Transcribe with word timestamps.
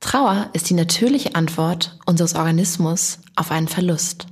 Trauer 0.00 0.48
ist 0.54 0.70
die 0.70 0.74
natürliche 0.74 1.34
Antwort 1.34 1.98
unseres 2.06 2.34
Organismus 2.34 3.18
auf 3.36 3.50
einen 3.50 3.68
Verlust. 3.68 4.26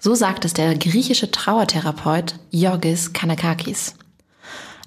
So 0.00 0.16
sagt 0.16 0.44
es 0.44 0.54
der 0.54 0.76
griechische 0.76 1.30
Trauertherapeut 1.30 2.34
Yorgis 2.50 3.12
Kanakakis. 3.12 3.94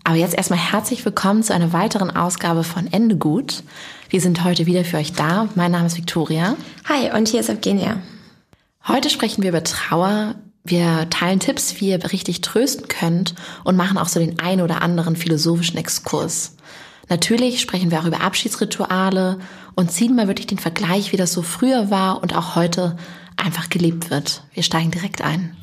Aber 0.04 0.18
jetzt 0.18 0.36
erstmal 0.36 0.60
herzlich 0.60 1.04
willkommen 1.06 1.44
zu 1.44 1.54
einer 1.54 1.72
weiteren 1.72 2.14
Ausgabe 2.14 2.66
von 2.66 2.92
Ende 2.92 3.16
gut. 3.16 3.64
Wir 4.10 4.20
sind 4.20 4.44
heute 4.44 4.66
wieder 4.66 4.84
für 4.84 4.98
euch 4.98 5.14
da. 5.14 5.48
Mein 5.56 5.72
Name 5.72 5.88
ist 5.88 5.98
Victoria. 5.98 6.58
Hi, 6.90 7.10
und 7.16 7.30
hier 7.30 7.40
ist 7.40 7.50
Evgenia. 7.50 8.02
Heute 8.86 9.10
sprechen 9.10 9.44
wir 9.44 9.50
über 9.50 9.64
Trauer. 9.64 10.36
Wir 10.66 11.10
teilen 11.10 11.40
Tipps, 11.40 11.80
wie 11.80 11.90
ihr 11.92 12.12
richtig 12.12 12.42
trösten 12.42 12.90
könnt 12.90 13.34
und 13.64 13.78
machen 13.78 13.98
auch 13.98 14.10
so 14.10 14.20
den 14.20 14.40
ein 14.40 14.60
oder 14.60 14.82
anderen 14.82 15.16
philosophischen 15.16 15.78
Exkurs. 15.78 16.57
Natürlich 17.10 17.62
sprechen 17.62 17.92
wir 17.92 18.02
auch 18.02 18.06
über 18.06 18.22
Abschiedsrituale 18.22 19.40
und 19.76 19.92
ziehen 19.92 20.16
mal 20.16 20.28
wirklich 20.28 20.48
den 20.48 20.60
Vergleich, 20.60 21.12
wie 21.12 21.18
das 21.18 21.32
so 21.32 21.42
früher 21.42 21.90
war 21.90 22.22
und 22.22 22.36
auch 22.36 22.56
heute 22.56 22.98
einfach 23.38 23.70
gelebt 23.70 24.10
wird. 24.10 24.44
Wir 24.54 24.64
steigen 24.64 24.92
direkt 24.92 25.22
ein. 25.22 25.56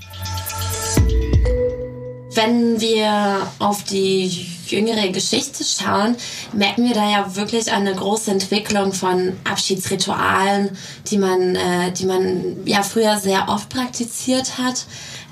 Wenn 2.34 2.80
wir 2.80 3.46
auf 3.60 3.84
die 3.84 4.26
jüngere 4.66 5.08
Geschichte 5.10 5.62
schauen, 5.62 6.16
merken 6.52 6.84
wir 6.84 6.94
da 6.94 7.08
ja 7.08 7.36
wirklich 7.36 7.70
eine 7.70 7.94
große 7.94 8.30
Entwicklung 8.30 8.92
von 8.92 9.34
Abschiedsritualen, 9.44 10.70
die 11.06 11.18
man, 11.18 11.54
äh, 11.54 11.92
die 11.92 12.06
man 12.06 12.66
ja 12.66 12.82
früher 12.82 13.18
sehr 13.18 13.48
oft 13.48 13.68
praktiziert 13.68 14.58
hat. 14.58 14.86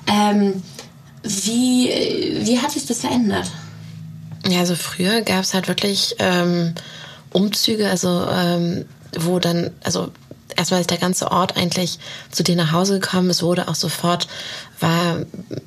Ähm, 0.07 0.63
wie, 1.23 1.89
wie 2.41 2.59
hat 2.59 2.71
sich 2.71 2.85
das 2.85 3.01
verändert? 3.01 3.51
Ja, 4.47 4.59
also 4.59 4.75
früher 4.75 5.21
gab 5.21 5.41
es 5.43 5.53
halt 5.53 5.67
wirklich 5.67 6.15
ähm, 6.19 6.75
Umzüge, 7.31 7.89
also 7.89 8.27
ähm, 8.29 8.85
wo 9.17 9.39
dann, 9.39 9.71
also 9.83 10.11
erstmal 10.55 10.81
ist 10.81 10.89
der 10.89 10.97
ganze 10.97 11.31
Ort 11.31 11.57
eigentlich 11.57 11.99
zu 12.31 12.43
dir 12.43 12.55
nach 12.55 12.71
Hause 12.71 12.99
gekommen. 12.99 13.29
Es 13.29 13.41
wurde 13.41 13.67
auch 13.67 13.75
sofort, 13.75 14.27
war 14.79 15.17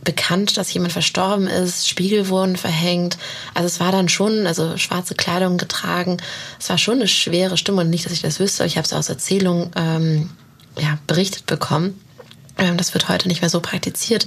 bekannt, 0.04 0.56
dass 0.56 0.72
jemand 0.72 0.92
verstorben 0.92 1.46
ist. 1.46 1.88
Spiegel 1.88 2.28
wurden 2.28 2.56
verhängt. 2.56 3.18
Also 3.54 3.66
es 3.66 3.80
war 3.80 3.92
dann 3.92 4.08
schon, 4.08 4.46
also 4.46 4.76
schwarze 4.76 5.14
Kleidung 5.14 5.58
getragen. 5.58 6.18
Es 6.58 6.68
war 6.68 6.78
schon 6.78 6.96
eine 6.96 7.08
schwere 7.08 7.56
Stimme 7.56 7.82
und 7.82 7.90
nicht, 7.90 8.04
dass 8.04 8.12
ich 8.12 8.22
das 8.22 8.40
wüsste. 8.40 8.64
Ich 8.64 8.76
habe 8.76 8.84
es 8.84 8.92
aus 8.92 9.08
Erzählung 9.08 9.70
ähm, 9.76 10.30
ja, 10.78 10.98
berichtet 11.06 11.46
bekommen. 11.46 12.00
Ähm, 12.58 12.76
das 12.76 12.94
wird 12.94 13.08
heute 13.08 13.28
nicht 13.28 13.40
mehr 13.42 13.50
so 13.50 13.60
praktiziert. 13.60 14.26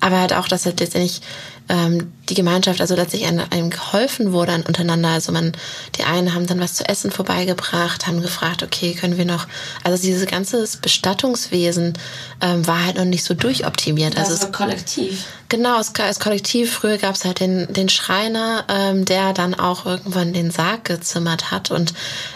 Aber 0.00 0.20
halt 0.20 0.32
auch, 0.32 0.48
dass 0.48 0.66
halt 0.66 0.80
letztendlich 0.80 1.20
ähm, 1.68 2.12
die 2.28 2.34
Gemeinschaft, 2.34 2.80
also 2.80 2.94
letztlich 2.94 3.26
einem, 3.26 3.44
einem 3.50 3.70
geholfen 3.70 4.32
wurde 4.32 4.62
untereinander. 4.66 5.10
Also 5.10 5.32
man, 5.32 5.52
die 5.96 6.04
einen 6.04 6.34
haben 6.34 6.46
dann 6.46 6.60
was 6.60 6.74
zu 6.74 6.88
essen 6.88 7.10
vorbeigebracht, 7.10 8.06
haben 8.06 8.22
gefragt, 8.22 8.62
okay, 8.62 8.94
können 8.94 9.18
wir 9.18 9.24
noch, 9.24 9.46
also 9.82 10.00
dieses 10.02 10.26
ganze 10.26 10.66
Bestattungswesen 10.80 11.94
ähm, 12.40 12.66
war 12.66 12.84
halt 12.84 12.96
noch 12.96 13.04
nicht 13.04 13.24
so 13.24 13.34
durchoptimiert. 13.34 14.16
Also, 14.16 14.32
also 14.32 14.46
es, 14.46 14.52
kollektiv. 14.52 15.24
Genau, 15.52 15.78
es 15.78 15.94
als 15.96 16.18
Kollektiv. 16.18 16.72
Früher 16.72 16.96
gab 16.96 17.14
es 17.14 17.26
halt 17.26 17.40
den, 17.40 17.70
den 17.70 17.90
Schreiner, 17.90 18.64
ähm, 18.68 19.04
der 19.04 19.34
dann 19.34 19.54
auch 19.54 19.84
irgendwann 19.84 20.32
den 20.32 20.50
Sarg 20.50 20.86
gezimmert 20.86 21.50
hat 21.50 21.70
und 21.70 21.92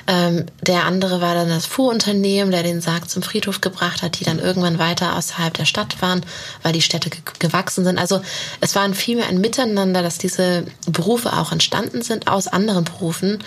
ähm, 0.06 0.44
der 0.60 0.84
andere 0.84 1.22
war 1.22 1.34
dann 1.34 1.48
das 1.48 1.64
Fuhrunternehmen, 1.64 2.50
der 2.50 2.62
den 2.62 2.82
Sarg 2.82 3.08
zum 3.08 3.22
Friedhof 3.22 3.62
gebracht 3.62 4.02
hat, 4.02 4.20
die 4.20 4.24
dann 4.24 4.38
irgendwann 4.38 4.78
weiter 4.78 5.16
außerhalb 5.16 5.54
der 5.54 5.64
Stadt 5.64 6.02
waren, 6.02 6.26
weil 6.62 6.74
die 6.74 6.82
Städte 6.82 7.08
gewachsen 7.38 7.84
sind. 7.84 7.98
Also 7.98 8.20
es 8.60 8.74
waren 8.74 8.92
vielmehr 9.16 9.28
ein 9.28 9.40
Miteinander, 9.40 10.02
dass 10.02 10.18
diese 10.18 10.64
Berufe 10.86 11.32
auch 11.32 11.52
entstanden 11.52 12.02
sind 12.02 12.28
aus 12.28 12.48
anderen 12.48 12.84
Berufen. 12.84 13.38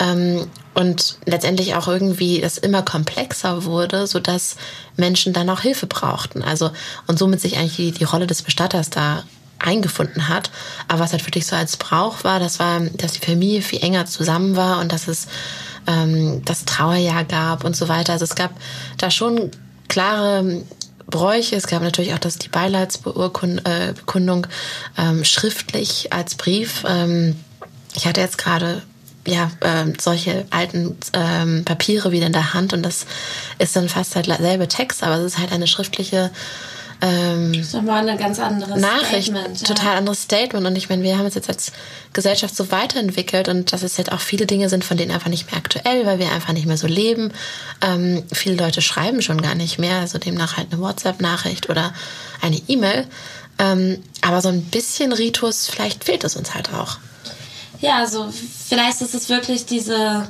Ähm, 0.00 0.46
und 0.74 1.18
letztendlich 1.26 1.74
auch 1.74 1.86
irgendwie 1.86 2.40
das 2.40 2.58
immer 2.58 2.82
komplexer 2.82 3.64
wurde, 3.64 4.06
so 4.06 4.18
dass 4.18 4.56
Menschen 4.96 5.32
dann 5.32 5.50
auch 5.50 5.60
Hilfe 5.60 5.86
brauchten. 5.86 6.42
Also 6.42 6.70
und 7.06 7.18
somit 7.18 7.40
sich 7.40 7.56
eigentlich 7.56 7.76
die, 7.76 7.92
die 7.92 8.04
Rolle 8.04 8.26
des 8.26 8.42
Bestatters 8.42 8.90
da 8.90 9.22
eingefunden 9.58 10.28
hat. 10.28 10.50
Aber 10.88 11.00
was 11.00 11.12
halt 11.12 11.24
wirklich 11.26 11.46
so 11.46 11.54
als 11.54 11.76
Brauch 11.76 12.24
war, 12.24 12.40
das 12.40 12.58
war, 12.58 12.80
dass 12.80 13.12
die 13.12 13.24
Familie 13.24 13.62
viel 13.62 13.82
enger 13.82 14.06
zusammen 14.06 14.56
war 14.56 14.80
und 14.80 14.92
dass 14.92 15.08
es 15.08 15.28
ähm, 15.86 16.42
das 16.44 16.64
Trauerjahr 16.64 17.24
gab 17.24 17.64
und 17.64 17.76
so 17.76 17.88
weiter. 17.88 18.14
Also 18.14 18.24
es 18.24 18.34
gab 18.34 18.50
da 18.96 19.10
schon 19.10 19.50
klare 19.88 20.62
Bräuche. 21.12 21.54
Es 21.54 21.68
gab 21.68 21.82
natürlich 21.82 22.12
auch 22.14 22.18
das, 22.18 22.38
die 22.38 22.48
Beileidsbekundung 22.48 24.46
äh, 24.46 24.48
ähm, 24.98 25.24
schriftlich 25.24 26.12
als 26.12 26.34
Brief. 26.34 26.82
Ähm, 26.88 27.36
ich 27.94 28.06
hatte 28.06 28.20
jetzt 28.20 28.38
gerade 28.38 28.82
ja, 29.26 29.52
ähm, 29.60 29.94
solche 30.00 30.46
alten 30.50 30.96
ähm, 31.12 31.64
Papiere 31.64 32.10
wieder 32.10 32.26
in 32.26 32.32
der 32.32 32.54
Hand 32.54 32.72
und 32.72 32.82
das 32.82 33.06
ist 33.58 33.76
dann 33.76 33.88
fast 33.88 34.16
halt 34.16 34.26
derselbe 34.26 34.66
Text, 34.66 35.04
aber 35.04 35.16
es 35.16 35.34
ist 35.34 35.38
halt 35.38 35.52
eine 35.52 35.68
schriftliche 35.68 36.32
ähm, 37.02 37.52
das 37.52 37.74
war 37.74 37.96
eine 37.96 38.16
ganz 38.16 38.38
andere 38.38 38.78
Nachricht, 38.78 39.30
Statement, 39.30 39.60
ja. 39.60 39.66
total 39.66 39.96
anderes 39.96 40.22
Statement. 40.22 40.64
Und 40.64 40.76
ich 40.76 40.88
meine, 40.88 41.02
wir 41.02 41.18
haben 41.18 41.24
uns 41.24 41.34
jetzt 41.34 41.48
als 41.48 41.72
Gesellschaft 42.12 42.54
so 42.54 42.70
weiterentwickelt 42.70 43.48
und 43.48 43.72
dass 43.72 43.82
es 43.82 43.96
jetzt 43.96 44.12
auch 44.12 44.20
viele 44.20 44.46
Dinge 44.46 44.68
sind, 44.68 44.84
von 44.84 44.96
denen 44.96 45.10
einfach 45.10 45.28
nicht 45.28 45.50
mehr 45.50 45.58
aktuell, 45.58 46.06
weil 46.06 46.20
wir 46.20 46.30
einfach 46.30 46.52
nicht 46.52 46.66
mehr 46.66 46.76
so 46.76 46.86
leben. 46.86 47.32
Ähm, 47.80 48.22
viele 48.32 48.54
Leute 48.54 48.82
schreiben 48.82 49.20
schon 49.20 49.42
gar 49.42 49.56
nicht 49.56 49.80
mehr, 49.80 49.98
also 49.98 50.18
demnach 50.18 50.56
halt 50.56 50.72
eine 50.72 50.80
WhatsApp-Nachricht 50.80 51.68
oder 51.68 51.92
eine 52.40 52.62
E-Mail. 52.68 53.08
Ähm, 53.58 54.00
aber 54.20 54.40
so 54.40 54.48
ein 54.48 54.62
bisschen 54.62 55.12
Ritus, 55.12 55.66
vielleicht 55.66 56.04
fehlt 56.04 56.22
es 56.22 56.36
uns 56.36 56.54
halt 56.54 56.72
auch. 56.72 56.98
Ja, 57.80 57.98
also 57.98 58.32
vielleicht 58.68 59.00
ist 59.00 59.14
es 59.14 59.28
wirklich 59.28 59.66
diese 59.66 60.28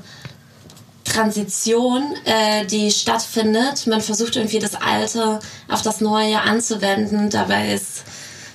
Transition, 1.04 2.14
äh, 2.24 2.64
die 2.66 2.90
stattfindet. 2.90 3.86
Man 3.86 4.00
versucht 4.00 4.36
irgendwie 4.36 4.58
das 4.58 4.74
Alte 4.74 5.40
auf 5.68 5.82
das 5.82 6.00
Neue 6.00 6.40
anzuwenden. 6.40 7.30
Dabei 7.30 7.74
ist 7.74 8.04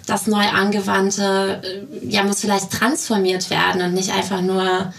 das 0.05 0.27
neu 0.27 0.47
angewandte, 0.47 1.61
äh, 1.63 2.07
ja, 2.07 2.23
muss 2.23 2.41
vielleicht 2.41 2.71
transformiert 2.71 3.49
werden 3.49 3.81
und 3.81 3.93
nicht 3.93 4.11
einfach 4.11 4.41
nur 4.41 4.93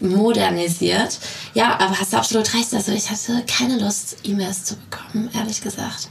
modernisiert. 0.00 1.18
Ja, 1.54 1.78
aber 1.78 1.98
hast 1.98 2.12
du 2.12 2.16
absolut 2.16 2.52
recht. 2.54 2.72
Also 2.72 2.92
ich 2.92 3.10
hatte 3.10 3.44
keine 3.46 3.78
Lust, 3.78 4.16
E-Mails 4.24 4.64
zu 4.64 4.76
bekommen, 4.76 5.30
ehrlich 5.34 5.60
gesagt. 5.60 6.08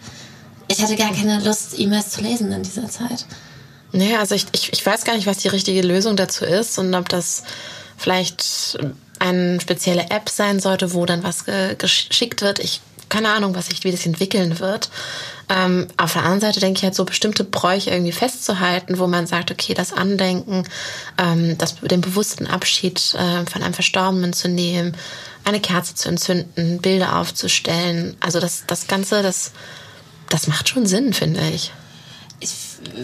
Ich 0.68 0.82
hatte 0.82 0.96
gar 0.96 1.14
keine 1.14 1.40
Lust, 1.44 1.80
E-Mails 1.80 2.12
zu 2.12 2.22
lesen 2.22 2.52
in 2.52 2.64
dieser 2.64 2.90
Zeit. 2.90 3.26
Naja, 3.94 4.20
also 4.20 4.36
ich, 4.36 4.46
ich, 4.52 4.74
ich 4.74 4.86
weiß 4.86 5.06
gar 5.06 5.16
nicht, 5.16 5.28
was 5.28 5.38
die 5.38 5.48
richtige 5.48 5.82
Lösung 5.82 6.16
dazu 6.16 6.46
ist 6.46 6.78
und 6.78 6.94
ob 6.94 7.08
das 7.10 7.44
vielleicht 7.98 8.78
eine 9.20 9.60
spezielle 9.62 10.10
App 10.10 10.30
sein 10.30 10.60
sollte, 10.60 10.94
wo 10.94 11.06
dann 11.06 11.24
was 11.24 11.46
geschickt 11.78 12.42
wird. 12.42 12.60
Ich 12.60 12.82
keine 13.10 13.30
Ahnung, 13.30 13.56
was 13.56 13.68
sich, 13.68 13.84
wie 13.84 13.92
das 13.92 14.06
entwickeln 14.06 14.60
wird. 14.60 14.90
Ähm, 15.50 15.88
auf 15.96 16.14
der 16.14 16.24
anderen 16.24 16.42
Seite 16.42 16.60
denke 16.60 16.80
ich 16.80 16.84
halt 16.84 16.96
so 16.96 17.06
bestimmte 17.06 17.44
Bräuche 17.44 17.90
irgendwie 17.90 18.12
festzuhalten, 18.12 19.00
wo 19.00 19.08
man 19.08 19.28
sagt, 19.28 19.50
okay, 19.50 19.74
das 19.74 19.94
Andenken, 19.94 20.68
ähm, 21.18 21.58
das, 21.58 21.76
den 21.76 22.02
bewussten 22.02 22.48
Abschied 22.48 23.16
äh, 23.16 23.50
von 23.50 23.64
einem 23.64 23.74
Verstorbenen 23.74 24.34
zu 24.34 24.50
nehmen, 24.50 24.96
eine 25.46 25.62
Kerze 25.62 25.96
zu 25.96 26.10
entzünden, 26.10 26.80
Bilder 26.80 27.18
aufzustellen. 27.18 28.18
Also 28.20 28.40
das, 28.42 28.66
das 28.68 28.88
Ganze, 28.88 29.24
das, 29.24 29.52
das 30.28 30.48
macht 30.48 30.68
schon 30.68 30.86
Sinn, 30.86 31.14
finde 31.14 31.42
ich. 31.54 31.72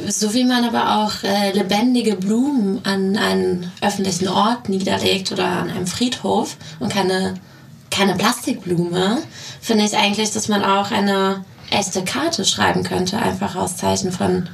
So 0.08 0.34
wie 0.34 0.44
man 0.44 0.64
aber 0.64 1.04
auch 1.04 1.24
äh, 1.24 1.52
lebendige 1.52 2.16
Blumen 2.16 2.86
an 2.86 3.18
einen 3.18 3.72
öffentlichen 3.82 4.28
Ort 4.28 4.70
niederlegt 4.70 5.32
oder 5.32 5.46
an 5.46 5.70
einem 5.70 5.88
Friedhof 5.88 6.58
und 6.80 6.94
keine, 6.94 7.36
keine 7.90 8.16
Plastikblume, 8.16 9.24
finde 9.62 9.86
ich 9.86 9.98
eigentlich, 9.98 10.32
dass 10.32 10.50
man 10.50 10.64
auch 10.64 10.92
eine 10.92 11.44
echte 11.72 12.04
Karte 12.04 12.46
schreiben 12.46 12.84
könnte, 12.84 13.18
einfach 13.18 13.56
aus 13.56 13.78
Zeichen 13.78 14.12
von 14.12 14.48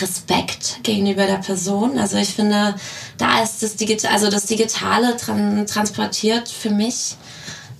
Respekt 0.00 0.80
gegenüber 0.82 1.26
der 1.26 1.36
Person. 1.36 1.98
Also 1.98 2.16
ich 2.16 2.30
finde, 2.30 2.74
da 3.18 3.42
ist 3.42 3.62
das 3.62 3.76
Digitale, 3.76 4.14
also 4.14 4.30
das 4.30 4.46
Digitale 4.46 5.16
tran 5.16 5.66
transportiert 5.66 6.48
für 6.48 6.70
mich 6.70 7.16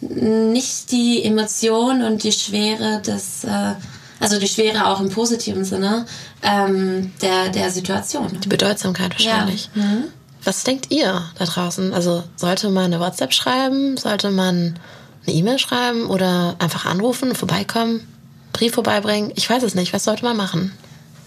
nicht 0.01 0.91
die 0.91 1.23
Emotion 1.25 2.03
und 2.03 2.25
die 2.25 2.33
Schwere 2.33 3.01
des, 3.01 3.45
äh, 3.45 3.75
also 4.23 4.39
die 4.39 4.49
Schwere 4.49 4.87
auch 4.87 5.01
im 5.01 5.11
positiven 5.11 5.65
Sinne 5.65 6.07
ähm, 6.43 7.13
der, 7.21 7.49
der 7.49 7.71
Situation. 7.71 8.41
Die 8.41 8.49
Bedeutsamkeit 8.49 9.11
wahrscheinlich. 9.13 9.69
Ja. 9.75 9.83
Mhm. 9.83 10.05
Was 10.45 10.65
denkt 10.65 10.91
ihr 10.91 11.23
da 11.39 11.45
draußen? 11.45 11.93
Also 11.93 12.23
sollte 12.37 12.71
man 12.71 12.85
eine 12.85 13.01
WhatsApp 13.01 13.33
schreiben? 13.33 13.97
Sollte 13.97 14.31
man 14.31 14.79
eine 15.27 15.37
E-Mail 15.37 15.59
schreiben 15.59 16.07
oder 16.07 16.57
einfach 16.59 16.87
anrufen, 16.87 17.35
vorbeikommen? 17.35 18.07
Brief 18.53 18.75
vorbeibringen. 18.75 19.33
Ich 19.35 19.49
weiß 19.49 19.63
es 19.63 19.75
nicht. 19.75 19.93
Was 19.93 20.05
sollte 20.05 20.25
man 20.25 20.37
machen? 20.37 20.73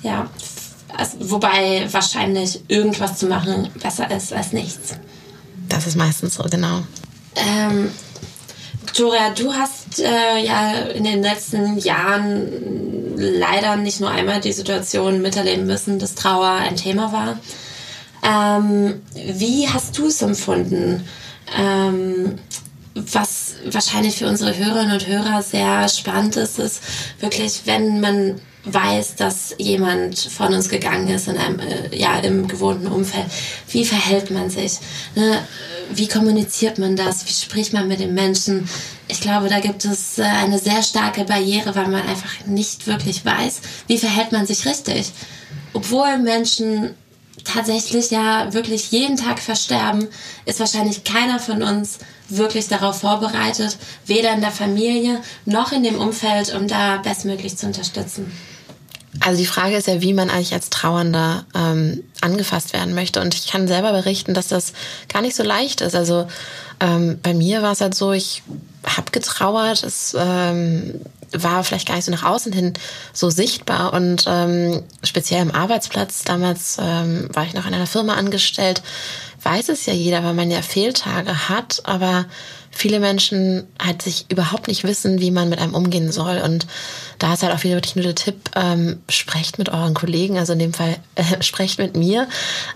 Ja, 0.01 0.29
also, 0.97 1.17
wobei 1.31 1.87
wahrscheinlich 1.91 2.61
irgendwas 2.67 3.17
zu 3.17 3.27
machen 3.27 3.69
besser 3.81 4.09
ist 4.11 4.31
als 4.31 4.53
nichts. 4.53 4.93
Das 5.67 5.87
ist 5.87 5.95
meistens 5.95 6.35
so, 6.35 6.43
genau. 6.43 6.83
Ähm, 7.35 7.91
Victoria, 8.97 9.29
du 9.31 9.53
hast 9.53 9.99
äh, 9.99 10.37
ja 10.37 10.71
in 10.93 11.03
den 11.03 11.21
letzten 11.21 11.77
Jahren 11.77 13.17
leider 13.17 13.75
nicht 13.75 13.99
nur 13.99 14.09
einmal 14.09 14.39
die 14.39 14.53
Situation 14.53 15.21
miterleben 15.21 15.65
müssen, 15.65 15.99
dass 15.99 16.15
Trauer 16.15 16.47
ein 16.47 16.77
Thema 16.77 17.11
war. 17.11 17.37
Ähm, 18.23 19.01
wie 19.13 19.67
hast 19.67 19.97
du 19.97 20.07
es 20.07 20.21
empfunden? 20.21 21.05
Ähm, 21.59 22.35
was 22.93 23.55
wahrscheinlich 23.65 24.15
für 24.15 24.29
unsere 24.29 24.55
Hörerinnen 24.55 24.93
und 24.93 25.07
Hörer 25.07 25.41
sehr 25.41 25.89
spannend 25.89 26.37
ist, 26.37 26.57
ist 26.57 26.81
wirklich, 27.19 27.63
wenn 27.65 27.99
man 27.99 28.39
weiß, 28.65 29.15
dass 29.15 29.55
jemand 29.57 30.17
von 30.17 30.53
uns 30.53 30.69
gegangen 30.69 31.07
ist 31.07 31.27
in 31.27 31.37
einem, 31.37 31.59
äh, 31.59 31.95
ja, 31.95 32.17
im 32.19 32.47
gewohnten 32.47 32.87
Umfeld. 32.87 33.25
Wie 33.69 33.85
verhält 33.85 34.31
man 34.31 34.49
sich? 34.49 34.79
Ne? 35.15 35.39
Wie 35.91 36.07
kommuniziert 36.07 36.79
man 36.79 36.95
das? 36.95 37.25
Wie 37.27 37.33
spricht 37.33 37.73
man 37.73 37.87
mit 37.87 37.99
den 37.99 38.13
Menschen? 38.13 38.67
Ich 39.07 39.21
glaube, 39.21 39.49
da 39.49 39.59
gibt 39.59 39.85
es 39.85 40.17
äh, 40.17 40.23
eine 40.23 40.57
sehr 40.59 40.81
starke 40.81 41.25
Barriere, 41.25 41.75
weil 41.75 41.87
man 41.87 42.07
einfach 42.07 42.45
nicht 42.45 42.87
wirklich 42.87 43.23
weiß, 43.23 43.61
wie 43.87 43.97
verhält 43.97 44.31
man 44.31 44.47
sich 44.47 44.65
richtig. 44.65 45.11
Obwohl 45.73 46.17
Menschen 46.17 46.95
tatsächlich 47.43 48.09
ja 48.09 48.53
wirklich 48.53 48.91
jeden 48.91 49.17
Tag 49.17 49.39
versterben, 49.39 50.07
ist 50.45 50.59
wahrscheinlich 50.59 51.03
keiner 51.03 51.39
von 51.39 51.61
uns 51.61 51.99
wirklich 52.27 52.67
darauf 52.67 53.01
vorbereitet, 53.01 53.77
weder 54.05 54.33
in 54.33 54.41
der 54.41 54.51
Familie 54.51 55.21
noch 55.45 55.71
in 55.71 55.83
dem 55.83 55.99
Umfeld, 55.99 56.53
um 56.55 56.67
da 56.67 56.97
bestmöglich 56.97 57.55
zu 57.57 57.67
unterstützen. 57.67 58.31
Also 59.19 59.39
die 59.39 59.45
Frage 59.45 59.75
ist 59.75 59.87
ja, 59.87 60.01
wie 60.01 60.13
man 60.13 60.29
eigentlich 60.29 60.53
als 60.53 60.69
Trauernder 60.69 61.45
ähm, 61.55 62.03
angefasst 62.21 62.73
werden 62.73 62.93
möchte. 62.93 63.21
Und 63.21 63.33
ich 63.33 63.47
kann 63.47 63.67
selber 63.67 63.91
berichten, 63.91 64.33
dass 64.33 64.47
das 64.47 64.73
gar 65.11 65.21
nicht 65.21 65.35
so 65.35 65.43
leicht 65.43 65.81
ist. 65.81 65.95
Also 65.95 66.27
ähm, 66.79 67.19
bei 67.21 67.33
mir 67.33 67.61
war 67.61 67.71
es 67.71 67.81
halt 67.81 67.95
so, 67.95 68.11
ich 68.11 68.43
habe 68.85 69.11
getrauert. 69.11 69.83
Es 69.83 70.15
ähm, 70.19 71.01
war 71.31 71.63
vielleicht 71.63 71.87
gar 71.87 71.95
nicht 71.95 72.05
so 72.05 72.11
nach 72.11 72.23
außen 72.23 72.51
hin 72.51 72.73
so 73.13 73.29
sichtbar. 73.29 73.93
Und 73.93 74.25
ähm, 74.27 74.83
speziell 75.03 75.41
im 75.41 75.51
Arbeitsplatz, 75.51 76.23
damals 76.23 76.77
ähm, 76.79 77.29
war 77.33 77.45
ich 77.45 77.53
noch 77.53 77.65
in 77.65 77.73
einer 77.73 77.87
Firma 77.87 78.15
angestellt, 78.15 78.81
weiß 79.43 79.69
es 79.69 79.85
ja 79.85 79.93
jeder, 79.93 80.23
weil 80.23 80.33
man 80.33 80.51
ja 80.51 80.61
Fehltage 80.61 81.49
hat, 81.49 81.81
aber 81.85 82.25
viele 82.75 82.99
Menschen 82.99 83.63
halt 83.81 84.01
sich 84.01 84.25
überhaupt 84.29 84.67
nicht 84.67 84.83
wissen, 84.83 85.21
wie 85.21 85.31
man 85.31 85.49
mit 85.49 85.59
einem 85.59 85.73
umgehen 85.73 86.11
soll. 86.11 86.41
Und 86.43 86.67
da 87.19 87.33
ist 87.33 87.41
halt 87.41 87.53
auch 87.53 87.63
wieder 87.63 87.75
wirklich 87.75 87.95
nur 87.95 88.03
der 88.03 88.15
Tipp, 88.15 88.35
ähm, 88.55 88.99
sprecht 89.07 89.57
mit 89.57 89.69
euren 89.69 89.93
Kollegen, 89.93 90.37
also 90.37 90.53
in 90.53 90.59
dem 90.59 90.73
Fall 90.73 90.97
äh, 91.15 91.41
sprecht 91.41 91.79
mit 91.79 91.95
mir. 91.95 92.27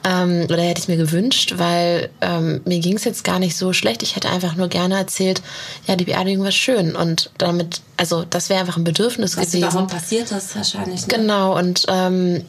Ähm, 0.05 0.45
oder 0.45 0.63
hätte 0.63 0.81
ich 0.81 0.87
mir 0.87 0.97
gewünscht, 0.97 1.55
weil 1.57 2.09
ähm, 2.21 2.61
mir 2.65 2.79
ging 2.79 2.95
es 2.95 3.03
jetzt 3.03 3.25
gar 3.25 3.39
nicht 3.39 3.57
so 3.57 3.73
schlecht. 3.73 4.01
Ich 4.01 4.15
hätte 4.15 4.29
einfach 4.29 4.55
nur 4.55 4.69
gerne 4.69 4.95
erzählt, 4.97 5.41
ja, 5.85 5.97
die 5.97 6.05
Beerdigung 6.05 6.45
war 6.45 6.51
schön. 6.51 6.95
Und 6.95 7.29
damit, 7.37 7.81
also 7.97 8.23
das 8.23 8.49
wäre 8.49 8.61
einfach 8.61 8.77
ein 8.77 8.85
Bedürfnis 8.85 9.35
Was 9.35 9.47
gewesen. 9.47 9.63
Was 9.63 9.73
überhaupt 9.73 9.91
passiert 9.91 10.31
ist 10.31 10.55
wahrscheinlich. 10.55 11.01
Ne? 11.01 11.17
Genau, 11.17 11.57
und 11.57 11.85
ähm, 11.89 12.45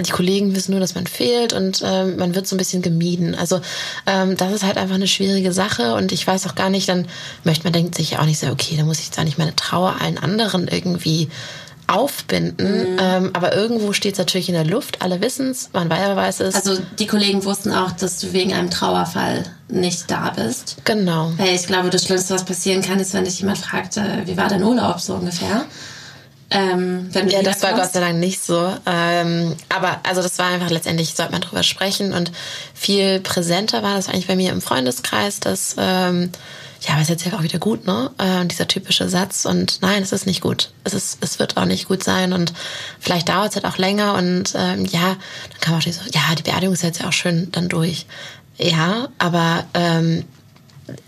die 0.00 0.10
Kollegen 0.10 0.56
wissen 0.56 0.72
nur, 0.72 0.80
dass 0.80 0.94
man 0.94 1.06
fehlt 1.06 1.52
und 1.52 1.82
ähm, 1.84 2.16
man 2.16 2.34
wird 2.34 2.46
so 2.46 2.56
ein 2.56 2.58
bisschen 2.58 2.82
gemieden. 2.82 3.34
Also 3.34 3.60
ähm, 4.06 4.36
das 4.36 4.52
ist 4.52 4.64
halt 4.64 4.78
einfach 4.78 4.94
eine 4.94 5.06
schwierige 5.06 5.52
Sache 5.52 5.94
und 5.94 6.12
ich 6.12 6.26
weiß 6.26 6.46
auch 6.46 6.54
gar 6.54 6.70
nicht, 6.70 6.88
dann 6.88 7.06
möchte 7.44 7.64
man 7.64 7.72
denkt 7.72 7.94
sich 7.94 8.12
ja 8.12 8.20
auch 8.20 8.24
nicht 8.24 8.38
so, 8.38 8.48
okay, 8.48 8.76
dann 8.76 8.86
muss 8.86 8.98
ich 8.98 9.06
jetzt 9.06 9.18
auch 9.18 9.24
nicht 9.24 9.38
meine 9.38 9.54
Trauer 9.54 9.96
allen 10.00 10.18
anderen 10.18 10.68
irgendwie 10.68 11.28
aufbinden. 11.86 12.94
Mhm. 12.94 12.98
Ähm, 12.98 13.30
aber 13.34 13.54
irgendwo 13.54 13.92
steht 13.92 14.12
es 14.12 14.18
natürlich 14.18 14.48
in 14.48 14.54
der 14.54 14.64
Luft. 14.64 15.02
Alle 15.02 15.20
wissen 15.20 15.50
es, 15.50 15.70
man 15.72 15.90
weiß 15.90 16.40
es. 16.40 16.54
Also 16.54 16.78
die 16.98 17.06
Kollegen 17.06 17.44
wussten 17.44 17.72
auch, 17.72 17.92
dass 17.92 18.18
du 18.18 18.32
wegen 18.32 18.52
einem 18.52 18.70
Trauerfall 18.70 19.44
nicht 19.68 20.10
da 20.10 20.30
bist. 20.30 20.76
Genau. 20.84 21.32
Weil 21.36 21.54
ich 21.54 21.66
glaube, 21.66 21.90
das 21.90 22.04
Schlimmste, 22.04 22.34
was 22.34 22.44
passieren 22.44 22.82
kann, 22.82 22.98
ist, 23.00 23.14
wenn 23.14 23.24
dich 23.24 23.40
jemand 23.40 23.58
fragt, 23.58 23.96
äh, 23.96 24.26
wie 24.26 24.36
war 24.36 24.48
dein 24.48 24.62
Urlaub 24.62 25.00
so 25.00 25.14
ungefähr. 25.14 25.64
Ähm, 26.52 27.10
ja, 27.28 27.42
das 27.42 27.62
war 27.62 27.74
Gott 27.74 27.92
sei 27.92 28.00
Dank 28.00 28.18
nicht 28.18 28.42
so. 28.42 28.72
Ähm, 28.86 29.56
aber 29.68 30.00
also 30.02 30.22
das 30.22 30.38
war 30.38 30.46
einfach 30.46 30.70
letztendlich, 30.70 31.14
sollte 31.14 31.32
man 31.32 31.40
drüber 31.40 31.62
sprechen 31.62 32.12
und 32.12 32.32
viel 32.74 33.20
präsenter 33.20 33.82
war 33.82 33.94
das 33.94 34.08
eigentlich 34.08 34.26
bei 34.26 34.36
mir 34.36 34.52
im 34.52 34.60
Freundeskreis, 34.60 35.40
dass 35.40 35.76
ähm, 35.78 36.30
ja, 36.86 36.94
aber 36.94 37.02
ist 37.02 37.10
jetzt 37.10 37.24
ja 37.24 37.32
auch 37.34 37.42
wieder 37.42 37.58
gut, 37.58 37.86
ne? 37.86 38.10
Äh, 38.18 38.44
dieser 38.46 38.66
typische 38.66 39.08
Satz. 39.08 39.44
Und 39.44 39.80
nein, 39.82 40.02
es 40.02 40.12
ist 40.12 40.26
nicht 40.26 40.40
gut. 40.40 40.72
Es 40.84 40.94
ist, 40.94 41.18
es 41.20 41.38
wird 41.38 41.56
auch 41.56 41.64
nicht 41.64 41.86
gut 41.86 42.02
sein 42.02 42.32
und 42.32 42.52
vielleicht 42.98 43.28
dauert 43.28 43.50
es 43.50 43.56
halt 43.56 43.66
auch 43.66 43.78
länger 43.78 44.14
und 44.14 44.52
ähm, 44.56 44.84
ja, 44.86 45.16
dann 45.50 45.60
kann 45.60 45.74
man 45.74 45.80
auch 45.80 45.86
so, 45.86 46.00
ja, 46.12 46.34
die 46.36 46.42
Beerdigung 46.42 46.74
ist 46.74 46.82
jetzt 46.82 47.00
ja 47.00 47.08
auch 47.08 47.12
schön 47.12 47.52
dann 47.52 47.68
durch. 47.68 48.06
Ja, 48.58 49.08
aber 49.18 49.64
ähm, 49.74 50.24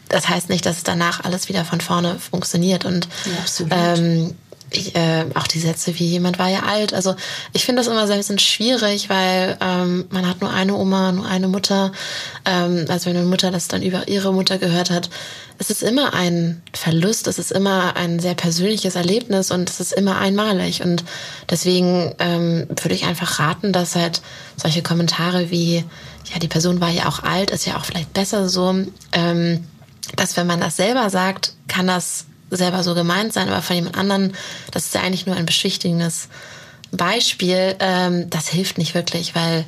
das 0.09 0.29
heißt 0.29 0.49
nicht, 0.49 0.65
dass 0.65 0.85
danach 0.85 1.25
alles 1.25 1.49
wieder 1.49 1.65
von 1.65 1.81
vorne 1.81 2.19
funktioniert 2.19 2.85
und 2.85 3.09
ja, 3.25 3.95
ähm, 3.95 4.35
ich, 4.76 4.95
äh, 4.95 5.25
auch 5.35 5.47
die 5.47 5.61
Sätze 5.61 5.99
wie 5.99 6.07
jemand 6.07 6.38
war 6.38 6.49
ja 6.49 6.64
alt. 6.64 6.93
Also 6.95 7.14
ich 7.52 7.64
finde 7.64 7.81
das 7.81 7.88
immer 7.88 8.07
sehr 8.07 8.16
ein 8.16 8.21
bisschen 8.21 8.38
schwierig, 8.38 9.09
weil 9.09 9.57
ähm, 9.61 10.07
man 10.11 10.28
hat 10.28 10.40
nur 10.40 10.50
eine 10.50 10.75
Oma, 10.75 11.12
nur 11.12 11.26
eine 11.26 11.49
Mutter. 11.49 11.93
Ähm, 12.45 12.87
also 12.88 13.07
wenn 13.07 13.16
eine 13.16 13.26
Mutter 13.26 13.50
das 13.50 13.69
dann 13.69 13.83
über 13.83 14.09
ihre 14.09 14.33
Mutter 14.33 14.59
gehört 14.59 14.90
hat, 14.90 15.11
es 15.59 15.71
ist 15.71 15.83
immer 15.83 16.14
ein 16.14 16.62
Verlust, 16.73 17.26
es 17.26 17.38
ist 17.38 17.52
immer 17.52 17.97
ein 17.97 18.19
sehr 18.19 18.35
persönliches 18.35 18.97
Erlebnis 18.97 19.50
und 19.50 19.71
es 19.71 19.81
ist 19.81 19.93
immer 19.93 20.19
einmalig. 20.19 20.83
Und 20.83 21.04
deswegen 21.49 22.14
ähm, 22.19 22.66
würde 22.69 22.95
ich 22.95 23.04
einfach 23.04 23.38
raten, 23.38 23.73
dass 23.73 23.95
halt 23.95 24.21
solche 24.57 24.83
Kommentare 24.83 25.50
wie, 25.50 25.85
ja, 26.33 26.38
die 26.40 26.49
Person 26.49 26.81
war 26.81 26.90
ja 26.90 27.07
auch 27.07 27.23
alt, 27.23 27.50
ist 27.50 27.66
ja 27.66 27.76
auch 27.76 27.85
vielleicht 27.85 28.12
besser 28.12 28.49
so, 28.49 28.75
ähm, 29.12 29.64
dass 30.16 30.37
wenn 30.37 30.47
man 30.47 30.61
das 30.61 30.76
selber 30.76 31.09
sagt, 31.11 31.54
kann 31.69 31.87
das 31.87 32.26
selber 32.57 32.83
so 32.83 32.95
gemeint 32.95 33.33
sein, 33.33 33.49
aber 33.49 33.63
von 33.63 33.77
jemand 33.77 33.97
anderen, 33.97 34.35
das 34.71 34.87
ist 34.87 34.95
ja 34.95 35.03
eigentlich 35.03 35.27
nur 35.27 35.37
ein 35.37 35.47
beschwichtigendes 35.47 36.29
Beispiel, 36.93 37.75
ähm, 37.81 38.31
das 38.31 38.49
hilft 38.49 38.79
nicht 38.79 38.95
wirklich, 38.95 39.35
weil 39.35 39.65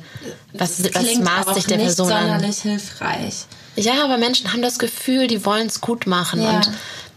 was, 0.53 0.83
was 0.93 1.15
maßt 1.19 1.53
sich 1.55 1.65
der 1.65 1.77
Person 1.77 2.11
an? 2.11 2.29
sonderlich 2.29 2.61
hilfreich. 2.61 3.45
Ja, 3.75 4.03
aber 4.03 4.17
Menschen 4.17 4.51
haben 4.53 4.61
das 4.61 4.79
Gefühl, 4.79 5.27
die 5.27 5.45
wollen 5.45 5.67
es 5.67 5.81
gut 5.81 6.07
machen 6.07 6.41
ja. 6.41 6.55
und 6.55 6.71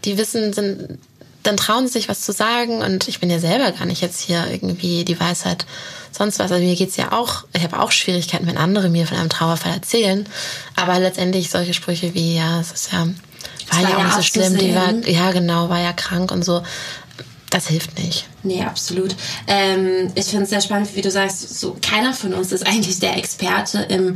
die 0.05 0.17
wissen, 0.17 0.53
sind, 0.53 0.99
dann 1.43 1.57
trauen 1.57 1.87
sie 1.87 1.93
sich 1.93 2.09
was 2.09 2.21
zu 2.21 2.33
sagen 2.33 2.81
und 2.81 3.07
ich 3.07 3.19
bin 3.19 3.29
ja 3.29 3.39
selber 3.39 3.71
gar 3.71 3.85
nicht 3.85 4.01
jetzt 4.01 4.21
hier 4.21 4.45
irgendwie 4.51 5.05
die 5.05 5.19
Weisheit 5.19 5.65
sonst 6.11 6.39
was. 6.39 6.51
Also 6.51 6.63
mir 6.63 6.75
geht's 6.75 6.97
ja 6.97 7.11
auch, 7.13 7.45
ich 7.53 7.63
habe 7.63 7.79
auch 7.79 7.91
Schwierigkeiten, 7.91 8.45
wenn 8.45 8.57
andere 8.57 8.89
mir 8.89 9.07
von 9.07 9.17
einem 9.17 9.29
Trauerfall 9.29 9.73
erzählen, 9.73 10.27
aber 10.75 10.99
letztendlich 10.99 11.49
solche 11.49 11.73
Sprüche 11.73 12.13
wie, 12.13 12.35
ja, 12.35 12.59
es 12.59 12.71
ist 12.71 12.91
ja 12.91 13.07
war, 13.71 13.89
ja 13.89 13.97
auch 13.97 14.03
nicht 14.03 14.15
so 14.15 14.21
schlimm. 14.21 14.57
Die 14.57 14.75
war, 14.75 14.93
ja, 15.07 15.31
genau, 15.31 15.69
war 15.69 15.79
ja 15.79 15.93
krank 15.93 16.31
und 16.31 16.43
so. 16.43 16.63
Das 17.49 17.67
hilft 17.67 17.99
nicht. 17.99 18.27
Nee, 18.43 18.63
absolut. 18.63 19.15
Ähm, 19.45 20.11
ich 20.15 20.27
finde 20.27 20.43
es 20.43 20.49
sehr 20.49 20.61
spannend, 20.61 20.95
wie 20.95 21.01
du 21.01 21.11
sagst, 21.11 21.59
so 21.59 21.75
keiner 21.81 22.13
von 22.13 22.33
uns 22.33 22.51
ist 22.53 22.65
eigentlich 22.65 22.99
der 22.99 23.17
Experte 23.17 23.79
im 23.79 24.13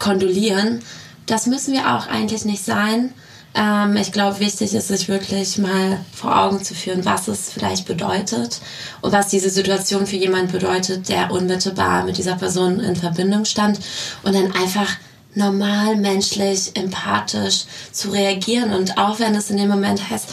Kondolieren. 0.00 0.80
Das 1.26 1.46
müssen 1.46 1.72
wir 1.72 1.94
auch 1.94 2.08
eigentlich 2.08 2.44
nicht 2.44 2.64
sein. 2.64 3.14
Ähm, 3.54 3.96
ich 3.96 4.10
glaube, 4.10 4.40
wichtig 4.40 4.74
ist, 4.74 4.88
sich 4.88 5.08
wirklich 5.08 5.58
mal 5.58 6.00
vor 6.12 6.36
Augen 6.36 6.64
zu 6.64 6.74
führen, 6.74 7.04
was 7.04 7.28
es 7.28 7.50
vielleicht 7.50 7.86
bedeutet 7.86 8.60
und 9.00 9.12
was 9.12 9.28
diese 9.28 9.50
Situation 9.50 10.06
für 10.06 10.16
jemanden 10.16 10.50
bedeutet, 10.50 11.08
der 11.08 11.30
unmittelbar 11.30 12.04
mit 12.04 12.18
dieser 12.18 12.34
Person 12.34 12.80
in 12.80 12.96
Verbindung 12.96 13.44
stand 13.44 13.78
und 14.24 14.34
dann 14.34 14.52
einfach 14.52 14.88
normal, 15.34 15.96
menschlich, 15.96 16.70
empathisch 16.74 17.64
zu 17.92 18.10
reagieren 18.10 18.72
und 18.72 18.98
auch 18.98 19.18
wenn 19.18 19.34
es 19.34 19.50
in 19.50 19.56
dem 19.56 19.68
Moment 19.68 20.08
heißt, 20.08 20.28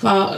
wow, 0.00 0.36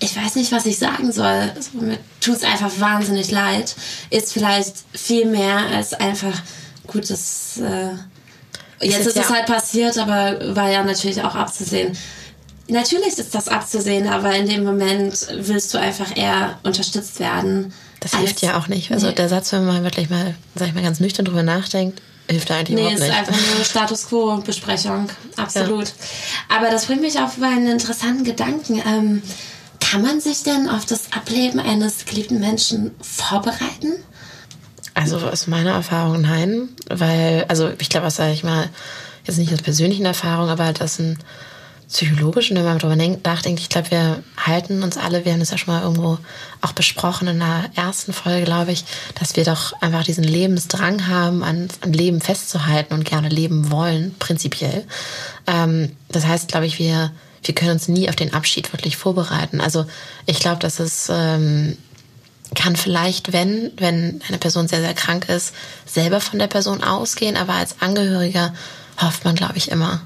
ich 0.00 0.16
weiß 0.16 0.36
nicht, 0.36 0.52
was 0.52 0.66
ich 0.66 0.78
sagen 0.78 1.12
soll. 1.12 1.52
Also, 1.54 1.70
mir 1.78 1.98
tut 2.20 2.36
es 2.36 2.42
einfach 2.42 2.70
wahnsinnig 2.78 3.30
leid. 3.30 3.74
Ist 4.10 4.32
vielleicht 4.32 4.74
viel 4.92 5.26
mehr 5.26 5.58
als 5.72 5.94
einfach, 5.94 6.42
gut, 6.86 7.08
das, 7.08 7.58
äh, 7.58 7.90
jetzt 8.84 9.06
ist, 9.06 9.16
es 9.16 9.30
halt 9.30 9.46
passiert, 9.46 9.96
aber 9.98 10.54
war 10.54 10.70
ja 10.70 10.82
natürlich 10.82 11.22
auch 11.22 11.34
abzusehen. 11.34 11.96
Natürlich 12.68 13.18
ist 13.18 13.34
das 13.34 13.48
abzusehen, 13.48 14.08
aber 14.08 14.34
in 14.34 14.48
dem 14.48 14.64
Moment 14.64 15.26
willst 15.38 15.72
du 15.74 15.78
einfach 15.78 16.16
eher 16.16 16.58
unterstützt 16.62 17.20
werden. 17.20 17.72
Das 18.00 18.14
hilft 18.14 18.42
ja 18.42 18.58
auch 18.58 18.68
nicht. 18.68 18.90
Also 18.90 19.08
nee. 19.08 19.14
der 19.14 19.28
Satz, 19.28 19.52
wenn 19.52 19.66
man 19.66 19.82
wirklich 19.82 20.10
mal, 20.10 20.34
sag 20.54 20.68
ich 20.68 20.74
mal, 20.74 20.82
ganz 20.82 20.98
nüchtern 21.00 21.26
drüber 21.26 21.42
nachdenkt, 21.42 22.00
hilft 22.28 22.50
eigentlich 22.50 22.76
nee, 22.76 22.82
überhaupt 22.82 23.00
nicht. 23.00 23.08
Nee, 23.08 23.20
ist 23.20 23.28
einfach 23.28 23.46
nur 23.46 23.56
eine 23.56 23.64
Status 23.64 24.08
Quo-Besprechung. 24.08 25.08
Absolut. 25.36 25.88
Ja. 25.88 26.56
Aber 26.56 26.70
das 26.70 26.86
bringt 26.86 27.02
mich 27.02 27.18
auf 27.18 27.40
einen 27.42 27.68
interessanten 27.68 28.24
Gedanken. 28.24 28.82
Ähm, 28.86 29.22
kann 29.80 30.02
man 30.02 30.20
sich 30.20 30.42
denn 30.42 30.68
auf 30.68 30.86
das 30.86 31.12
Ableben 31.12 31.60
eines 31.60 32.04
geliebten 32.06 32.40
Menschen 32.40 32.92
vorbereiten? 33.00 33.92
Also 34.94 35.18
aus 35.18 35.46
meiner 35.46 35.72
Erfahrung 35.72 36.20
nein, 36.20 36.68
weil, 36.88 37.44
also 37.48 37.72
ich 37.78 37.88
glaube, 37.88 38.06
was 38.06 38.16
sage 38.16 38.32
ich 38.32 38.44
mal, 38.44 38.70
jetzt 39.24 39.38
nicht 39.38 39.52
aus 39.52 39.60
persönlichen 39.60 40.06
Erfahrungen, 40.06 40.50
aber 40.50 40.72
das 40.72 40.96
sind 41.86 41.88
psychologischen, 41.88 42.56
wenn 42.56 42.64
man 42.64 42.78
darüber 42.78 42.96
nachdenkt, 42.96 43.60
ich 43.60 43.68
glaube, 43.68 43.90
wir 43.90 44.22
halten 44.36 44.82
uns 44.82 44.96
alle, 44.96 45.24
wir 45.24 45.32
haben 45.32 45.40
es 45.40 45.50
ja 45.50 45.58
schon 45.58 45.74
mal 45.74 45.82
irgendwo 45.82 46.18
auch 46.60 46.72
besprochen 46.72 47.28
in 47.28 47.38
der 47.38 47.70
ersten 47.74 48.12
Folge, 48.12 48.44
glaube 48.44 48.72
ich, 48.72 48.84
dass 49.18 49.36
wir 49.36 49.44
doch 49.44 49.72
einfach 49.80 50.04
diesen 50.04 50.24
Lebensdrang 50.24 51.08
haben, 51.08 51.42
an, 51.42 51.68
an 51.80 51.92
Leben 51.92 52.20
festzuhalten 52.20 52.94
und 52.94 53.04
gerne 53.04 53.28
leben 53.28 53.70
wollen, 53.70 54.14
prinzipiell. 54.18 54.84
Ähm, 55.46 55.92
das 56.08 56.26
heißt, 56.26 56.48
glaube 56.48 56.66
ich, 56.66 56.78
wir 56.78 57.12
wir 57.46 57.54
können 57.54 57.72
uns 57.72 57.88
nie 57.88 58.08
auf 58.08 58.16
den 58.16 58.32
Abschied 58.32 58.72
wirklich 58.72 58.96
vorbereiten. 58.96 59.60
Also 59.60 59.86
ich 60.26 60.40
glaube, 60.40 60.60
dass 60.60 60.80
es 60.80 61.08
ähm, 61.10 61.76
kann 62.54 62.76
vielleicht, 62.76 63.32
wenn, 63.32 63.72
wenn 63.76 64.20
eine 64.28 64.38
Person 64.38 64.68
sehr, 64.68 64.80
sehr 64.80 64.94
krank 64.94 65.28
ist, 65.28 65.54
selber 65.86 66.20
von 66.20 66.38
der 66.38 66.46
Person 66.46 66.82
ausgehen, 66.82 67.36
aber 67.36 67.54
als 67.54 67.80
Angehöriger 67.80 68.54
hofft 69.00 69.24
man, 69.24 69.34
glaube 69.34 69.56
ich, 69.56 69.70
immer. 69.70 70.00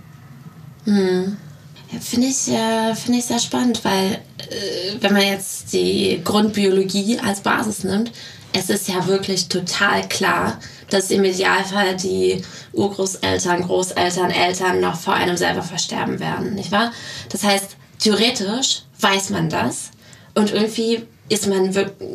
Finde 2.01 2.27
ich, 2.27 2.37
find 2.37 3.17
ich 3.17 3.25
sehr 3.25 3.39
spannend, 3.39 3.83
weil 3.85 4.21
äh, 4.39 5.01
wenn 5.01 5.15
man 5.15 5.23
jetzt 5.23 5.73
die 5.73 6.21
Grundbiologie 6.23 7.19
als 7.19 7.41
Basis 7.41 7.83
nimmt, 7.83 8.13
es 8.53 8.71
ist 8.71 8.89
ja 8.89 9.07
wirklich 9.07 9.49
total 9.49 10.07
klar, 10.09 10.59
dass 10.91 11.11
im 11.11 11.25
Idealfall 11.25 11.97
die 11.97 12.43
Urgroßeltern, 12.73 13.63
Großeltern, 13.63 14.31
Eltern 14.31 14.81
noch 14.81 14.99
vor 14.99 15.15
einem 15.15 15.37
selber 15.37 15.63
versterben 15.63 16.19
werden, 16.19 16.55
nicht 16.55 16.73
wahr? 16.73 16.93
Das 17.31 17.45
heißt, 17.45 17.77
theoretisch 17.99 18.83
weiß 19.01 19.31
man 19.31 19.51
das 19.51 19.91
und 20.35 20.53
irgendwie 20.53 21.07
ist 21.29 21.47
man 21.47 21.75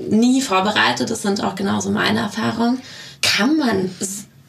nie 0.10 0.42
vorbereitet, 0.42 1.10
das 1.10 1.22
sind 1.22 1.44
auch 1.44 1.56
genauso 1.56 1.92
meine 1.92 2.20
Erfahrungen. 2.20 2.82
Kann 3.22 3.58
man 3.58 3.90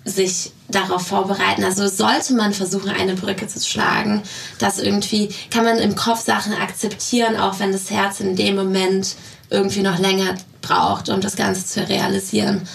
sich 0.05 0.53
darauf 0.69 1.07
vorbereiten? 1.07 1.65
Also 1.65 1.89
sollte 1.89 2.35
man 2.35 2.53
versuchen, 2.53 2.91
eine 2.91 3.15
Brücke 3.15 3.47
zu 3.47 3.61
schlagen, 3.61 4.23
dass 4.59 4.79
irgendwie, 4.79 5.31
kann 5.51 5.65
man 5.65 5.79
im 5.79 5.95
Kopf 5.95 6.25
Sachen 6.25 6.53
akzeptieren, 6.53 7.37
auch 7.37 7.59
wenn 7.59 7.73
das 7.73 7.91
Herz 7.91 8.21
in 8.21 8.37
dem 8.37 8.57
Moment 8.57 9.15
irgendwie 9.51 9.83
noch 9.83 9.99
länger 9.99 10.35
braucht, 10.61 11.09
um 11.09 11.21
das 11.21 11.37
Ganze 11.37 11.67
zu 11.67 11.89
realisieren. 11.89 12.69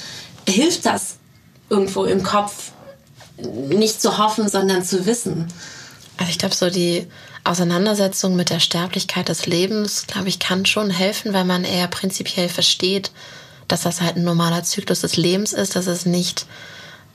Hilft 0.48 0.86
das 0.86 1.18
irgendwo 1.70 2.06
im 2.06 2.24
Kopf 2.24 2.72
nicht 3.38 4.02
zu 4.02 4.18
hoffen, 4.18 4.50
sondern 4.50 4.84
zu 4.84 5.06
wissen. 5.06 5.48
Also 6.18 6.32
ich 6.32 6.40
glaube, 6.40 6.56
so 6.56 6.70
die 6.70 7.08
Auseinandersetzung 7.44 8.36
mit 8.36 8.50
der 8.50 8.60
Sterblichkeit 8.60 9.30
des 9.30 9.46
Lebens, 9.46 10.08
glaube 10.08 10.28
ich, 10.28 10.40
kann 10.40 10.66
schon 10.66 10.90
helfen, 10.90 11.34
weil 11.34 11.46
man 11.46 11.64
eher 11.64 11.88
prinzipiell 11.88 12.50
versteht, 12.50 13.12
dass 13.68 13.84
das 13.84 14.02
halt 14.02 14.18
ein 14.18 14.24
normaler 14.24 14.64
Zyklus 14.64 15.02
des 15.02 15.16
Lebens 15.16 15.54
ist, 15.54 15.76
dass 15.76 15.88
es 15.88 16.06
nicht 16.06 16.46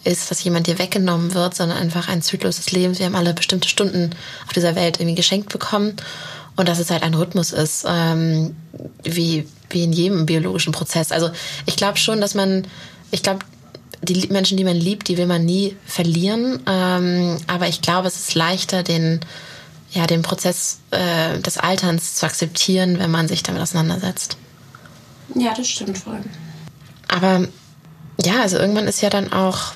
ist, 0.04 0.30
dass 0.30 0.44
jemand 0.44 0.66
dir 0.66 0.78
weggenommen 0.78 1.34
wird, 1.34 1.54
sondern 1.54 1.78
einfach 1.78 2.08
ein 2.08 2.22
Zyklus 2.22 2.56
des 2.56 2.72
Lebens. 2.72 2.98
Wir 2.98 3.06
haben 3.06 3.14
alle 3.14 3.34
bestimmte 3.34 3.68
Stunden 3.68 4.10
auf 4.46 4.52
dieser 4.52 4.74
Welt 4.74 5.00
irgendwie 5.00 5.16
geschenkt 5.16 5.50
bekommen 5.50 5.96
und 6.56 6.68
dass 6.68 6.78
es 6.78 6.90
halt 6.90 7.02
ein 7.02 7.14
Rhythmus 7.14 7.52
ist, 7.52 7.84
ähm, 7.88 8.54
wie, 9.02 9.46
wie 9.70 9.84
in 9.84 9.92
jedem 9.92 10.26
biologischen 10.26 10.72
Prozess. 10.72 11.10
Also 11.10 11.30
ich 11.66 11.76
glaube 11.76 11.98
schon, 11.98 12.20
dass 12.20 12.34
man, 12.34 12.66
ich 13.10 13.22
glaube, 13.22 13.40
die 14.02 14.28
Menschen, 14.28 14.56
die 14.56 14.64
man 14.64 14.76
liebt, 14.76 15.08
die 15.08 15.16
will 15.16 15.26
man 15.26 15.44
nie 15.44 15.76
verlieren. 15.86 16.60
Ähm, 16.66 17.38
aber 17.46 17.68
ich 17.68 17.80
glaube, 17.80 18.06
es 18.08 18.16
ist 18.16 18.34
leichter, 18.34 18.82
den, 18.82 19.20
ja, 19.92 20.06
den 20.06 20.22
Prozess 20.22 20.80
äh, 20.90 21.38
des 21.40 21.58
Alterns 21.58 22.16
zu 22.16 22.26
akzeptieren, 22.26 22.98
wenn 22.98 23.10
man 23.10 23.28
sich 23.28 23.42
damit 23.42 23.62
auseinandersetzt. 23.62 24.36
Ja, 25.34 25.54
das 25.54 25.68
stimmt 25.68 25.98
voll. 25.98 26.20
Aber 27.08 27.48
ja, 28.22 28.42
also 28.42 28.58
irgendwann 28.58 28.86
ist 28.86 29.00
ja 29.00 29.10
dann 29.10 29.32
auch, 29.32 29.74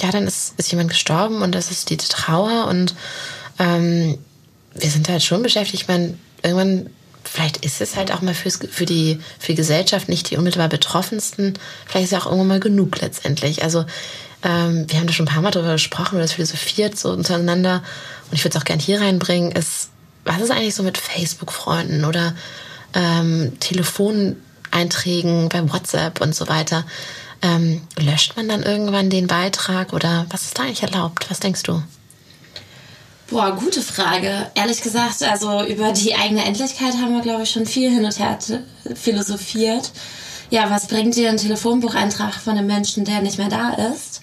ja, 0.00 0.10
dann 0.10 0.26
ist, 0.26 0.54
ist 0.56 0.70
jemand 0.70 0.90
gestorben 0.90 1.42
und 1.42 1.54
das 1.54 1.70
ist 1.70 1.90
die 1.90 1.96
Trauer 1.96 2.66
und 2.68 2.94
ähm, 3.58 4.18
wir 4.74 4.90
sind 4.90 5.08
halt 5.08 5.22
schon 5.22 5.42
beschäftigt. 5.42 5.82
Ich 5.82 5.88
meine, 5.88 6.18
irgendwann 6.42 6.90
vielleicht 7.24 7.64
ist 7.64 7.80
es 7.80 7.96
halt 7.96 8.12
auch 8.12 8.20
mal 8.20 8.34
fürs, 8.34 8.58
für, 8.70 8.84
die, 8.84 9.20
für 9.38 9.52
die 9.52 9.56
Gesellschaft 9.56 10.08
nicht 10.08 10.30
die 10.30 10.36
unmittelbar 10.36 10.68
Betroffensten. 10.68 11.54
Vielleicht 11.86 12.06
ist 12.06 12.10
ja 12.12 12.18
auch 12.20 12.26
irgendwann 12.26 12.48
mal 12.48 12.60
genug 12.60 13.00
letztendlich. 13.00 13.62
Also 13.62 13.84
ähm, 14.42 14.86
wir 14.88 14.98
haben 14.98 15.06
da 15.06 15.12
schon 15.12 15.26
ein 15.26 15.32
paar 15.32 15.42
Mal 15.42 15.50
drüber 15.50 15.72
gesprochen 15.72 16.16
oder 16.16 16.24
das 16.24 16.32
philosophiert 16.32 16.98
so 16.98 17.10
untereinander. 17.10 17.82
Und 18.30 18.36
ich 18.36 18.44
würde 18.44 18.56
es 18.56 18.60
auch 18.60 18.66
gerne 18.66 18.82
hier 18.82 19.00
reinbringen, 19.00 19.52
ist, 19.52 19.90
was 20.24 20.40
ist 20.40 20.50
eigentlich 20.50 20.74
so 20.74 20.82
mit 20.82 20.98
Facebook-Freunden 20.98 22.04
oder 22.04 22.34
ähm, 22.94 23.58
Telefoneinträgen 23.60 25.48
bei 25.48 25.70
WhatsApp 25.72 26.20
und 26.20 26.34
so 26.34 26.48
weiter? 26.48 26.84
Ähm, 27.42 27.82
löscht 27.98 28.36
man 28.36 28.48
dann 28.48 28.62
irgendwann 28.62 29.10
den 29.10 29.26
Beitrag 29.26 29.92
oder 29.92 30.26
was 30.30 30.42
ist 30.42 30.58
da 30.58 30.62
eigentlich 30.62 30.82
erlaubt? 30.82 31.28
Was 31.28 31.40
denkst 31.40 31.64
du? 31.64 31.82
Boah, 33.32 33.56
gute 33.56 33.80
Frage. 33.80 34.50
Ehrlich 34.54 34.82
gesagt, 34.82 35.22
also 35.22 35.64
über 35.64 35.92
die 35.92 36.14
eigene 36.14 36.44
Endlichkeit 36.44 36.92
haben 36.94 37.14
wir, 37.14 37.22
glaube 37.22 37.44
ich, 37.44 37.50
schon 37.50 37.66
viel 37.66 37.90
hin 37.90 38.04
und 38.04 38.18
her 38.18 38.38
philosophiert. 38.94 39.90
Ja, 40.50 40.70
was 40.70 40.86
bringt 40.86 41.16
dir 41.16 41.30
ein 41.30 41.38
Telefonbucheintrag 41.38 42.34
von 42.34 42.58
einem 42.58 42.66
Menschen, 42.66 43.06
der 43.06 43.22
nicht 43.22 43.38
mehr 43.38 43.48
da 43.48 43.70
ist? 43.94 44.20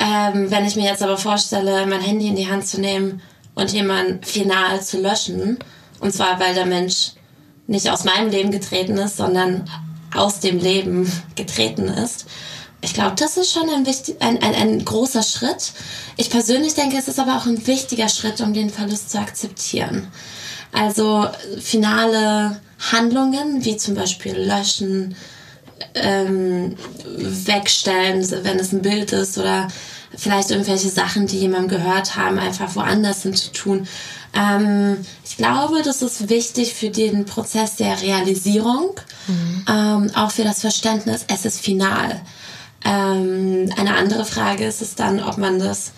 Ähm, 0.00 0.50
wenn 0.50 0.64
ich 0.64 0.74
mir 0.74 0.84
jetzt 0.84 1.02
aber 1.02 1.16
vorstelle, 1.16 1.86
mein 1.86 2.00
Handy 2.00 2.26
in 2.26 2.34
die 2.34 2.50
Hand 2.50 2.66
zu 2.66 2.80
nehmen 2.80 3.22
und 3.54 3.72
jemanden 3.72 4.24
final 4.24 4.82
zu 4.82 5.00
löschen, 5.00 5.60
und 6.00 6.12
zwar 6.12 6.40
weil 6.40 6.54
der 6.54 6.66
Mensch 6.66 7.12
nicht 7.68 7.88
aus 7.88 8.02
meinem 8.02 8.30
Leben 8.30 8.50
getreten 8.50 8.98
ist, 8.98 9.16
sondern 9.16 9.70
aus 10.14 10.40
dem 10.40 10.58
Leben 10.58 11.10
getreten 11.36 11.88
ist, 11.88 12.26
ich 12.84 12.92
glaube, 12.92 13.14
das 13.18 13.38
ist 13.38 13.50
schon 13.50 13.70
ein, 13.70 13.86
wichtig, 13.86 14.16
ein, 14.20 14.42
ein, 14.42 14.54
ein 14.54 14.84
großer 14.84 15.22
Schritt. 15.22 15.72
Ich 16.18 16.28
persönlich 16.28 16.74
denke, 16.74 16.98
es 16.98 17.08
ist 17.08 17.18
aber 17.18 17.38
auch 17.38 17.46
ein 17.46 17.66
wichtiger 17.66 18.10
Schritt, 18.10 18.42
um 18.42 18.52
den 18.52 18.68
Verlust 18.68 19.10
zu 19.10 19.18
akzeptieren. 19.18 20.08
Also 20.70 21.26
finale 21.58 22.60
Handlungen, 22.92 23.64
wie 23.64 23.78
zum 23.78 23.94
Beispiel 23.94 24.36
löschen, 24.36 25.16
ähm, 25.94 26.76
wegstellen, 27.16 28.28
wenn 28.42 28.58
es 28.58 28.72
ein 28.72 28.82
Bild 28.82 29.12
ist 29.12 29.38
oder 29.38 29.68
vielleicht 30.14 30.50
irgendwelche 30.50 30.90
Sachen, 30.90 31.26
die 31.26 31.38
jemandem 31.38 31.78
gehört 31.78 32.16
haben, 32.16 32.38
einfach 32.38 32.76
woanders 32.76 33.22
hin 33.22 33.34
zu 33.34 33.50
tun. 33.52 33.88
Ähm, 34.34 34.98
ich 35.24 35.36
glaube, 35.36 35.82
das 35.82 36.02
ist 36.02 36.28
wichtig 36.28 36.74
für 36.74 36.90
den 36.90 37.24
Prozess 37.24 37.76
der 37.76 38.00
Realisierung, 38.00 38.90
mhm. 39.26 39.64
ähm, 39.68 40.10
auch 40.14 40.30
für 40.30 40.44
das 40.44 40.60
Verständnis, 40.60 41.24
es 41.28 41.44
ist 41.44 41.60
final. 41.60 42.20
Ähm, 42.84 43.72
eine 43.76 43.94
andere 43.96 44.24
Frage 44.24 44.64
ist 44.66 44.82
es 44.82 44.94
dann, 44.94 45.22
ob 45.22 45.38
man 45.38 45.58
das 45.58 45.92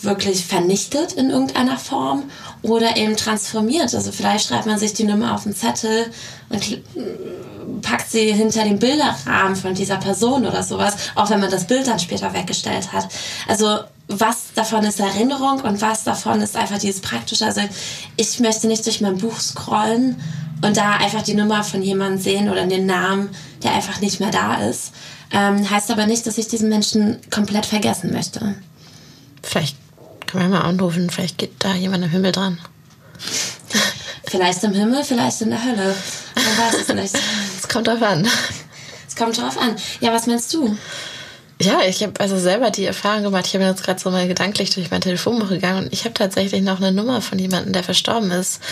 wirklich 0.00 0.44
vernichtet 0.44 1.12
in 1.12 1.30
irgendeiner 1.30 1.76
Form 1.76 2.24
oder 2.62 2.96
eben 2.96 3.16
transformiert. 3.16 3.94
Also 3.94 4.12
vielleicht 4.12 4.48
schreibt 4.48 4.66
man 4.66 4.78
sich 4.78 4.94
die 4.94 5.04
Nummer 5.04 5.34
auf 5.34 5.44
den 5.44 5.54
Zettel 5.54 6.06
und 6.50 6.80
packt 7.82 8.10
sie 8.10 8.32
hinter 8.32 8.64
den 8.64 8.78
Bilderrahmen 8.78 9.56
von 9.56 9.74
dieser 9.74 9.96
Person 9.96 10.46
oder 10.46 10.62
sowas, 10.62 10.94
auch 11.14 11.30
wenn 11.30 11.40
man 11.40 11.50
das 11.50 11.66
Bild 11.66 11.86
dann 11.86 11.98
später 11.98 12.32
weggestellt 12.32 12.92
hat. 12.92 13.08
Also 13.46 13.78
was 14.08 14.54
davon 14.54 14.84
ist 14.84 15.00
Erinnerung 15.00 15.60
und 15.60 15.80
was 15.82 16.04
davon 16.04 16.40
ist 16.40 16.56
einfach 16.56 16.78
dieses 16.78 17.00
Praktische. 17.00 17.44
Also 17.44 17.60
ich 18.16 18.40
möchte 18.40 18.66
nicht 18.66 18.86
durch 18.86 19.00
mein 19.00 19.18
Buch 19.18 19.38
scrollen 19.38 20.16
und 20.62 20.76
da 20.76 20.96
einfach 20.96 21.22
die 21.22 21.34
Nummer 21.34 21.62
von 21.62 21.82
jemandem 21.82 22.20
sehen 22.20 22.48
oder 22.48 22.66
den 22.66 22.86
Namen, 22.86 23.28
der 23.62 23.74
einfach 23.74 24.00
nicht 24.00 24.20
mehr 24.20 24.30
da 24.30 24.66
ist. 24.68 24.92
Ähm, 25.30 25.68
heißt 25.68 25.90
aber 25.90 26.06
nicht, 26.06 26.26
dass 26.26 26.38
ich 26.38 26.48
diesen 26.48 26.68
Menschen 26.68 27.18
komplett 27.30 27.66
vergessen 27.66 28.12
möchte. 28.12 28.54
Vielleicht 29.42 29.76
können 30.28 30.50
wir 30.50 30.58
mal 30.58 30.64
anrufen, 30.64 31.10
vielleicht 31.10 31.38
geht 31.38 31.52
da 31.58 31.74
jemand 31.74 32.04
im 32.04 32.10
Himmel 32.10 32.32
dran. 32.32 32.58
vielleicht 34.26 34.62
im 34.62 34.74
Himmel, 34.74 35.02
vielleicht 35.02 35.40
in 35.40 35.50
der 35.50 35.64
Hölle. 35.64 35.94
Man 36.34 36.58
weiß 36.58 36.82
es 36.82 36.94
nicht. 36.94 37.14
Es 37.58 37.68
kommt 37.68 37.88
drauf 37.88 38.02
an. 38.02 38.28
Es 39.08 39.16
kommt 39.16 39.38
drauf 39.38 39.58
an. 39.58 39.74
Ja, 40.00 40.12
was 40.12 40.26
meinst 40.26 40.52
du? 40.54 40.76
Ja, 41.60 41.80
ich 41.80 42.02
habe 42.02 42.20
also 42.20 42.38
selber 42.38 42.70
die 42.70 42.84
Erfahrung 42.84 43.24
gemacht. 43.24 43.46
Ich 43.46 43.54
habe 43.54 43.64
jetzt 43.64 43.82
gerade 43.82 43.98
so 43.98 44.10
mal 44.10 44.28
gedanklich 44.28 44.70
durch 44.70 44.90
mein 44.92 45.00
Telefonbuch 45.00 45.48
gegangen 45.48 45.84
und 45.84 45.92
ich 45.92 46.04
habe 46.04 46.14
tatsächlich 46.14 46.62
noch 46.62 46.76
eine 46.76 46.92
Nummer 46.92 47.20
von 47.20 47.38
jemandem, 47.38 47.72
der 47.72 47.82
verstorben 47.82 48.30
ist, 48.30 48.62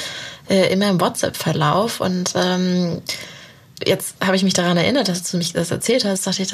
äh, 0.48 0.72
in 0.72 0.78
meinem 0.78 1.00
WhatsApp-Verlauf. 1.00 2.00
Und 2.00 2.34
ähm, 2.36 3.02
jetzt 3.84 4.14
habe 4.24 4.36
ich 4.36 4.44
mich 4.44 4.54
daran 4.54 4.76
erinnert, 4.76 5.08
dass 5.08 5.28
du 5.28 5.36
mich 5.36 5.52
das 5.52 5.72
erzählt 5.72 6.04
hast. 6.04 6.26
Dachte 6.26 6.42
ich, 6.42 6.52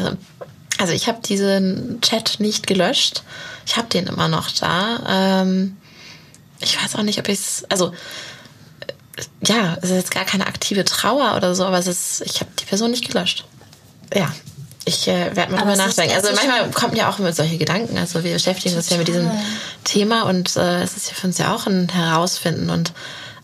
also 0.82 0.94
ich 0.94 1.06
habe 1.06 1.20
diesen 1.22 2.00
Chat 2.00 2.40
nicht 2.40 2.66
gelöscht. 2.66 3.22
Ich 3.64 3.76
habe 3.76 3.86
den 3.86 4.08
immer 4.08 4.26
noch 4.26 4.50
da. 4.50 5.42
Ähm, 5.42 5.76
ich 6.58 6.82
weiß 6.82 6.96
auch 6.96 7.04
nicht, 7.04 7.20
ob 7.20 7.28
ich 7.28 7.38
es, 7.38 7.64
also 7.68 7.92
äh, 9.16 9.22
ja, 9.46 9.78
es 9.80 9.90
ist 9.90 9.96
jetzt 9.96 10.10
gar 10.10 10.24
keine 10.24 10.48
aktive 10.48 10.84
Trauer 10.84 11.36
oder 11.36 11.54
so, 11.54 11.64
aber 11.64 11.78
es 11.78 11.86
ist, 11.86 12.22
ich 12.22 12.40
habe 12.40 12.50
die 12.58 12.64
Person 12.64 12.90
nicht 12.90 13.06
gelöscht. 13.06 13.44
Ja, 14.12 14.32
ich 14.84 15.06
äh, 15.06 15.36
werde 15.36 15.52
mal 15.52 15.58
drüber 15.58 15.76
nachdenken. 15.76 16.16
Also 16.16 16.30
manchmal 16.34 16.68
kommt 16.72 16.96
ja 16.96 17.08
auch 17.08 17.18
mit 17.18 17.36
solche 17.36 17.58
Gedanken. 17.58 17.96
Also 17.96 18.24
wir 18.24 18.32
beschäftigen 18.32 18.74
uns 18.74 18.90
ja 18.90 18.96
mit 18.96 19.06
diesem 19.06 19.30
Thema 19.84 20.22
und 20.22 20.56
äh, 20.56 20.82
es 20.82 20.96
ist 20.96 21.10
ja 21.10 21.14
für 21.14 21.28
uns 21.28 21.38
ja 21.38 21.54
auch 21.54 21.68
ein 21.68 21.90
Herausfinden 21.90 22.70
und 22.70 22.92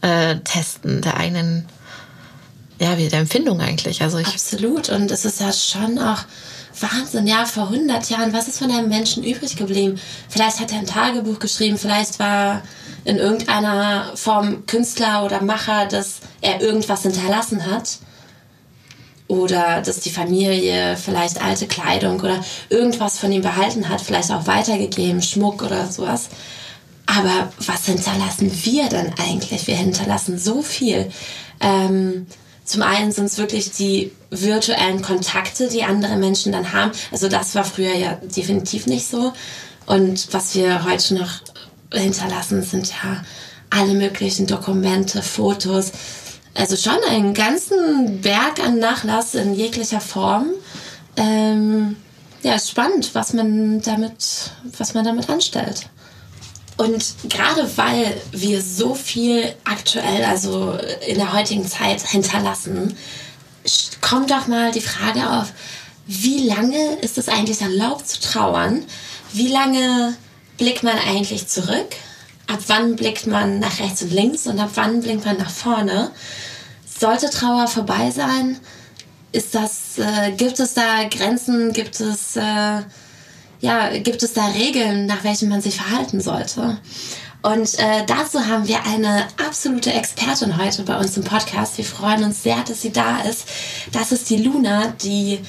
äh, 0.01 0.39
Testen 0.39 1.03
der 1.03 1.17
eigenen, 1.17 1.69
ja, 2.81 2.99
wie 2.99 3.09
der 3.09 3.21
Empfindung 3.21 3.61
eigentlich. 3.61 4.03
Also 4.03 4.19
ich 4.19 4.27
Absolut. 4.27 4.89
Und 4.89 5.13
es 5.13 5.25
ist 5.25 5.41
ja 5.41 5.53
schon 5.53 6.01
auch 6.01 6.25
Wahnsinn, 6.81 7.27
ja, 7.27 7.45
vor 7.45 7.65
100 7.65 8.09
Jahren, 8.11 8.33
was 8.33 8.49
ist 8.49 8.59
von 8.59 8.71
einem 8.71 8.89
Menschen 8.89 9.25
übrig 9.25 9.57
geblieben? 9.57 10.01
Vielleicht 10.29 10.61
hat 10.61 10.73
er 10.73 10.79
ein 10.79 10.87
Tagebuch 10.87 11.39
geschrieben, 11.39 11.79
vielleicht 11.79 12.19
war 12.19 12.63
in 13.05 13.17
irgendeiner 13.17 14.13
Form 14.15 14.67
Künstler 14.67 15.25
oder 15.25 15.43
Macher, 15.43 15.87
dass 15.87 16.21
er 16.41 16.61
irgendwas 16.61 17.03
hinterlassen 17.03 17.67
hat 17.67 17.99
oder 19.29 19.83
dass 19.83 20.01
die 20.01 20.11
Familie 20.11 20.97
vielleicht 20.97 21.43
alte 21.43 21.67
Kleidung 21.67 22.21
oder 22.21 22.43
irgendwas 22.71 23.19
von 23.19 23.31
ihm 23.31 23.43
behalten 23.43 23.89
hat, 23.89 24.01
vielleicht 24.01 24.31
auch 24.31 24.47
weitergegeben, 24.47 25.23
Schmuck 25.23 25.63
oder 25.63 25.87
sowas. 25.87 26.29
Aber 27.07 27.51
was 27.65 27.87
hinterlassen 27.87 28.51
wir 28.65 28.89
denn 28.89 29.13
eigentlich? 29.19 29.67
Wir 29.67 29.77
hinterlassen 29.77 30.39
so 30.39 30.63
viel. 30.63 31.11
Ähm, 31.61 32.27
zum 32.69 32.83
einen 32.83 33.13
sind 33.13 33.25
es 33.25 33.39
wirklich 33.39 33.73
die 33.73 34.13
virtuellen 34.31 35.01
Kontakte, 35.01 35.69
die 35.69 35.85
andere 35.85 36.17
Menschen 36.17 36.53
dann 36.53 36.75
haben. 36.75 36.93
Also 37.11 37.29
das 37.29 37.55
war 37.55 37.65
früher 37.65 37.95
ja 37.95 38.19
definitiv 38.23 38.87
nicht 38.87 39.09
so. 39.09 39.33
Und 39.87 40.35
was 40.35 40.55
wir 40.55 40.85
heute 40.85 41.15
noch 41.15 41.31
hinterlassen, 41.91 42.63
sind 42.63 42.89
ja 42.89 43.23
alle 43.71 43.95
möglichen 43.95 44.47
Dokumente, 44.47 45.23
Fotos, 45.23 45.93
also 46.55 46.77
schon 46.77 46.99
einen 47.09 47.33
ganzen 47.33 48.21
Berg 48.21 48.61
an 48.63 48.79
Nachlass 48.79 49.35
in 49.35 49.55
jeglicher 49.55 50.01
Form. 50.01 50.49
Ähm, 51.17 51.97
ja, 52.43 52.59
spannend, 52.59 53.15
was 53.15 53.33
man 53.33 53.81
damit, 53.81 54.51
was 54.77 54.93
man 54.93 55.07
damit 55.07 55.31
anstellt. 55.31 55.89
Und 56.79 57.29
gerade 57.29 57.77
weil 57.77 58.21
wir 58.31 58.63
so 58.63 58.95
viel 58.95 59.53
aktuell, 59.65 60.25
also 60.25 60.79
in 61.07 61.17
der 61.17 61.33
heutigen 61.33 61.67
Zeit 61.67 62.01
hinterlassen, 62.01 62.97
kommt 64.01 64.31
doch 64.31 64.47
mal 64.47 64.71
die 64.71 64.81
Frage 64.81 65.29
auf, 65.29 65.53
wie 66.07 66.47
lange 66.47 66.95
ist 67.01 67.19
es 67.19 67.29
eigentlich 67.29 67.61
erlaubt 67.61 68.09
zu 68.09 68.21
trauern? 68.21 68.85
Wie 69.33 69.49
lange 69.49 70.17
blickt 70.57 70.85
man 70.85 70.97
eigentlich 70.97 71.49
zurück? 71.49 71.97
Ab 72.47 72.61
wann 72.69 72.95
blickt 72.95 73.27
man 73.27 73.59
nach 73.59 73.81
rechts 73.81 74.03
und 74.03 74.13
links 74.13 74.47
und 74.47 74.61
ab 74.61 74.71
wann 74.77 75.01
blickt 75.01 75.25
man 75.25 75.37
nach 75.37 75.51
vorne? 75.51 76.13
Sollte 76.87 77.29
Trauer 77.29 77.67
vorbei 77.67 78.13
sein? 78.13 78.59
Ist 79.33 79.55
das, 79.55 79.99
äh, 79.99 80.31
gibt 80.33 80.61
es 80.61 80.75
da 80.75 81.05
Grenzen? 81.11 81.73
Gibt 81.73 82.01
es, 82.01 82.37
äh, 82.37 82.83
ja, 83.61 83.97
gibt 83.99 84.23
es 84.23 84.33
da 84.33 84.47
Regeln, 84.47 85.07
nach 85.07 85.25
welchen 85.25 85.49
man 85.49 85.61
sich 85.61 85.77
verhalten 85.77 86.21
sollte? 86.21 86.79
Und 87.43 87.79
äh, 87.79 88.05
dazu 88.07 88.47
haben 88.47 88.67
wir 88.67 88.85
eine 88.85 89.27
absolute 89.45 89.93
Expertin 89.93 90.57
heute 90.59 90.83
bei 90.83 90.99
uns 90.99 91.17
im 91.17 91.25
Podcast. 91.25 91.79
Wir 91.79 91.85
freuen 91.85 92.25
uns 92.25 92.43
sehr, 92.43 92.63
dass 92.67 92.83
sie 92.83 92.93
da 92.93 93.21
ist. 93.21 93.49
Das 93.93 94.11
ist 94.13 94.29
die 94.29 94.39
Luna, 94.39 94.89
die 95.03 95.41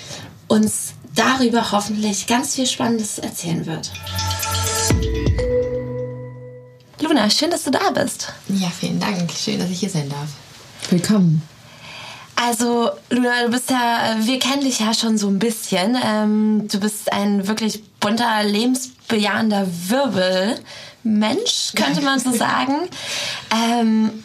uns 0.47 0.93
darüber 1.15 1.71
hoffentlich 1.71 2.27
ganz 2.27 2.55
viel 2.55 2.67
Spannendes 2.67 3.17
erzählen 3.17 3.65
wird. 3.65 3.91
Luna, 7.01 7.29
schön, 7.29 7.49
dass 7.49 7.63
du 7.63 7.71
da 7.71 7.89
bist. 7.91 8.33
Ja, 8.49 8.69
vielen 8.69 8.99
Dank. 8.99 9.31
Schön, 9.31 9.59
dass 9.59 9.69
ich 9.69 9.79
hier 9.79 9.89
sein 9.89 10.09
darf. 10.09 10.29
Willkommen. 10.91 11.41
Also, 12.41 12.91
Luna, 13.09 13.43
du 13.43 13.51
bist 13.51 13.69
ja, 13.69 14.15
wir 14.17 14.39
kennen 14.39 14.61
dich 14.61 14.79
ja 14.79 14.93
schon 14.93 15.17
so 15.17 15.27
ein 15.27 15.39
bisschen. 15.39 15.97
Ähm, 16.01 16.67
du 16.71 16.79
bist 16.79 17.11
ein 17.11 17.47
wirklich 17.47 17.83
bunter, 17.99 18.43
lebensbejahender 18.43 19.67
Wirbelmensch, 19.89 21.73
könnte 21.75 22.01
man 22.01 22.19
so 22.19 22.31
sagen. 22.31 22.75
Ähm, 23.51 24.23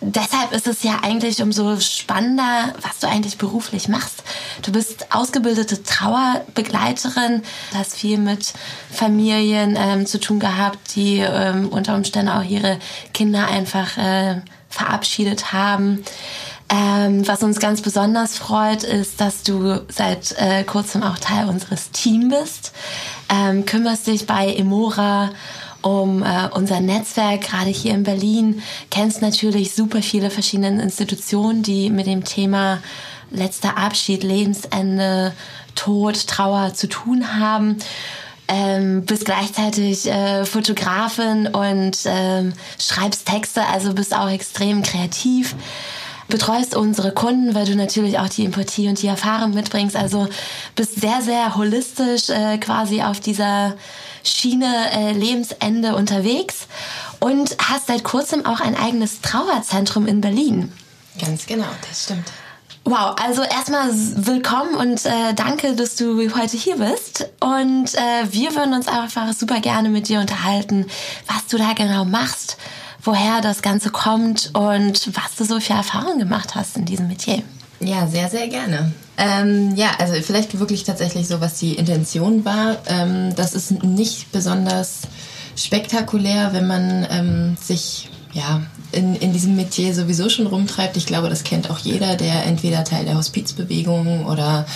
deshalb 0.00 0.52
ist 0.52 0.68
es 0.68 0.84
ja 0.84 1.00
eigentlich 1.02 1.42
umso 1.42 1.80
spannender, 1.80 2.72
was 2.82 3.00
du 3.00 3.08
eigentlich 3.08 3.36
beruflich 3.36 3.88
machst. 3.88 4.22
Du 4.62 4.70
bist 4.70 5.12
ausgebildete 5.12 5.82
Trauerbegleiterin, 5.82 7.42
hast 7.74 7.96
viel 7.96 8.18
mit 8.18 8.52
Familien 8.92 9.76
ähm, 9.76 10.06
zu 10.06 10.20
tun 10.20 10.38
gehabt, 10.38 10.94
die 10.94 11.18
ähm, 11.18 11.68
unter 11.68 11.96
Umständen 11.96 12.30
auch 12.30 12.44
ihre 12.44 12.78
Kinder 13.12 13.48
einfach 13.48 13.98
äh, 13.98 14.40
verabschiedet 14.68 15.52
haben. 15.52 16.04
Ähm, 16.72 17.26
was 17.26 17.42
uns 17.42 17.58
ganz 17.58 17.82
besonders 17.82 18.38
freut, 18.38 18.84
ist, 18.84 19.20
dass 19.20 19.42
du 19.42 19.80
seit 19.88 20.34
äh, 20.38 20.62
kurzem 20.62 21.02
auch 21.02 21.18
Teil 21.18 21.48
unseres 21.48 21.90
Teams 21.90 22.32
bist. 22.32 22.72
Ähm, 23.28 23.66
kümmerst 23.66 24.06
dich 24.06 24.26
bei 24.26 24.54
Emora 24.54 25.30
um 25.82 26.22
äh, 26.22 26.48
unser 26.52 26.80
Netzwerk, 26.80 27.40
gerade 27.40 27.70
hier 27.70 27.94
in 27.94 28.04
Berlin. 28.04 28.62
Kennst 28.90 29.20
natürlich 29.20 29.74
super 29.74 30.00
viele 30.00 30.30
verschiedene 30.30 30.80
Institutionen, 30.80 31.62
die 31.62 31.90
mit 31.90 32.06
dem 32.06 32.22
Thema 32.22 32.78
letzter 33.30 33.76
Abschied, 33.76 34.22
Lebensende, 34.22 35.32
Tod, 35.74 36.26
Trauer 36.28 36.74
zu 36.74 36.88
tun 36.88 37.40
haben 37.40 37.78
ähm, 38.50 39.04
bist 39.04 39.24
gleichzeitig 39.24 40.10
äh, 40.10 40.44
Fotografin 40.44 41.46
und 41.46 41.98
ähm, 42.04 42.52
schreibst 42.80 43.26
Texte, 43.26 43.64
also 43.64 43.94
bist 43.94 44.14
auch 44.14 44.28
extrem 44.28 44.82
kreativ. 44.82 45.54
Betreust 46.30 46.74
unsere 46.74 47.12
Kunden, 47.12 47.54
weil 47.54 47.66
du 47.66 47.74
natürlich 47.76 48.18
auch 48.18 48.28
die 48.28 48.46
Empathie 48.46 48.88
und 48.88 49.02
die 49.02 49.06
Erfahrung 49.06 49.52
mitbringst. 49.52 49.96
Also 49.96 50.28
bist 50.74 51.00
sehr, 51.00 51.20
sehr 51.20 51.56
holistisch 51.56 52.30
äh, 52.30 52.58
quasi 52.58 53.02
auf 53.02 53.20
dieser 53.20 53.74
Schiene 54.22 54.90
äh, 54.92 55.12
Lebensende 55.12 55.94
unterwegs 55.94 56.66
und 57.18 57.56
hast 57.58 57.88
seit 57.88 58.04
kurzem 58.04 58.46
auch 58.46 58.60
ein 58.60 58.76
eigenes 58.76 59.20
Trauerzentrum 59.20 60.06
in 60.06 60.20
Berlin. 60.20 60.72
Ganz 61.20 61.46
genau, 61.46 61.68
das 61.88 62.04
stimmt. 62.04 62.32
Wow, 62.84 63.14
also 63.22 63.42
erstmal 63.42 63.90
willkommen 63.92 64.74
und 64.74 65.04
äh, 65.04 65.34
danke, 65.34 65.76
dass 65.76 65.96
du 65.96 66.18
heute 66.34 66.56
hier 66.56 66.76
bist. 66.76 67.28
Und 67.38 67.94
äh, 67.94 68.32
wir 68.32 68.54
würden 68.56 68.72
uns 68.72 68.88
einfach 68.88 69.32
super 69.34 69.60
gerne 69.60 69.90
mit 69.90 70.08
dir 70.08 70.18
unterhalten, 70.18 70.86
was 71.26 71.46
du 71.46 71.58
da 71.58 71.74
genau 71.74 72.06
machst, 72.06 72.56
woher 73.02 73.40
das 73.40 73.62
Ganze 73.62 73.90
kommt 73.90 74.50
und 74.54 75.10
was 75.16 75.36
du 75.36 75.44
so 75.44 75.60
für 75.60 75.74
Erfahrungen 75.74 76.18
gemacht 76.18 76.54
hast 76.54 76.76
in 76.76 76.84
diesem 76.84 77.08
Metier. 77.08 77.42
Ja, 77.80 78.06
sehr, 78.06 78.28
sehr 78.28 78.48
gerne. 78.48 78.92
Ähm, 79.16 79.74
ja, 79.74 79.92
also 79.98 80.14
vielleicht 80.14 80.58
wirklich 80.58 80.84
tatsächlich 80.84 81.26
so, 81.28 81.40
was 81.40 81.58
die 81.58 81.74
Intention 81.74 82.44
war. 82.44 82.76
Ähm, 82.86 83.34
das 83.36 83.54
ist 83.54 83.82
nicht 83.82 84.32
besonders 84.32 85.02
spektakulär, 85.56 86.52
wenn 86.52 86.66
man 86.66 87.06
ähm, 87.10 87.56
sich 87.60 88.10
ja, 88.32 88.62
in, 88.92 89.16
in 89.16 89.32
diesem 89.32 89.56
Metier 89.56 89.94
sowieso 89.94 90.28
schon 90.28 90.46
rumtreibt. 90.46 90.96
Ich 90.96 91.06
glaube, 91.06 91.28
das 91.28 91.44
kennt 91.44 91.70
auch 91.70 91.78
jeder, 91.78 92.16
der 92.16 92.44
entweder 92.46 92.84
Teil 92.84 93.04
der 93.04 93.16
Hospizbewegung 93.16 94.26
oder 94.26 94.66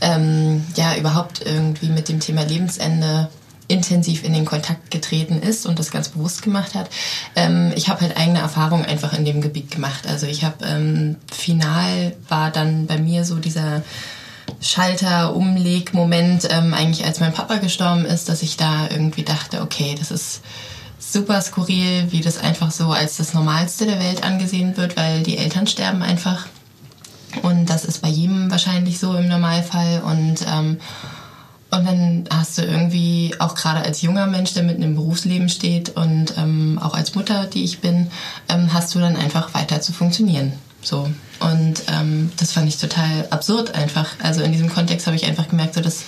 ähm, 0.00 0.64
ja 0.76 0.96
überhaupt 0.96 1.44
irgendwie 1.44 1.88
mit 1.88 2.08
dem 2.08 2.20
Thema 2.20 2.42
Lebensende 2.42 3.28
intensiv 3.68 4.24
in 4.24 4.32
den 4.32 4.44
Kontakt 4.44 4.90
getreten 4.90 5.40
ist 5.40 5.66
und 5.66 5.78
das 5.78 5.90
ganz 5.90 6.08
bewusst 6.08 6.42
gemacht 6.42 6.74
hat. 6.74 6.90
Ähm, 7.36 7.72
ich 7.76 7.88
habe 7.88 8.00
halt 8.00 8.16
eigene 8.16 8.40
Erfahrungen 8.40 8.84
einfach 8.84 9.12
in 9.12 9.24
dem 9.24 9.40
Gebiet 9.40 9.70
gemacht. 9.70 10.06
Also 10.06 10.26
ich 10.26 10.44
habe 10.44 10.64
ähm, 10.64 11.16
final 11.32 12.14
war 12.28 12.50
dann 12.50 12.86
bei 12.86 12.98
mir 12.98 13.24
so 13.24 13.36
dieser 13.36 13.82
Schalter, 14.60 15.34
Umleg-Moment, 15.34 16.48
ähm, 16.50 16.74
eigentlich 16.74 17.04
als 17.04 17.20
mein 17.20 17.32
Papa 17.32 17.56
gestorben 17.56 18.04
ist, 18.04 18.28
dass 18.28 18.42
ich 18.42 18.56
da 18.56 18.88
irgendwie 18.90 19.22
dachte, 19.22 19.62
okay, 19.62 19.96
das 19.98 20.10
ist 20.10 20.42
super 20.98 21.40
skurril, 21.40 22.06
wie 22.10 22.20
das 22.20 22.38
einfach 22.38 22.70
so 22.70 22.92
als 22.92 23.16
das 23.16 23.34
Normalste 23.34 23.86
der 23.86 23.98
Welt 23.98 24.22
angesehen 24.22 24.76
wird, 24.76 24.96
weil 24.96 25.22
die 25.22 25.36
Eltern 25.36 25.66
sterben 25.66 26.02
einfach. 26.02 26.46
Und 27.42 27.66
das 27.70 27.84
ist 27.84 28.02
bei 28.02 28.08
jedem 28.08 28.50
wahrscheinlich 28.50 28.98
so 28.98 29.14
im 29.14 29.28
Normalfall. 29.28 30.02
Und, 30.04 30.44
ähm, 30.46 30.78
Und 31.74 31.86
dann 31.86 32.24
hast 32.30 32.58
du 32.58 32.62
irgendwie, 32.62 33.34
auch 33.38 33.54
gerade 33.54 33.80
als 33.80 34.02
junger 34.02 34.26
Mensch, 34.26 34.52
der 34.52 34.62
mitten 34.62 34.82
im 34.82 34.94
Berufsleben 34.94 35.48
steht 35.48 35.96
und 35.96 36.34
ähm, 36.36 36.78
auch 36.82 36.92
als 36.92 37.14
Mutter, 37.14 37.46
die 37.46 37.64
ich 37.64 37.80
bin, 37.80 38.08
ähm, 38.50 38.74
hast 38.74 38.94
du 38.94 38.98
dann 38.98 39.16
einfach 39.16 39.54
weiter 39.54 39.80
zu 39.80 39.94
funktionieren. 39.94 40.52
So. 40.82 41.10
Und 41.40 41.82
ähm, 41.88 42.30
das 42.36 42.52
fand 42.52 42.68
ich 42.68 42.76
total 42.76 43.26
absurd 43.30 43.74
einfach. 43.74 44.06
Also 44.22 44.42
in 44.42 44.52
diesem 44.52 44.68
Kontext 44.68 45.06
habe 45.06 45.16
ich 45.16 45.24
einfach 45.24 45.48
gemerkt, 45.48 45.74
so 45.74 45.80
dass 45.80 46.04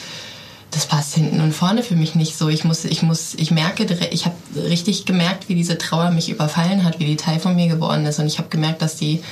das 0.75 0.87
passt 0.87 1.15
hinten 1.15 1.41
und 1.41 1.53
vorne 1.53 1.83
für 1.83 1.95
mich 1.95 2.15
nicht 2.15 2.37
so. 2.37 2.49
Ich 2.49 2.65
muss, 2.65 2.85
ich 2.85 3.03
muss, 3.03 3.35
ich 3.35 3.51
merke, 3.51 3.85
ich 4.11 4.25
habe 4.25 4.35
richtig 4.57 5.05
gemerkt, 5.05 5.49
wie 5.49 5.55
diese 5.55 5.79
Trauer 5.79 6.11
mich 6.11 6.29
überfallen 6.29 6.85
hat, 6.85 6.99
wie 6.99 7.05
die 7.05 7.17
Teil 7.17 7.39
von 7.39 7.55
mir 7.55 7.69
geworden 7.69 8.05
ist. 8.07 8.19
Und 8.19 8.27
ich 8.27 8.39
habe 8.39 8.49
gemerkt, 8.49 8.83
dass 8.83 8.97
die 8.97 9.23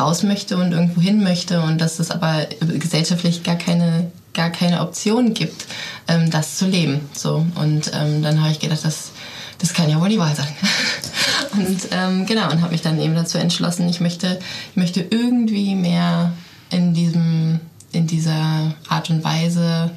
raus 0.00 0.22
möchte 0.22 0.56
und 0.56 0.72
irgendwo 0.72 1.00
hin 1.00 1.22
möchte 1.22 1.60
und 1.60 1.80
dass 1.80 1.98
es 1.98 2.10
aber 2.10 2.46
gesellschaftlich 2.60 3.42
gar 3.42 3.56
keine 3.56 4.10
gar 4.36 4.50
keine 4.50 4.82
Option 4.82 5.34
gibt, 5.34 5.66
ähm, 6.06 6.30
das 6.30 6.56
zu 6.56 6.66
leben. 6.66 7.00
So. 7.14 7.44
Und 7.56 7.90
ähm, 7.94 8.22
dann 8.22 8.40
habe 8.40 8.52
ich 8.52 8.60
gedacht, 8.60 8.84
das, 8.84 9.10
das 9.58 9.72
kann 9.72 9.88
ja 9.88 10.00
wohl 10.00 10.10
die 10.10 10.18
Wahl 10.18 10.36
sein. 10.36 10.54
und 11.54 11.78
ähm, 11.90 12.26
genau, 12.26 12.50
und 12.50 12.60
habe 12.60 12.72
mich 12.72 12.82
dann 12.82 13.00
eben 13.00 13.14
dazu 13.14 13.38
entschlossen, 13.38 13.88
ich 13.88 14.00
möchte, 14.00 14.38
ich 14.70 14.76
möchte 14.76 15.00
irgendwie 15.00 15.74
mehr 15.74 16.32
in 16.70 16.92
diesem, 16.92 17.60
in 17.92 18.06
dieser 18.06 18.74
Art 18.88 19.08
und 19.08 19.24
Weise, 19.24 19.90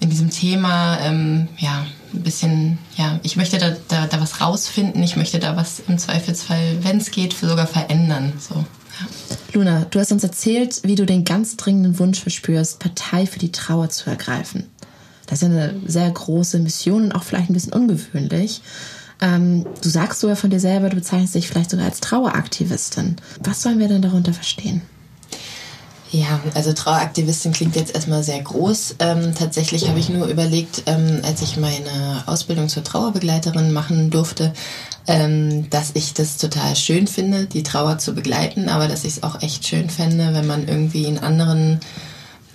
in 0.00 0.10
diesem 0.10 0.30
Thema, 0.30 0.98
ähm, 1.00 1.48
ja, 1.58 1.86
ein 2.14 2.22
bisschen, 2.22 2.78
ja, 2.96 3.18
ich 3.22 3.36
möchte 3.36 3.58
da, 3.58 3.76
da, 3.88 4.06
da 4.06 4.20
was 4.20 4.40
rausfinden, 4.40 5.02
ich 5.02 5.16
möchte 5.16 5.38
da 5.38 5.56
was 5.56 5.82
im 5.86 5.98
Zweifelsfall, 5.98 6.78
wenn 6.82 6.98
es 6.98 7.10
geht, 7.10 7.34
sogar 7.34 7.66
verändern. 7.66 8.32
So. 8.38 8.64
Luna, 9.52 9.86
du 9.90 9.98
hast 9.98 10.12
uns 10.12 10.22
erzählt, 10.24 10.80
wie 10.84 10.94
du 10.94 11.06
den 11.06 11.24
ganz 11.24 11.56
dringenden 11.56 11.98
Wunsch 11.98 12.20
verspürst, 12.20 12.78
Partei 12.78 13.26
für 13.26 13.38
die 13.38 13.52
Trauer 13.52 13.90
zu 13.90 14.10
ergreifen. 14.10 14.64
Das 15.26 15.42
ist 15.42 15.48
ja 15.48 15.54
eine 15.54 15.74
sehr 15.86 16.10
große 16.10 16.58
Mission 16.58 17.04
und 17.04 17.12
auch 17.12 17.22
vielleicht 17.22 17.50
ein 17.50 17.54
bisschen 17.54 17.74
ungewöhnlich. 17.74 18.62
Ähm, 19.20 19.66
du 19.82 19.88
sagst 19.88 20.20
sogar 20.20 20.36
von 20.36 20.50
dir 20.50 20.60
selber, 20.60 20.88
du 20.88 20.96
bezeichnest 20.96 21.34
dich 21.34 21.48
vielleicht 21.48 21.70
sogar 21.70 21.86
als 21.86 22.00
Traueraktivistin. 22.00 23.16
Was 23.40 23.62
sollen 23.62 23.78
wir 23.78 23.88
denn 23.88 24.02
darunter 24.02 24.32
verstehen? 24.32 24.82
Ja, 26.10 26.40
also 26.54 26.72
Traueraktivistin 26.72 27.52
klingt 27.52 27.76
jetzt 27.76 27.94
erstmal 27.94 28.22
sehr 28.22 28.40
groß. 28.40 28.96
Ähm, 28.98 29.34
tatsächlich 29.34 29.88
habe 29.88 29.98
ich 29.98 30.08
nur 30.08 30.26
überlegt, 30.26 30.84
ähm, 30.86 31.20
als 31.22 31.42
ich 31.42 31.58
meine 31.58 32.22
Ausbildung 32.24 32.70
zur 32.70 32.82
Trauerbegleiterin 32.82 33.72
machen 33.72 34.08
durfte, 34.08 34.54
ähm, 35.06 35.68
dass 35.68 35.90
ich 35.94 36.14
das 36.14 36.38
total 36.38 36.76
schön 36.76 37.06
finde, 37.08 37.44
die 37.44 37.62
Trauer 37.62 37.98
zu 37.98 38.14
begleiten, 38.14 38.70
aber 38.70 38.88
dass 38.88 39.04
ich 39.04 39.18
es 39.18 39.22
auch 39.22 39.42
echt 39.42 39.66
schön 39.66 39.90
fände, 39.90 40.32
wenn 40.32 40.46
man 40.46 40.66
irgendwie 40.66 41.04
in 41.04 41.18
anderen, 41.18 41.80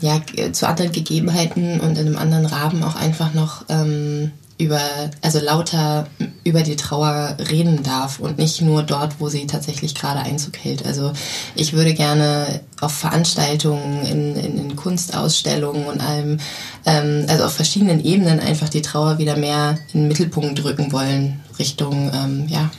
ja, 0.02 0.20
zu 0.52 0.68
anderen 0.68 0.92
Gegebenheiten 0.92 1.80
und 1.80 2.00
in 2.00 2.08
einem 2.08 2.18
anderen 2.18 2.48
Rahmen 2.48 2.84
auch 2.84 2.96
einfach 2.96 3.36
noch 3.36 3.66
ähm, 3.70 4.32
über, 4.64 4.82
also 5.22 5.40
lauter 5.40 6.08
über 6.44 6.62
die 6.62 6.76
Trauer 6.76 7.38
reden 7.50 7.84
darf 7.84 8.20
und 8.20 8.38
nicht 8.38 8.62
nur 8.62 8.84
dort, 8.84 9.20
wo 9.20 9.30
sie 9.30 9.46
tatsächlich 9.46 9.94
gerade 9.94 10.22
Einzug 10.22 10.58
hält. 10.58 10.86
Also 10.86 11.12
ich 11.56 11.74
würde 11.74 11.94
gerne 11.94 12.62
auf 12.80 12.94
Veranstaltungen, 12.94 14.06
in, 14.06 14.36
in, 14.36 14.58
in 14.58 14.76
Kunstausstellungen 14.76 15.86
und 15.86 16.02
allem, 16.02 16.40
ähm, 16.86 17.26
also 17.28 17.46
auf 17.46 17.54
verschiedenen 17.54 18.04
Ebenen 18.04 18.40
einfach 18.40 18.70
die 18.70 18.82
Trauer 18.82 19.18
wieder 19.18 19.36
mehr 19.38 19.78
in 19.94 20.02
den 20.02 20.08
Mittelpunkt 20.08 20.64
rücken 20.64 20.92
wollen, 20.92 21.42
Richtung, 21.60 22.12
ähm, 22.14 22.48
ja, 22.48 22.72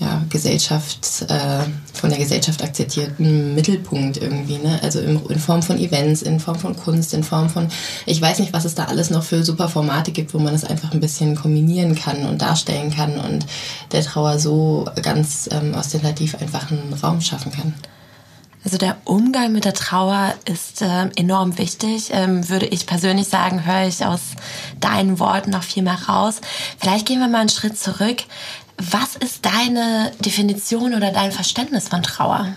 ja, 0.00 0.22
Gesellschaft, 0.30 1.26
äh, 1.28 1.64
von 1.92 2.08
der 2.08 2.18
Gesellschaft 2.18 2.62
akzeptierten 2.64 3.54
Mittelpunkt 3.54 4.16
irgendwie, 4.16 4.56
ne? 4.56 4.80
Also 4.82 4.98
in, 4.98 5.20
in, 5.26 5.38
Form 5.38 5.62
von 5.62 5.78
Events, 5.78 6.22
in 6.22 6.40
Form 6.40 6.58
von 6.58 6.74
Kunst, 6.74 7.12
in 7.12 7.22
Form 7.22 7.50
von, 7.50 7.68
ich 8.06 8.20
weiß 8.20 8.38
nicht, 8.38 8.54
was 8.54 8.64
es 8.64 8.74
da 8.74 8.84
alles 8.86 9.10
noch 9.10 9.22
für 9.22 9.44
super 9.44 9.68
Formate 9.68 10.10
gibt, 10.10 10.32
wo 10.32 10.38
man 10.38 10.54
es 10.54 10.64
einfach 10.64 10.92
ein 10.92 11.00
bisschen 11.00 11.36
kombinieren 11.36 11.94
kann 11.94 12.24
und 12.24 12.40
darstellen 12.40 12.90
kann 12.90 13.18
und 13.20 13.44
der 13.92 14.02
Trauer 14.02 14.38
so 14.38 14.88
ganz 15.02 15.50
ähm, 15.52 15.74
ostentativ 15.74 16.34
einfach 16.40 16.70
einen 16.70 16.94
Raum 16.94 17.20
schaffen 17.20 17.52
kann. 17.52 17.74
Also 18.62 18.76
der 18.76 18.98
Umgang 19.04 19.52
mit 19.52 19.64
der 19.64 19.72
Trauer 19.72 20.34
ist 20.44 20.82
äh, 20.82 21.08
enorm 21.16 21.56
wichtig, 21.56 22.10
ähm, 22.12 22.46
würde 22.50 22.66
ich 22.66 22.86
persönlich 22.86 23.26
sagen, 23.26 23.64
höre 23.64 23.86
ich 23.86 24.04
aus 24.04 24.20
deinen 24.80 25.18
Worten 25.18 25.50
noch 25.50 25.62
viel 25.62 25.82
mehr 25.82 25.98
raus. 26.08 26.42
Vielleicht 26.78 27.06
gehen 27.06 27.20
wir 27.20 27.28
mal 27.28 27.40
einen 27.40 27.48
Schritt 27.48 27.78
zurück. 27.78 28.24
Was 28.80 29.16
ist 29.16 29.44
deine 29.44 30.10
Definition 30.24 30.94
oder 30.94 31.12
dein 31.12 31.32
Verständnis 31.32 31.88
von 31.88 32.02
Trauer? 32.02 32.48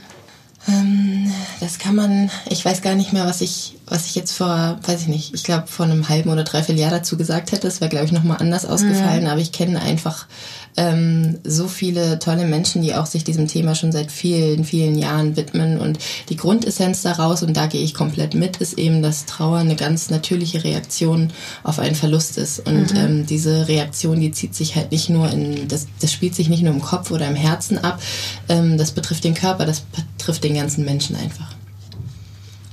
Ähm, 0.70 1.34
das 1.60 1.80
kann 1.80 1.96
man, 1.96 2.32
ich 2.50 2.64
weiß 2.64 2.82
gar 2.82 2.96
nicht 2.96 3.12
mehr, 3.12 3.26
was 3.26 3.42
ich, 3.42 3.76
was 3.88 4.06
ich 4.06 4.16
jetzt 4.16 4.32
vor, 4.32 4.80
weiß 4.82 5.02
ich 5.02 5.08
nicht, 5.08 5.34
ich 5.34 5.44
glaube 5.44 5.68
vor 5.68 5.86
einem 5.86 6.08
halben 6.08 6.30
oder 6.30 6.46
dreiviertel 6.46 6.80
Jahr 6.80 6.92
dazu 6.92 7.18
gesagt 7.18 7.52
hätte. 7.52 7.68
Das 7.68 7.82
wäre, 7.82 7.90
glaube 7.90 8.06
ich, 8.06 8.14
nochmal 8.14 8.38
anders 8.38 8.66
ausgefallen. 8.66 9.24
Mhm. 9.24 9.30
Aber 9.30 9.42
ich 9.42 9.52
kenne 9.52 9.82
einfach 9.82 10.28
ähm, 10.76 11.40
so 11.44 11.68
viele 11.68 12.20
tolle 12.20 12.46
Menschen, 12.46 12.82
die 12.82 12.96
auch 12.96 13.06
sich 13.06 13.24
diesem 13.24 13.48
Thema 13.48 13.76
schon 13.76 13.92
seit 13.92 14.12
vielen, 14.12 14.64
vielen 14.66 14.98
Jahren 14.98 15.36
widmen. 15.36 15.80
Und 15.80 16.00
die 16.30 16.36
Grundessenz 16.36 17.02
daraus, 17.02 17.44
und 17.44 17.56
da 17.56 17.68
gehe 17.68 17.84
ich 17.84 17.94
komplett 17.94 18.34
mit, 18.34 18.58
ist 18.58 18.78
eben, 18.78 19.02
dass 19.02 19.26
Trauer 19.26 19.58
eine 19.58 19.76
ganz 19.76 20.10
natürliche 20.10 20.64
Reaktion 20.64 21.32
auf 21.64 21.80
einen 21.80 21.96
Verlust 21.96 22.38
ist. 22.38 22.60
Und 22.60 22.94
mhm. 22.94 23.00
ähm, 23.00 23.26
diese 23.26 23.68
Reaktion, 23.68 24.20
die 24.20 24.32
zieht 24.32 24.56
sich 24.56 24.76
halt 24.76 24.92
nicht 24.92 25.10
nur 25.10 25.30
in, 25.30 25.68
das, 25.68 25.88
das 26.00 26.12
spielt 26.12 26.36
sich 26.36 26.50
nicht 26.50 26.64
nur 26.64 26.74
im 26.74 26.82
Kopf 26.82 27.12
oder 27.12 27.28
im 27.28 27.36
Herzen 27.36 27.78
ab, 27.78 28.02
ähm, 28.50 28.78
das 28.78 28.92
betrifft 28.92 29.24
den 29.24 29.36
Körper, 29.36 29.66
das 29.66 29.82
betrifft 29.82 30.44
den 30.44 30.56
ganzen 30.56 30.86
Menschen 30.86 31.16
einfach. 31.16 31.54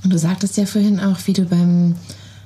Und 0.03 0.11
du 0.11 0.17
sagtest 0.17 0.57
ja 0.57 0.65
vorhin 0.65 0.99
auch, 0.99 1.17
wie 1.25 1.33
du 1.33 1.43
beim 1.43 1.95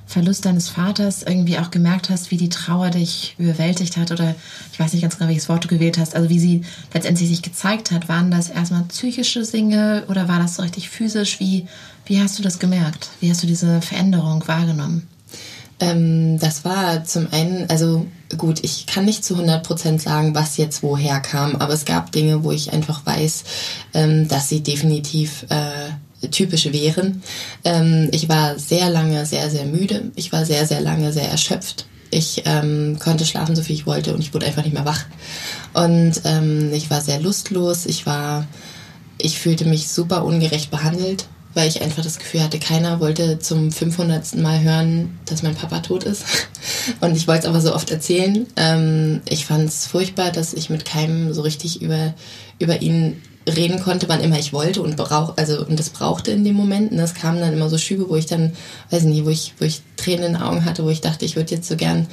Verlust 0.08 0.46
deines 0.46 0.70
Vaters 0.70 1.24
irgendwie 1.24 1.58
auch 1.58 1.72
gemerkt 1.72 2.10
hast, 2.10 2.30
wie 2.30 2.38
die 2.38 2.50
Trauer 2.50 2.92
dich 2.92 3.36
überwältigt 3.40 3.98
hat 3.98 4.12
oder 4.12 4.36
ich 4.72 4.80
weiß 4.80 4.94
nicht 4.94 5.02
ganz 5.02 5.18
genau, 5.18 5.30
welches 5.30 5.50
Wort 5.50 5.64
du 5.64 5.68
gewählt 5.68 5.98
hast, 5.98 6.16
also 6.16 6.30
wie 6.30 6.40
sie 6.40 6.62
letztendlich 6.94 7.30
sich 7.30 7.42
gezeigt 7.42 7.92
hat. 7.92 8.08
Waren 8.08 8.30
das 8.30 8.50
erstmal 8.50 8.84
psychische 8.84 9.42
Dinge 9.44 10.04
oder 10.08 10.28
war 10.28 10.40
das 10.40 10.56
so 10.56 10.62
richtig 10.62 10.90
physisch? 10.90 11.40
Wie, 11.40 11.68
wie 12.06 12.22
hast 12.22 12.38
du 12.38 12.44
das 12.44 12.60
gemerkt? 12.60 13.10
Wie 13.20 13.32
hast 13.32 13.42
du 13.42 13.48
diese 13.48 13.82
Veränderung 13.82 14.48
wahrgenommen? 14.48 15.08
Ähm, 15.80 16.40
das 16.40 16.64
war 16.64 17.04
zum 17.04 17.28
einen, 17.32 17.70
also 17.70 18.06
gut, 18.38 18.64
ich 18.64 18.86
kann 18.86 19.06
nicht 19.06 19.26
zu 19.26 19.36
100% 19.36 20.00
sagen, 20.00 20.34
was 20.34 20.58
jetzt 20.58 20.84
woher 20.84 21.20
kam, 21.20 21.56
aber 21.58 21.74
es 21.74 21.86
gab 21.86 22.12
Dinge, 22.12 22.44
wo 22.44 22.52
ich 22.52 22.72
einfach 22.72 23.06
weiß, 23.06 23.44
ähm, 23.94 24.28
dass 24.28 24.48
sie 24.50 24.62
definitiv 24.62 25.46
äh, 25.50 25.90
typisch 26.32 26.72
wären. 26.72 27.22
Ähm, 27.64 28.10
ich 28.12 28.30
war 28.30 28.58
sehr 28.60 28.90
lange 28.90 29.26
sehr, 29.26 29.50
sehr 29.50 29.66
müde. 29.66 30.12
Ich 30.16 30.32
war 30.32 30.46
sehr, 30.46 30.66
sehr 30.66 30.82
lange 30.82 31.12
sehr 31.14 31.30
erschöpft. 31.30 31.86
Ich 32.12 32.44
ähm, 32.46 32.98
konnte 33.00 33.26
schlafen, 33.26 33.56
so 33.56 33.62
viel 33.62 33.76
ich 33.76 33.86
wollte 33.86 34.14
und 34.14 34.22
ich 34.22 34.34
wurde 34.34 34.46
einfach 34.46 34.64
nicht 34.64 34.74
mehr 34.74 34.86
wach. 34.86 35.06
Und 35.74 36.22
ähm, 36.24 36.72
ich 36.74 36.90
war 36.90 37.02
sehr 37.02 37.20
lustlos. 37.20 37.86
Ich 37.86 38.06
war, 38.06 38.48
ich 39.18 39.40
fühlte 39.40 39.66
mich 39.66 39.90
super 39.90 40.24
ungerecht 40.24 40.72
behandelt, 40.72 41.26
weil 41.54 41.68
ich 41.68 41.82
einfach 41.82 42.04
das 42.04 42.18
Gefühl 42.18 42.44
hatte, 42.44 42.60
keiner 42.60 43.00
wollte 43.00 43.40
zum 43.40 43.72
500. 43.72 44.36
Mal 44.38 44.62
hören, 44.62 45.20
dass 45.26 45.44
mein 45.44 45.56
Papa 45.56 45.80
tot 45.80 46.04
ist. 46.04 46.24
Und 47.02 47.18
ich 47.18 47.28
wollte 47.28 47.44
es 47.44 47.50
aber 47.50 47.62
so 47.62 47.76
oft 47.76 47.92
erzählen. 47.92 48.46
Ähm, 48.56 49.22
ich 49.28 49.46
fand 49.46 49.68
es 49.68 49.88
furchtbar, 49.88 50.32
dass 50.32 50.54
ich 50.54 50.70
mit 50.70 50.86
keinem 50.86 51.34
so 51.34 51.42
richtig 51.42 51.82
über, 51.82 52.14
über 52.60 52.82
ihn 52.82 53.22
reden 53.48 53.80
konnte, 53.80 54.10
wann 54.10 54.22
immer 54.22 54.40
ich 54.40 54.54
wollte 54.54 54.82
und 54.82 54.96
brauch, 54.96 55.34
also 55.38 55.66
und 55.66 55.80
das 55.80 55.90
brauchte 55.90 56.32
in 56.32 56.44
dem 56.44 56.56
Moment. 56.56 56.92
Und 56.92 56.98
das 56.98 57.14
kamen 57.14 57.40
dann 57.40 57.54
immer 57.54 57.70
so 57.70 57.78
Schübe, 57.78 58.10
wo 58.10 58.16
ich 58.16 58.26
dann, 58.26 58.54
weiß 58.90 59.04
ich 59.04 59.10
nicht, 59.10 59.26
wo 59.26 59.30
ich, 59.30 59.54
wo 59.60 59.66
ich 59.66 59.82
Tränen 59.98 60.26
in 60.26 60.34
den 60.34 60.42
Augen 60.42 60.66
hatte, 60.66 60.84
wo 60.84 60.90
ich 60.90 61.02
dachte, 61.02 61.26
ich 61.26 61.36
würde 61.36 61.54
jetzt 61.54 61.68
so 61.68 61.76
gern, 61.76 62.08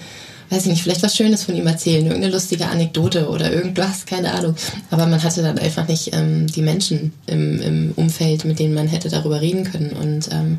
weiß 0.50 0.62
ich 0.62 0.70
nicht, 0.70 0.82
vielleicht 0.82 1.02
was 1.02 1.16
Schönes 1.16 1.44
von 1.44 1.56
ihm 1.56 1.66
erzählen, 1.66 2.04
irgendeine 2.04 2.32
lustige 2.32 2.66
Anekdote 2.66 3.28
oder 3.28 3.50
irgendwas, 3.50 4.04
keine 4.04 4.32
Ahnung. 4.32 4.54
Aber 4.90 5.06
man 5.06 5.22
hatte 5.22 5.42
dann 5.42 5.58
einfach 5.58 5.88
nicht 5.88 6.14
ähm, 6.14 6.46
die 6.46 6.62
Menschen 6.62 7.12
im, 7.26 7.62
im 7.62 7.92
Umfeld, 7.96 8.44
mit 8.44 8.58
denen 8.58 8.74
man 8.74 8.88
hätte 8.88 9.08
darüber 9.08 9.40
reden 9.40 9.64
können. 9.64 9.92
Und 9.92 10.28
ähm, 10.30 10.58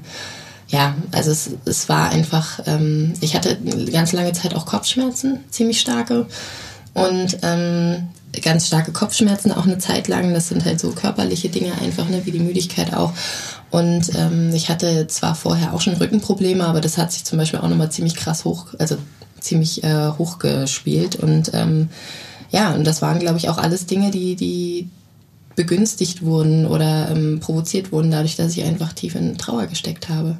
ja, 0.69 0.95
also 1.11 1.29
es, 1.29 1.51
es 1.65 1.87
war 1.87 2.09
einfach, 2.09 2.61
ähm, 2.65 3.13
ich 3.21 3.35
hatte 3.35 3.57
ganz 3.91 4.11
lange 4.13 4.33
Zeit 4.33 4.55
auch 4.55 4.65
Kopfschmerzen, 4.65 5.41
ziemlich 5.51 5.79
starke. 5.79 6.25
Und 6.95 7.37
ähm, 7.43 8.07
ganz 8.41 8.67
starke 8.67 8.91
Kopfschmerzen 8.91 9.51
auch 9.51 9.65
eine 9.65 9.77
Zeit 9.77 10.07
lang. 10.07 10.33
Das 10.33 10.49
sind 10.49 10.65
halt 10.65 10.79
so 10.79 10.91
körperliche 10.91 11.49
Dinge 11.49 11.73
einfach, 11.81 12.09
ne, 12.09 12.25
wie 12.25 12.31
die 12.31 12.39
Müdigkeit 12.39 12.93
auch. 12.93 13.13
Und 13.69 14.11
ähm, 14.15 14.53
ich 14.53 14.69
hatte 14.69 15.07
zwar 15.07 15.35
vorher 15.35 15.73
auch 15.73 15.81
schon 15.81 15.95
Rückenprobleme, 15.95 16.65
aber 16.65 16.81
das 16.81 16.97
hat 16.97 17.11
sich 17.11 17.23
zum 17.23 17.37
Beispiel 17.37 17.59
auch 17.59 17.69
nochmal 17.69 17.91
ziemlich 17.91 18.15
krass 18.15 18.45
hoch, 18.45 18.67
also 18.79 18.97
ziemlich 19.39 19.83
äh, 19.83 20.09
hochgespielt. 20.17 21.15
Und 21.15 21.51
ähm, 21.53 21.89
ja, 22.51 22.73
und 22.73 22.85
das 22.85 23.01
waren, 23.01 23.19
glaube 23.19 23.37
ich, 23.37 23.49
auch 23.49 23.57
alles 23.57 23.85
Dinge, 23.85 24.11
die, 24.11 24.35
die 24.35 24.89
begünstigt 25.55 26.23
wurden 26.23 26.65
oder 26.65 27.09
ähm, 27.11 27.39
provoziert 27.39 27.91
wurden, 27.91 28.11
dadurch, 28.11 28.35
dass 28.35 28.55
ich 28.55 28.63
einfach 28.63 28.93
tief 28.93 29.15
in 29.15 29.37
Trauer 29.37 29.67
gesteckt 29.67 30.09
habe 30.09 30.37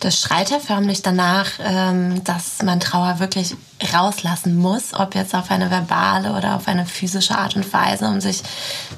das 0.00 0.20
schreit 0.20 0.50
ja 0.50 0.58
förmlich 0.58 1.02
danach, 1.02 1.50
ähm, 1.60 2.22
dass 2.24 2.62
man 2.62 2.80
Trauer 2.80 3.20
wirklich 3.20 3.56
rauslassen 3.92 4.56
muss, 4.56 4.94
ob 4.94 5.14
jetzt 5.14 5.34
auf 5.34 5.50
eine 5.50 5.70
verbale 5.70 6.32
oder 6.32 6.56
auf 6.56 6.68
eine 6.68 6.86
physische 6.86 7.36
Art 7.36 7.56
und 7.56 7.72
Weise, 7.72 8.06
um 8.06 8.20
sich 8.20 8.42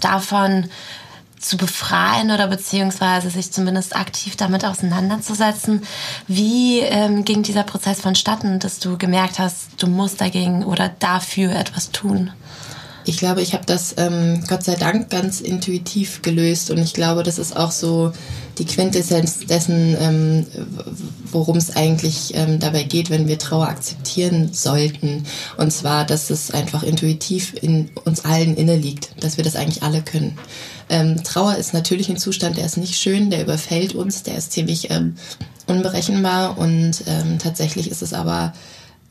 davon 0.00 0.68
zu 1.38 1.56
befreien 1.56 2.30
oder 2.30 2.48
beziehungsweise 2.48 3.30
sich 3.30 3.52
zumindest 3.52 3.94
aktiv 3.94 4.36
damit 4.36 4.64
auseinanderzusetzen. 4.64 5.82
Wie 6.26 6.80
ähm, 6.80 7.24
ging 7.24 7.42
dieser 7.42 7.62
Prozess 7.62 8.00
vonstatten, 8.00 8.58
dass 8.58 8.78
du 8.78 8.96
gemerkt 8.98 9.38
hast, 9.38 9.68
du 9.78 9.86
musst 9.86 10.20
dagegen 10.20 10.64
oder 10.64 10.88
dafür 10.88 11.54
etwas 11.54 11.92
tun? 11.92 12.32
Ich 13.08 13.18
glaube, 13.18 13.40
ich 13.40 13.54
habe 13.54 13.64
das 13.64 13.94
ähm, 13.98 14.42
Gott 14.48 14.64
sei 14.64 14.74
Dank 14.74 15.10
ganz 15.10 15.40
intuitiv 15.40 16.22
gelöst 16.22 16.72
und 16.72 16.78
ich 16.78 16.92
glaube, 16.92 17.22
das 17.22 17.38
ist 17.38 17.56
auch 17.56 17.70
so 17.70 18.12
die 18.58 18.64
Quintessenz 18.64 19.46
dessen, 19.46 19.96
ähm, 20.00 20.46
worum 21.30 21.56
es 21.56 21.76
eigentlich 21.76 22.34
ähm, 22.34 22.58
dabei 22.58 22.82
geht, 22.82 23.08
wenn 23.08 23.28
wir 23.28 23.38
Trauer 23.38 23.68
akzeptieren 23.68 24.52
sollten. 24.52 25.24
Und 25.56 25.72
zwar, 25.72 26.04
dass 26.04 26.30
es 26.30 26.50
einfach 26.50 26.82
intuitiv 26.82 27.54
in 27.62 27.90
uns 28.04 28.24
allen 28.24 28.56
inne 28.56 28.74
liegt, 28.74 29.22
dass 29.22 29.36
wir 29.36 29.44
das 29.44 29.54
eigentlich 29.54 29.84
alle 29.84 30.02
können. 30.02 30.36
Ähm, 30.88 31.22
Trauer 31.22 31.54
ist 31.54 31.74
natürlich 31.74 32.08
ein 32.08 32.16
Zustand, 32.16 32.56
der 32.56 32.66
ist 32.66 32.76
nicht 32.76 32.96
schön, 32.96 33.30
der 33.30 33.42
überfällt 33.42 33.94
uns, 33.94 34.24
der 34.24 34.36
ist 34.36 34.50
ziemlich 34.50 34.90
ähm, 34.90 35.14
unberechenbar 35.68 36.58
und 36.58 37.04
ähm, 37.06 37.38
tatsächlich 37.38 37.88
ist 37.88 38.02
es 38.02 38.12
aber 38.12 38.52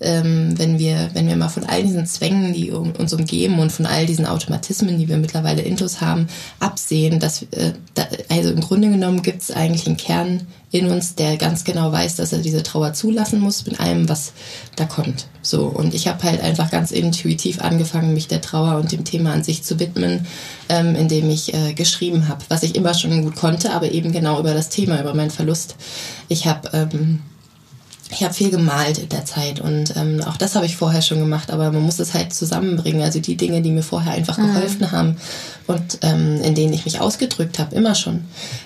ähm, 0.02 0.54
wenn 0.58 0.78
wir, 0.78 1.10
wenn 1.14 1.28
wir 1.28 1.38
mal 1.38 1.48
von 1.48 1.64
all 1.64 1.82
diesen 1.82 2.06
Zwängen, 2.06 2.54
die 2.54 2.72
uns 2.72 3.14
umgeben 3.14 3.60
und 3.60 3.72
von 3.72 3.86
all 3.86 4.06
diesen 4.06 4.26
Automatismen, 4.26 5.00
die 5.00 5.08
wir 5.08 5.18
mittlerweile 5.18 5.62
intus 5.62 6.02
haben, 6.02 6.28
absehen, 6.60 7.20
dass 7.20 7.44
äh, 7.44 7.74
da, 7.94 8.06
also 8.30 8.50
im 8.52 8.60
Grunde 8.60 8.90
genommen 8.90 9.22
gibt 9.22 9.42
es 9.42 9.52
eigentlich 9.52 9.88
einen 9.88 9.98
Kern 9.98 10.48
in 10.72 10.92
uns, 10.92 11.16
der 11.16 11.38
ganz 11.38 11.64
genau 11.64 11.94
weiß, 11.94 12.18
dass 12.18 12.34
er 12.34 12.40
diese 12.40 12.62
Trauer 12.62 12.92
zulassen 12.92 13.40
muss 13.40 13.66
mit 13.66 13.80
allem, 13.80 14.10
was 14.10 14.34
da 14.76 14.84
kommt. 14.84 15.28
So 15.42 15.68
und 15.68 15.94
ich 15.94 16.10
habe 16.10 16.24
halt 16.24 16.42
einfach 16.42 16.72
ganz 16.72 16.92
intuitiv 16.92 17.62
angefangen, 17.62 18.14
mich 18.14 18.28
der 18.28 18.42
Trauer 18.42 18.78
und 18.78 18.92
dem 18.92 19.06
Thema 19.06 19.32
an 19.32 19.44
sich 19.44 19.64
zu 19.64 19.80
widmen, 19.80 20.26
ähm, 20.68 20.96
indem 20.96 21.30
ich 21.30 21.54
äh, 21.54 21.74
geschrieben 21.74 22.28
habe, 22.28 22.44
was 22.50 22.64
ich 22.64 22.76
immer 22.76 22.94
schon 22.94 23.24
gut 23.24 23.38
konnte, 23.38 23.72
aber 23.72 23.92
eben 23.92 24.12
genau 24.12 24.40
über 24.40 24.54
das 24.54 24.68
Thema, 24.68 25.00
über 25.00 25.14
meinen 25.14 25.32
Verlust. 25.32 25.76
Ich 26.28 26.48
habe 26.48 26.70
ähm, 26.74 27.22
ich 28.12 28.24
habe 28.24 28.34
viel 28.34 28.52
gemalt 28.52 29.00
in 29.00 29.10
der 29.10 29.26
Zeit 29.26 29.60
und 29.60 29.96
ähm, 29.96 30.22
auch 30.22 30.38
das 30.38 30.56
habe 30.56 30.66
ich 30.66 30.78
vorher 30.78 31.02
schon 31.02 31.20
gemacht, 31.20 31.50
aber 31.50 31.72
man 31.72 31.82
muss 31.82 32.00
es 32.00 32.14
halt 32.14 32.34
zusammenbringen. 32.34 33.02
Also 33.02 33.20
die 33.20 33.36
Dinge, 33.36 33.62
die 33.62 33.72
mir 33.72 33.82
vorher 33.82 34.14
einfach 34.14 34.38
mhm. 34.38 34.54
geholfen 34.54 34.92
haben 34.92 35.18
und 35.66 36.00
ähm, 36.04 36.42
in 36.42 36.54
denen 36.54 36.74
ich 36.74 36.86
mich 36.86 37.02
ausgedrückt 37.02 37.58
habe, 37.58 37.76
immer 37.76 37.96
schon, 37.96 38.26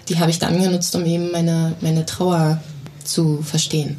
die 0.10 0.19
habe 0.19 0.30
ich 0.30 0.39
dann 0.39 0.62
genutzt, 0.62 0.93
um 0.95 1.06
eben 1.06 1.32
meine, 1.32 1.73
meine 1.80 2.06
Trauer 2.06 2.62
zu 3.04 3.41
verstehen. 3.41 3.97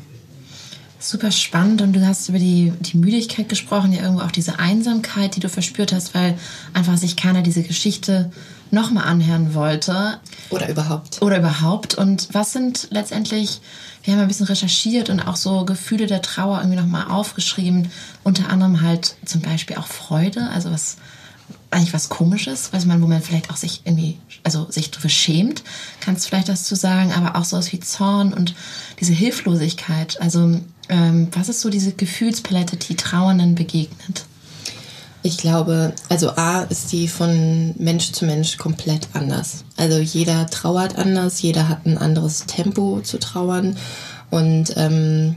Super 0.99 1.31
spannend 1.31 1.81
und 1.81 1.95
du 1.95 2.07
hast 2.07 2.29
über 2.29 2.39
die, 2.39 2.75
die 2.81 2.99
Müdigkeit 2.99 3.49
gesprochen, 3.49 3.95
ja 3.95 4.03
irgendwo 4.03 4.23
auch 4.23 4.31
diese 4.31 4.59
Einsamkeit, 4.59 5.35
die 5.35 5.41
du 5.41 5.49
verspürt 5.49 5.95
hast, 5.95 6.15
weil 6.15 6.37
einfach 6.75 6.99
sich 6.99 7.17
keiner 7.17 7.41
diese 7.41 7.63
Geschichte 7.63 8.31
nochmal 8.71 9.05
anhören 9.05 9.55
wollte. 9.55 10.19
Oder 10.51 10.69
überhaupt. 10.69 11.23
Oder 11.23 11.39
überhaupt. 11.39 11.95
Und 11.95 12.29
was 12.33 12.53
sind 12.53 12.89
letztendlich 12.91 13.61
wir 14.03 14.15
haben 14.15 14.21
ein 14.21 14.29
bisschen 14.29 14.47
recherchiert 14.47 15.11
und 15.11 15.21
auch 15.21 15.37
so 15.37 15.65
Gefühle 15.65 16.07
der 16.07 16.23
Trauer 16.23 16.59
irgendwie 16.59 16.79
nochmal 16.79 17.09
aufgeschrieben. 17.09 17.91
Unter 18.25 18.49
anderem 18.49 18.81
halt 18.81 19.17
zum 19.25 19.43
Beispiel 19.43 19.77
auch 19.77 19.87
Freude, 19.87 20.49
also 20.55 20.71
was 20.71 20.97
eigentlich 21.71 21.93
was 21.93 22.09
Komisches, 22.09 22.73
was 22.73 22.87
man, 22.87 23.03
wo 23.03 23.07
man 23.07 23.23
vielleicht 23.23 23.51
auch 23.51 23.57
sich 23.57 23.83
irgendwie, 23.85 24.19
also 24.43 24.71
sich 24.71 24.91
drüber 24.91 25.09
schämt, 25.09 25.63
kannst 26.01 26.25
du 26.25 26.29
vielleicht 26.29 26.49
das 26.49 26.65
zu 26.65 26.75
sagen, 26.75 27.13
aber 27.13 27.37
auch 27.37 27.45
sowas 27.45 27.73
wie 27.73 27.81
Zorn 27.81 28.33
und 28.33 28.55
diese 29.01 29.13
Hilflosigkeit. 29.13 30.21
Also 30.21 30.61
ähm, 30.89 31.29
was 31.33 31.49
ist 31.49 31.61
so 31.61 31.71
diese 31.71 31.93
Gefühlspalette, 31.93 32.77
die 32.77 32.97
Trauernden 32.97 33.55
begegnet? 33.55 34.25
Ich 35.23 35.37
glaube, 35.37 35.93
also 36.09 36.31
A 36.31 36.63
ist 36.63 36.93
die 36.93 37.07
von 37.07 37.75
Mensch 37.79 38.13
zu 38.13 38.25
Mensch 38.25 38.57
komplett 38.57 39.09
anders. 39.13 39.65
Also 39.77 39.99
jeder 39.99 40.47
trauert 40.47 40.97
anders, 40.97 41.43
jeder 41.43 41.69
hat 41.69 41.85
ein 41.85 41.99
anderes 41.99 42.47
Tempo 42.47 43.01
zu 43.03 43.19
trauern 43.19 43.77
und 44.31 44.75
ähm, 44.77 45.37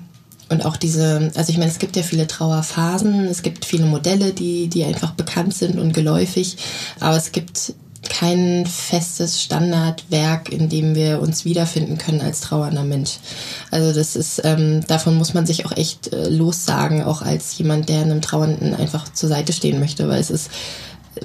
und 0.49 0.65
auch 0.65 0.77
diese, 0.77 1.31
also 1.35 1.51
ich 1.51 1.57
meine, 1.57 1.71
es 1.71 1.79
gibt 1.79 1.95
ja 1.95 2.03
viele 2.03 2.27
Trauerphasen, 2.27 3.25
es 3.25 3.41
gibt 3.41 3.65
viele 3.65 3.85
Modelle, 3.85 4.33
die, 4.33 4.67
die 4.67 4.83
einfach 4.83 5.11
bekannt 5.11 5.55
sind 5.55 5.79
und 5.79 5.93
geläufig, 5.93 6.57
aber 6.99 7.15
es 7.15 7.31
gibt 7.31 7.73
kein 8.09 8.65
festes 8.65 9.41
Standardwerk, 9.41 10.51
in 10.51 10.69
dem 10.69 10.95
wir 10.95 11.21
uns 11.21 11.45
wiederfinden 11.45 11.97
können 11.97 12.21
als 12.21 12.41
trauernder 12.41 12.83
Mensch. 12.83 13.19
Also 13.71 13.93
das 13.93 14.15
ist, 14.15 14.41
ähm, 14.43 14.85
davon 14.87 15.15
muss 15.15 15.33
man 15.33 15.45
sich 15.45 15.65
auch 15.65 15.71
echt 15.71 16.13
äh, 16.13 16.29
lossagen, 16.29 17.03
auch 17.03 17.21
als 17.21 17.57
jemand, 17.57 17.89
der 17.89 18.01
einem 18.01 18.21
Trauernden 18.21 18.73
einfach 18.73 19.11
zur 19.13 19.29
Seite 19.29 19.53
stehen 19.53 19.79
möchte, 19.79 20.07
weil 20.07 20.19
es 20.19 20.29
ist 20.29 20.49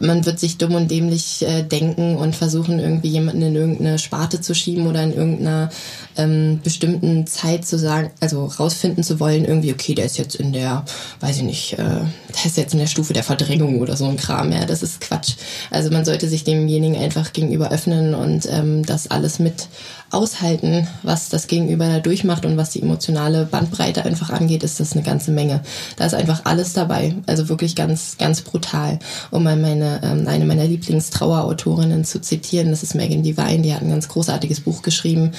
man 0.00 0.26
wird 0.26 0.38
sich 0.38 0.58
dumm 0.58 0.74
und 0.74 0.90
dämlich 0.90 1.42
äh, 1.46 1.62
denken 1.62 2.16
und 2.16 2.36
versuchen, 2.36 2.78
irgendwie 2.78 3.08
jemanden 3.08 3.42
in 3.42 3.54
irgendeine 3.54 3.98
Sparte 3.98 4.40
zu 4.40 4.54
schieben 4.54 4.86
oder 4.86 5.02
in 5.02 5.14
irgendeiner 5.14 5.70
ähm, 6.16 6.60
bestimmten 6.62 7.26
Zeit 7.26 7.66
zu 7.66 7.78
sagen, 7.78 8.10
also 8.20 8.44
rausfinden 8.46 9.02
zu 9.02 9.18
wollen, 9.20 9.44
irgendwie, 9.44 9.72
okay, 9.72 9.94
der 9.94 10.04
ist 10.04 10.18
jetzt 10.18 10.36
in 10.36 10.52
der, 10.52 10.84
weiß 11.20 11.38
ich 11.38 11.42
nicht, 11.42 11.72
äh, 11.74 11.76
der 11.76 12.44
ist 12.44 12.56
jetzt 12.56 12.74
in 12.74 12.80
der 12.80 12.86
Stufe 12.86 13.12
der 13.12 13.22
Verdrängung 13.22 13.80
oder 13.80 13.96
so 13.96 14.06
ein 14.06 14.16
Kram, 14.16 14.52
ja, 14.52 14.66
das 14.66 14.82
ist 14.82 15.00
Quatsch. 15.00 15.34
Also 15.70 15.90
man 15.90 16.04
sollte 16.04 16.28
sich 16.28 16.44
demjenigen 16.44 16.96
einfach 16.96 17.32
gegenüber 17.32 17.70
öffnen 17.70 18.14
und 18.14 18.46
ähm, 18.50 18.84
das 18.84 19.10
alles 19.10 19.38
mit 19.38 19.68
aushalten, 20.10 20.86
was 21.02 21.28
das 21.28 21.46
Gegenüber 21.46 21.86
da 21.88 22.00
durchmacht 22.00 22.46
und 22.46 22.56
was 22.56 22.70
die 22.70 22.82
emotionale 22.82 23.44
Bandbreite 23.44 24.04
einfach 24.04 24.30
angeht, 24.30 24.62
ist 24.62 24.80
das 24.80 24.92
eine 24.92 25.02
ganze 25.02 25.30
Menge. 25.30 25.62
Da 25.96 26.06
ist 26.06 26.14
einfach 26.14 26.42
alles 26.44 26.72
dabei. 26.72 27.14
Also 27.26 27.48
wirklich 27.48 27.76
ganz, 27.76 28.16
ganz 28.18 28.40
brutal. 28.42 28.98
Um 29.30 29.44
mal 29.44 29.56
meine, 29.56 30.00
ähm, 30.02 30.26
eine 30.26 30.44
meiner 30.44 30.64
Lieblingstrauerautorinnen 30.64 32.04
zu 32.04 32.20
zitieren, 32.20 32.70
das 32.70 32.82
ist 32.82 32.94
Megan 32.94 33.22
Devine, 33.22 33.62
die 33.62 33.74
hat 33.74 33.82
ein 33.82 33.90
ganz 33.90 34.08
großartiges 34.08 34.60
Buch 34.60 34.82
geschrieben. 34.82 35.32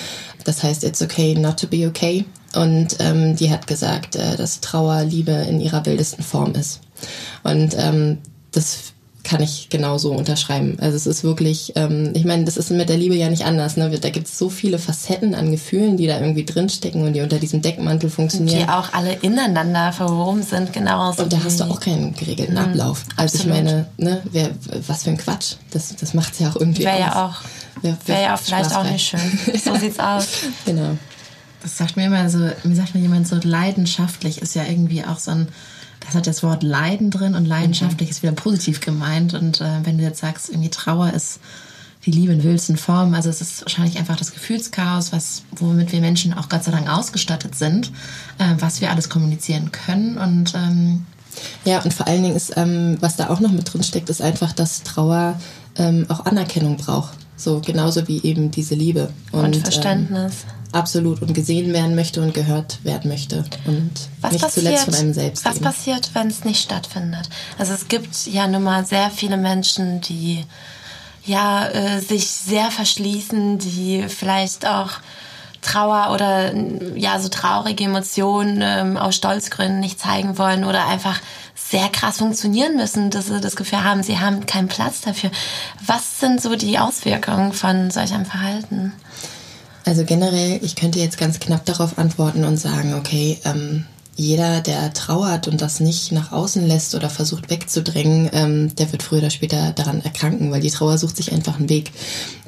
Das 0.46 0.64
heißt 0.64 0.84
It's 0.84 1.02
Okay 1.02 1.36
Not 1.36 1.60
to 1.60 1.68
Be 1.68 1.88
Okay. 1.88 2.26
Und 2.56 2.98
ähm, 3.00 3.36
die 3.36 3.52
hat 3.52 3.68
gesagt, 3.68 4.16
äh, 4.16 4.36
dass 4.36 4.60
Trauer 4.60 5.04
Liebe 5.04 5.32
in 5.32 5.60
ihrer 5.60 5.86
wildesten 5.86 6.24
Form 6.24 6.54
ist. 6.54 6.82
Und 7.44 7.76
ähm, 7.78 8.18
das 8.52 8.94
kann 9.30 9.44
ich 9.44 9.70
genauso 9.70 10.12
unterschreiben. 10.12 10.78
Also 10.82 10.96
es 10.96 11.06
ist 11.06 11.24
wirklich, 11.24 11.74
ähm, 11.76 12.14
ich 12.16 12.26
meine, 12.26 12.46
das 12.46 12.58
ist 12.58 12.72
mit 12.72 12.90
der 12.90 12.98
Liebe 12.98 13.16
ja 13.16 13.30
nicht 13.30 13.46
anders. 13.46 13.78
Ne? 13.78 13.88
Da 14.00 14.10
gibt 14.10 14.28
es 14.28 14.40
so 14.40 14.50
viele 14.50 14.80
Facetten 14.80 15.36
an 15.36 15.52
Gefühlen, 15.52 15.98
die 15.98 16.08
da 16.08 16.20
irgendwie 16.20 16.46
drinstecken 16.46 17.04
und 17.06 17.14
die 17.14 17.22
unter 17.22 17.38
diesem 17.38 17.62
Deckmantel 17.62 18.10
funktionieren. 18.10 18.66
Die 18.66 18.68
auch 18.68 18.92
alle 18.92 19.14
ineinander 19.22 19.94
verwoben 19.94 20.42
sind, 20.42 20.74
genau. 20.74 21.14
Und 21.16 21.32
da 21.32 21.44
hast 21.44 21.60
du 21.60 21.66
auch 21.66 21.80
keinen 21.80 22.16
geregelten 22.16 22.56
mhm, 22.56 22.62
Ablauf. 22.62 23.06
Also 23.18 23.38
absolut. 23.38 23.58
ich 23.58 23.64
meine, 23.64 23.88
ne, 23.98 24.22
wer, 24.32 24.50
was 24.88 25.04
für 25.04 25.12
ein 25.12 25.18
Quatsch. 25.18 25.58
Das, 25.70 25.96
das 25.96 26.16
macht 26.16 26.34
es 26.34 26.40
ja 26.40 26.50
auch 26.50 26.56
irgendwie 26.56 26.86
Wäre 26.86 27.00
ja 27.00 27.28
auch, 27.28 27.84
wäre 27.84 27.98
wär 28.08 28.22
ja 28.22 28.36
auch 28.36 28.40
vielleicht 28.40 28.76
auch 28.76 28.84
nicht 28.84 29.08
schön. 29.08 29.60
So 29.64 29.76
sieht's 29.76 30.00
aus. 30.00 30.28
Genau. 30.66 30.98
Das 31.62 31.78
sagt 31.78 31.98
mir 31.98 32.06
immer 32.06 32.28
so, 32.32 32.40
mir 32.64 32.76
sagt 32.76 32.96
mir 32.96 33.02
jemand 33.02 33.28
so, 33.28 33.36
leidenschaftlich 33.44 34.42
ist 34.42 34.56
ja 34.56 34.64
irgendwie 34.64 35.04
auch 35.06 35.20
so 35.20 35.32
ein 35.32 35.50
das 36.00 36.16
hat 36.16 36.28
das 36.28 36.44
Wort 36.44 36.64
Leiden 36.64 37.12
drin 37.12 37.36
und 37.36 37.46
leidenschaftlich 37.46 38.10
mhm. 38.10 38.12
ist 38.12 38.24
wieder 38.24 38.32
positiv 38.34 38.82
gemeint. 38.82 39.34
Und 39.34 39.62
äh, 39.62 39.80
wenn 39.84 39.98
du 39.98 40.04
jetzt 40.04 40.20
sagst, 40.20 40.50
irgendwie 40.50 40.70
Trauer 40.70 41.14
ist 41.14 41.40
die 42.06 42.12
Liebe 42.12 42.32
in 42.32 42.44
wildsten 42.44 42.78
Formen, 42.78 43.14
also 43.14 43.30
es 43.30 43.42
ist 43.42 43.62
wahrscheinlich 43.62 43.98
einfach 44.00 44.16
das 44.16 44.32
Gefühlschaos, 44.32 45.12
was, 45.12 45.44
womit 45.52 45.92
wir 45.92 46.00
Menschen 46.00 46.34
auch 46.34 46.48
Gott 46.48 46.64
sei 46.64 46.72
Dank 46.72 46.90
ausgestattet 46.90 47.56
sind, 47.56 47.92
äh, 48.38 48.56
was 48.60 48.80
wir 48.80 48.90
alles 48.90 49.10
kommunizieren 49.10 49.72
können 49.72 50.18
und 50.18 50.54
ähm, 50.56 51.06
ja, 51.66 51.82
und 51.82 51.94
vor 51.94 52.08
allen 52.08 52.24
Dingen 52.24 52.36
ist, 52.36 52.54
ähm, 52.58 52.98
was 53.00 53.16
da 53.16 53.30
auch 53.30 53.40
noch 53.40 53.52
mit 53.52 53.72
drin 53.72 53.84
steckt, 53.84 54.10
ist 54.10 54.22
einfach, 54.22 54.54
dass 54.54 54.84
Trauer 54.84 55.40
ähm, 55.78 56.06
auch 56.10 56.26
Anerkennung 56.26 56.78
braucht. 56.78 57.14
So 57.36 57.62
genauso 57.64 58.08
wie 58.08 58.22
eben 58.24 58.52
diese 58.52 58.76
Liebe. 58.76 59.14
Und, 59.32 59.46
und 59.46 59.58
Verständnis. 59.58 60.44
Ähm, 60.44 60.59
absolut 60.72 61.22
und 61.22 61.34
gesehen 61.34 61.74
werden 61.74 61.96
möchte 61.96 62.22
und 62.22 62.34
gehört 62.34 62.84
werden 62.84 63.10
möchte 63.10 63.44
und 63.66 63.92
was 64.22 64.34
nicht 64.34 64.42
passiert, 64.42 64.66
zuletzt 64.66 64.86
von 64.86 64.96
einem 64.96 65.14
selbst. 65.14 65.46
Was 65.46 65.56
eben. 65.56 65.66
passiert, 65.66 66.12
wenn 66.14 66.28
es 66.28 66.44
nicht 66.44 66.62
stattfindet? 66.62 67.30
Also 67.58 67.74
es 67.74 67.88
gibt 67.88 68.28
ja 68.28 68.48
nun 68.48 68.64
mal 68.64 68.86
sehr 68.86 69.10
viele 69.10 69.38
Menschen, 69.38 70.02
die 70.02 70.46
ja 71.26 71.68
äh, 71.68 72.00
sich 72.00 72.28
sehr 72.28 72.72
verschließen, 72.72 73.60
die 73.60 74.06
vielleicht 74.08 74.68
auch 74.68 74.92
Trauer 75.62 76.14
oder 76.14 76.54
ja 76.96 77.20
so 77.20 77.28
traurige 77.28 77.84
Emotionen 77.84 78.62
ähm, 78.62 78.98
aus 78.98 79.16
Stolzgründen 79.16 79.80
nicht 79.80 80.00
zeigen 80.00 80.38
wollen 80.38 80.64
oder 80.64 80.88
einfach 80.88 81.20
sehr 81.56 81.90
krass 81.90 82.20
funktionieren 82.20 82.78
müssen, 82.78 83.10
dass 83.10 83.28
sie 83.28 83.42
das 83.42 83.56
Gefühl 83.56 83.84
haben, 83.84 84.02
sie 84.02 84.20
haben 84.20 84.46
keinen 84.46 84.70
Platz 84.70 85.02
dafür. 85.02 85.30
Was 85.86 86.20
sind 86.20 86.42
so 86.42 86.56
die 86.56 86.80
Auswirkungen 86.80 87.52
von 87.52 87.92
solch 87.92 88.14
einem 88.14 88.26
Verhalten? 88.26 88.94
Also 89.90 90.06
generell, 90.06 90.60
ich 90.62 90.76
könnte 90.76 91.00
jetzt 91.00 91.18
ganz 91.18 91.40
knapp 91.40 91.66
darauf 91.66 91.98
antworten 91.98 92.44
und 92.44 92.58
sagen, 92.58 92.94
okay, 92.94 93.40
ähm, 93.44 93.86
jeder, 94.20 94.60
der 94.60 94.94
trauert 94.94 95.48
und 95.48 95.62
das 95.62 95.80
nicht 95.80 96.12
nach 96.12 96.34
außen 96.34 96.68
lässt 96.68 96.94
oder 96.94 97.10
versucht 97.10 97.50
wegzudrängen, 97.50 98.30
ähm, 98.34 98.76
der 98.76 98.92
wird 98.92 99.02
früher 99.02 99.20
oder 99.20 99.30
später 99.30 99.72
daran 99.72 100.02
erkranken, 100.02 100.52
weil 100.52 100.60
die 100.60 100.70
Trauer 100.70 100.98
sucht 100.98 101.16
sich 101.16 101.32
einfach 101.32 101.58
einen 101.58 101.70
Weg. 101.70 101.92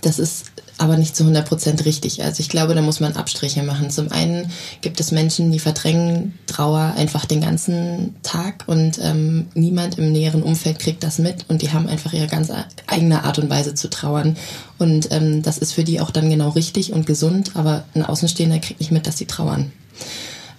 Das 0.02 0.20
ist 0.20 0.48
aber 0.78 0.98
nicht 0.98 1.16
zu 1.16 1.24
100 1.24 1.48
Prozent 1.48 1.86
richtig. 1.86 2.24
Also 2.24 2.42
ich 2.42 2.50
glaube, 2.50 2.76
da 2.76 2.82
muss 2.82 3.00
man 3.00 3.16
Abstriche 3.16 3.64
machen. 3.64 3.90
Zum 3.90 4.12
einen 4.12 4.52
gibt 4.82 5.00
es 5.00 5.12
Menschen, 5.12 5.50
die 5.52 5.60
verdrängen 5.60 6.38
Trauer 6.46 6.94
einfach 6.98 7.26
den 7.26 7.40
ganzen 7.40 8.16
Tag 8.22 8.66
und 8.68 9.00
ähm, 9.02 9.48
niemand 9.54 9.98
im 9.98 10.12
näheren 10.12 10.44
Umfeld 10.44 10.80
kriegt 10.80 11.04
das 11.04 11.20
mit 11.20 11.46
und 11.48 11.62
die 11.62 11.72
haben 11.72 11.88
einfach 11.88 12.12
ihre 12.12 12.28
ganz 12.28 12.52
eigene 12.88 13.24
Art 13.24 13.40
und 13.40 13.50
Weise 13.50 13.76
zu 13.76 13.90
trauern. 13.90 14.36
Und 14.78 15.10
ähm, 15.12 15.42
das 15.42 15.58
ist 15.58 15.72
für 15.72 15.86
die 15.86 16.02
auch 16.02 16.12
dann 16.12 16.30
genau 16.30 16.50
richtig 16.50 16.92
und 16.92 17.06
gesund, 17.06 17.52
aber 17.54 17.86
ein 17.94 18.04
Außenstehender 18.04 18.60
kriegt 18.60 18.82
nicht 18.82 18.92
mit, 18.92 19.08
dass 19.08 19.18
sie 19.18 19.28
trauern. 19.28 19.72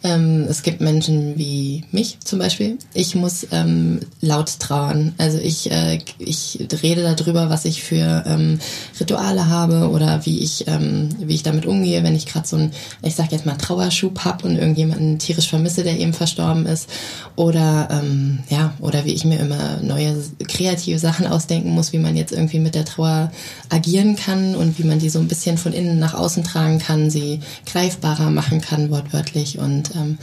Ähm, 0.04 0.46
es 0.48 0.62
gibt 0.62 0.80
Menschen 0.80 1.38
wie 1.38 1.84
mich 1.92 2.18
zum 2.24 2.38
Beispiel. 2.38 2.78
Ich 2.92 3.14
muss 3.14 3.46
ähm, 3.52 4.00
laut 4.20 4.58
trauern. 4.58 5.14
Also 5.18 5.38
ich, 5.38 5.70
äh, 5.70 6.00
ich 6.18 6.66
rede 6.82 7.14
darüber, 7.16 7.50
was 7.50 7.64
ich 7.64 7.82
für 7.82 8.24
ähm, 8.26 8.58
Rituale 8.98 9.48
habe 9.48 9.90
oder 9.90 10.26
wie 10.26 10.40
ich, 10.40 10.66
ähm, 10.66 11.10
wie 11.20 11.34
ich 11.34 11.44
damit 11.44 11.66
umgehe, 11.66 12.02
wenn 12.02 12.16
ich 12.16 12.26
gerade 12.26 12.48
so 12.48 12.56
ein, 12.56 12.72
ich 13.02 13.14
sag 13.14 13.30
jetzt 13.30 13.46
mal, 13.46 13.54
Trauerschub 13.54 14.24
hab 14.24 14.44
und 14.44 14.56
irgendjemanden 14.56 15.18
tierisch 15.18 15.48
vermisse, 15.48 15.84
der 15.84 15.98
eben 15.98 16.12
verstorben 16.12 16.66
ist. 16.66 16.88
Oder 17.36 17.88
ähm, 17.90 18.40
ja, 18.50 18.74
oder 18.80 19.04
wie 19.04 19.12
ich 19.12 19.24
mir 19.24 19.38
immer 19.38 19.78
neue 19.82 20.16
kreative 20.48 20.98
Sachen 20.98 21.26
ausdenken 21.26 21.70
muss, 21.70 21.92
wie 21.92 21.98
man 21.98 22.16
jetzt 22.16 22.32
irgendwie 22.32 22.58
mit 22.58 22.74
der 22.74 22.84
Trauer 22.84 23.30
agieren 23.68 24.16
kann 24.16 24.56
und 24.56 24.78
wie 24.78 24.84
man 24.84 24.98
die 24.98 25.10
so 25.10 25.20
ein 25.20 25.28
bisschen 25.28 25.58
von 25.58 25.72
innen 25.72 25.98
nach 25.98 26.14
außen 26.14 26.42
tragen 26.42 26.78
kann, 26.78 27.10
sie 27.10 27.40
greifbarer 27.66 28.30
machen 28.30 28.60
kann, 28.60 28.90
wortwörtlich. 28.90 29.58
Und 29.58 29.91
ähm, 29.94 30.18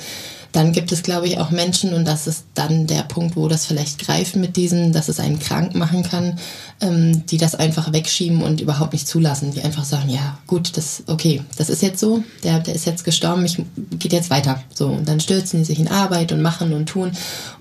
dann 0.51 0.71
gibt 0.71 0.91
es, 0.91 1.03
glaube 1.03 1.27
ich, 1.27 1.37
auch 1.37 1.51
Menschen, 1.51 1.93
und 1.93 2.05
das 2.05 2.25
ist 2.25 2.45
dann 2.55 2.87
der 2.87 3.03
Punkt, 3.03 3.35
wo 3.35 3.47
das 3.47 3.67
vielleicht 3.67 3.99
greift 3.99 4.35
mit 4.35 4.57
diesem, 4.57 4.91
dass 4.93 5.07
es 5.07 5.19
einen 5.19 5.37
krank 5.37 5.75
machen 5.75 6.01
kann, 6.01 6.39
ähm, 6.81 7.25
die 7.27 7.37
das 7.37 7.53
einfach 7.53 7.93
wegschieben 7.93 8.41
und 8.41 8.59
überhaupt 8.59 8.93
nicht 8.93 9.07
zulassen. 9.07 9.51
Die 9.51 9.61
einfach 9.61 9.83
sagen, 9.83 10.09
ja, 10.09 10.39
gut, 10.47 10.75
das, 10.75 11.03
okay, 11.05 11.43
das 11.57 11.69
ist 11.69 11.83
jetzt 11.83 11.99
so, 11.99 12.23
der, 12.43 12.59
der 12.61 12.73
ist 12.73 12.85
jetzt 12.85 13.03
gestorben, 13.03 13.45
ich 13.45 13.57
geht 13.99 14.13
jetzt 14.13 14.31
weiter. 14.31 14.63
So, 14.73 14.87
und 14.87 15.07
dann 15.07 15.19
stürzen 15.19 15.59
die 15.59 15.65
sich 15.65 15.79
in 15.79 15.87
Arbeit 15.87 16.31
und 16.31 16.41
machen 16.41 16.73
und 16.73 16.87
tun. 16.87 17.11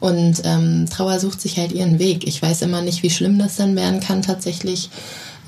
Und 0.00 0.40
ähm, 0.44 0.86
Trauer 0.88 1.20
sucht 1.20 1.42
sich 1.42 1.58
halt 1.58 1.72
ihren 1.72 1.98
Weg. 1.98 2.26
Ich 2.26 2.40
weiß 2.40 2.62
immer 2.62 2.80
nicht, 2.80 3.02
wie 3.02 3.10
schlimm 3.10 3.38
das 3.38 3.56
dann 3.56 3.76
werden 3.76 4.00
kann 4.00 4.22
tatsächlich. 4.22 4.88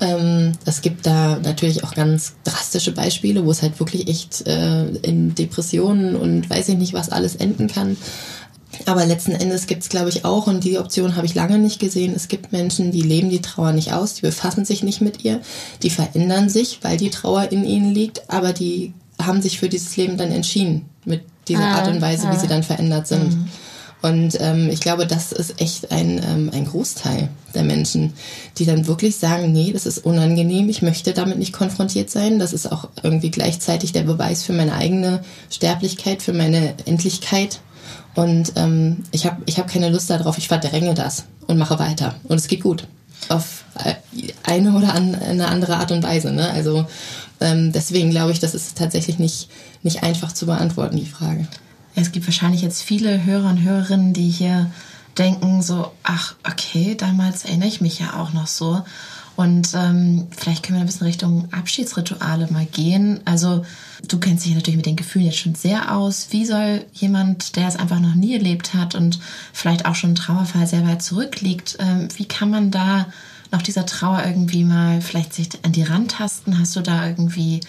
Ähm, 0.01 0.53
es 0.65 0.81
gibt 0.81 1.05
da 1.05 1.39
natürlich 1.39 1.83
auch 1.83 1.93
ganz 1.93 2.33
drastische 2.43 2.91
Beispiele, 2.91 3.45
wo 3.45 3.51
es 3.51 3.61
halt 3.61 3.79
wirklich 3.79 4.07
echt 4.07 4.47
äh, 4.47 4.87
in 4.87 5.35
Depressionen 5.35 6.15
und 6.15 6.49
weiß 6.49 6.69
ich 6.69 6.77
nicht 6.77 6.93
was 6.93 7.09
alles 7.09 7.35
enden 7.35 7.67
kann. 7.67 7.97
Aber 8.85 9.05
letzten 9.05 9.33
Endes 9.33 9.67
gibt 9.67 9.83
es, 9.83 9.89
glaube 9.89 10.09
ich, 10.09 10.25
auch, 10.25 10.47
und 10.47 10.63
die 10.63 10.79
Option 10.79 11.15
habe 11.15 11.25
ich 11.25 11.35
lange 11.35 11.59
nicht 11.59 11.79
gesehen, 11.79 12.13
es 12.15 12.27
gibt 12.27 12.51
Menschen, 12.51 12.91
die 12.91 13.01
leben 13.01 13.29
die 13.29 13.41
Trauer 13.41 13.73
nicht 13.73 13.93
aus, 13.93 14.15
die 14.15 14.21
befassen 14.21 14.65
sich 14.65 14.81
nicht 14.81 15.01
mit 15.01 15.23
ihr, 15.23 15.41
die 15.83 15.89
verändern 15.89 16.49
sich, 16.49 16.79
weil 16.81 16.97
die 16.97 17.09
Trauer 17.09 17.51
in 17.51 17.65
ihnen 17.65 17.93
liegt, 17.93 18.29
aber 18.29 18.53
die 18.53 18.93
haben 19.21 19.41
sich 19.41 19.59
für 19.59 19.69
dieses 19.69 19.95
Leben 19.97 20.17
dann 20.17 20.31
entschieden, 20.31 20.85
mit 21.05 21.23
dieser 21.47 21.65
ah, 21.65 21.75
Art 21.79 21.89
und 21.89 22.01
Weise, 22.01 22.27
ah. 22.27 22.33
wie 22.33 22.39
sie 22.39 22.47
dann 22.47 22.63
verändert 22.63 23.07
sind. 23.07 23.35
Mhm. 23.35 23.49
Und 24.01 24.39
ähm, 24.39 24.69
ich 24.71 24.79
glaube, 24.79 25.05
das 25.05 25.31
ist 25.31 25.61
echt 25.61 25.91
ein, 25.91 26.21
ähm, 26.27 26.49
ein 26.53 26.65
Großteil 26.65 27.29
der 27.53 27.63
Menschen, 27.63 28.13
die 28.57 28.65
dann 28.65 28.87
wirklich 28.87 29.17
sagen, 29.17 29.51
nee, 29.51 29.71
das 29.71 29.85
ist 29.85 29.99
unangenehm, 29.99 30.69
ich 30.69 30.81
möchte 30.81 31.13
damit 31.13 31.37
nicht 31.37 31.53
konfrontiert 31.53 32.09
sein. 32.09 32.39
Das 32.39 32.51
ist 32.51 32.71
auch 32.71 32.89
irgendwie 33.03 33.29
gleichzeitig 33.29 33.91
der 33.91 34.03
Beweis 34.03 34.43
für 34.43 34.53
meine 34.53 34.73
eigene 34.73 35.23
Sterblichkeit, 35.51 36.23
für 36.23 36.33
meine 36.33 36.73
Endlichkeit. 36.85 37.59
Und 38.15 38.53
ähm, 38.55 39.03
ich 39.11 39.25
habe 39.25 39.43
ich 39.45 39.59
hab 39.59 39.67
keine 39.67 39.89
Lust 39.89 40.09
darauf, 40.09 40.37
ich 40.37 40.47
verdränge 40.47 40.95
das 40.95 41.25
und 41.47 41.57
mache 41.57 41.77
weiter. 41.77 42.15
Und 42.23 42.37
es 42.37 42.47
geht 42.47 42.63
gut. 42.63 42.87
Auf 43.29 43.65
äh, 43.83 43.93
eine 44.43 44.75
oder 44.75 44.95
an, 44.95 45.13
eine 45.13 45.47
andere 45.47 45.77
Art 45.77 45.91
und 45.91 46.01
Weise. 46.01 46.31
Ne? 46.31 46.49
Also 46.49 46.87
ähm, 47.39 47.71
deswegen 47.71 48.09
glaube 48.09 48.31
ich, 48.31 48.39
das 48.39 48.55
ist 48.55 48.77
tatsächlich 48.77 49.19
nicht, 49.19 49.49
nicht 49.83 50.01
einfach 50.01 50.31
zu 50.31 50.47
beantworten, 50.47 50.97
die 50.97 51.05
Frage. 51.05 51.47
Es 51.95 52.11
gibt 52.11 52.27
wahrscheinlich 52.27 52.61
jetzt 52.61 52.81
viele 52.83 53.23
Hörer 53.25 53.49
und 53.49 53.61
Hörerinnen, 53.61 54.13
die 54.13 54.29
hier 54.29 54.71
denken 55.17 55.61
so, 55.61 55.91
ach, 56.03 56.35
okay, 56.49 56.95
damals 56.95 57.45
erinnere 57.45 57.67
ich 57.67 57.81
mich 57.81 57.99
ja 57.99 58.19
auch 58.19 58.33
noch 58.33 58.47
so. 58.47 58.83
Und 59.35 59.73
ähm, 59.73 60.27
vielleicht 60.35 60.63
können 60.63 60.77
wir 60.77 60.81
ein 60.81 60.87
bisschen 60.87 61.07
Richtung 61.07 61.47
Abschiedsrituale 61.51 62.47
mal 62.51 62.65
gehen. 62.65 63.21
Also 63.25 63.65
du 64.07 64.19
kennst 64.19 64.45
dich 64.45 64.53
natürlich 64.53 64.77
mit 64.77 64.85
den 64.85 64.95
Gefühlen 64.95 65.25
jetzt 65.25 65.39
schon 65.39 65.55
sehr 65.55 65.95
aus. 65.95 66.27
Wie 66.31 66.45
soll 66.45 66.85
jemand, 66.93 67.55
der 67.55 67.67
es 67.67 67.77
einfach 67.77 67.99
noch 67.99 68.13
nie 68.13 68.33
erlebt 68.33 68.73
hat 68.73 68.93
und 68.93 69.19
vielleicht 69.53 69.85
auch 69.85 69.95
schon 69.95 70.11
ein 70.11 70.15
Trauerfall 70.15 70.67
sehr 70.67 70.85
weit 70.85 71.01
zurückliegt, 71.01 71.77
ähm, 71.79 72.07
wie 72.17 72.25
kann 72.25 72.49
man 72.49 72.71
da 72.71 73.07
noch 73.51 73.61
dieser 73.61 73.85
Trauer 73.85 74.23
irgendwie 74.25 74.63
mal 74.63 75.01
vielleicht 75.01 75.33
sich 75.33 75.49
an 75.63 75.71
die 75.71 75.83
Rand 75.83 76.11
tasten? 76.11 76.59
Hast 76.59 76.75
du 76.75 76.81
da 76.81 77.07
irgendwie 77.07 77.61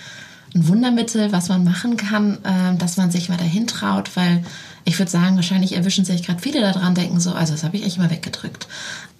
ein 0.54 0.68
Wundermittel, 0.68 1.32
was 1.32 1.48
man 1.48 1.64
machen 1.64 1.96
kann, 1.96 2.38
äh, 2.44 2.76
dass 2.76 2.96
man 2.96 3.10
sich 3.10 3.28
mal 3.28 3.38
dahin 3.38 3.66
traut, 3.66 4.16
weil 4.16 4.44
ich 4.84 4.98
würde 4.98 5.10
sagen, 5.10 5.36
wahrscheinlich 5.36 5.74
erwischen 5.74 6.04
sich 6.04 6.24
gerade 6.24 6.40
viele 6.40 6.60
daran, 6.60 6.94
denken 6.94 7.20
so, 7.20 7.32
also 7.32 7.52
das 7.52 7.64
habe 7.64 7.76
ich 7.76 7.84
echt 7.84 7.98
mal 7.98 8.10
weggedrückt. 8.10 8.66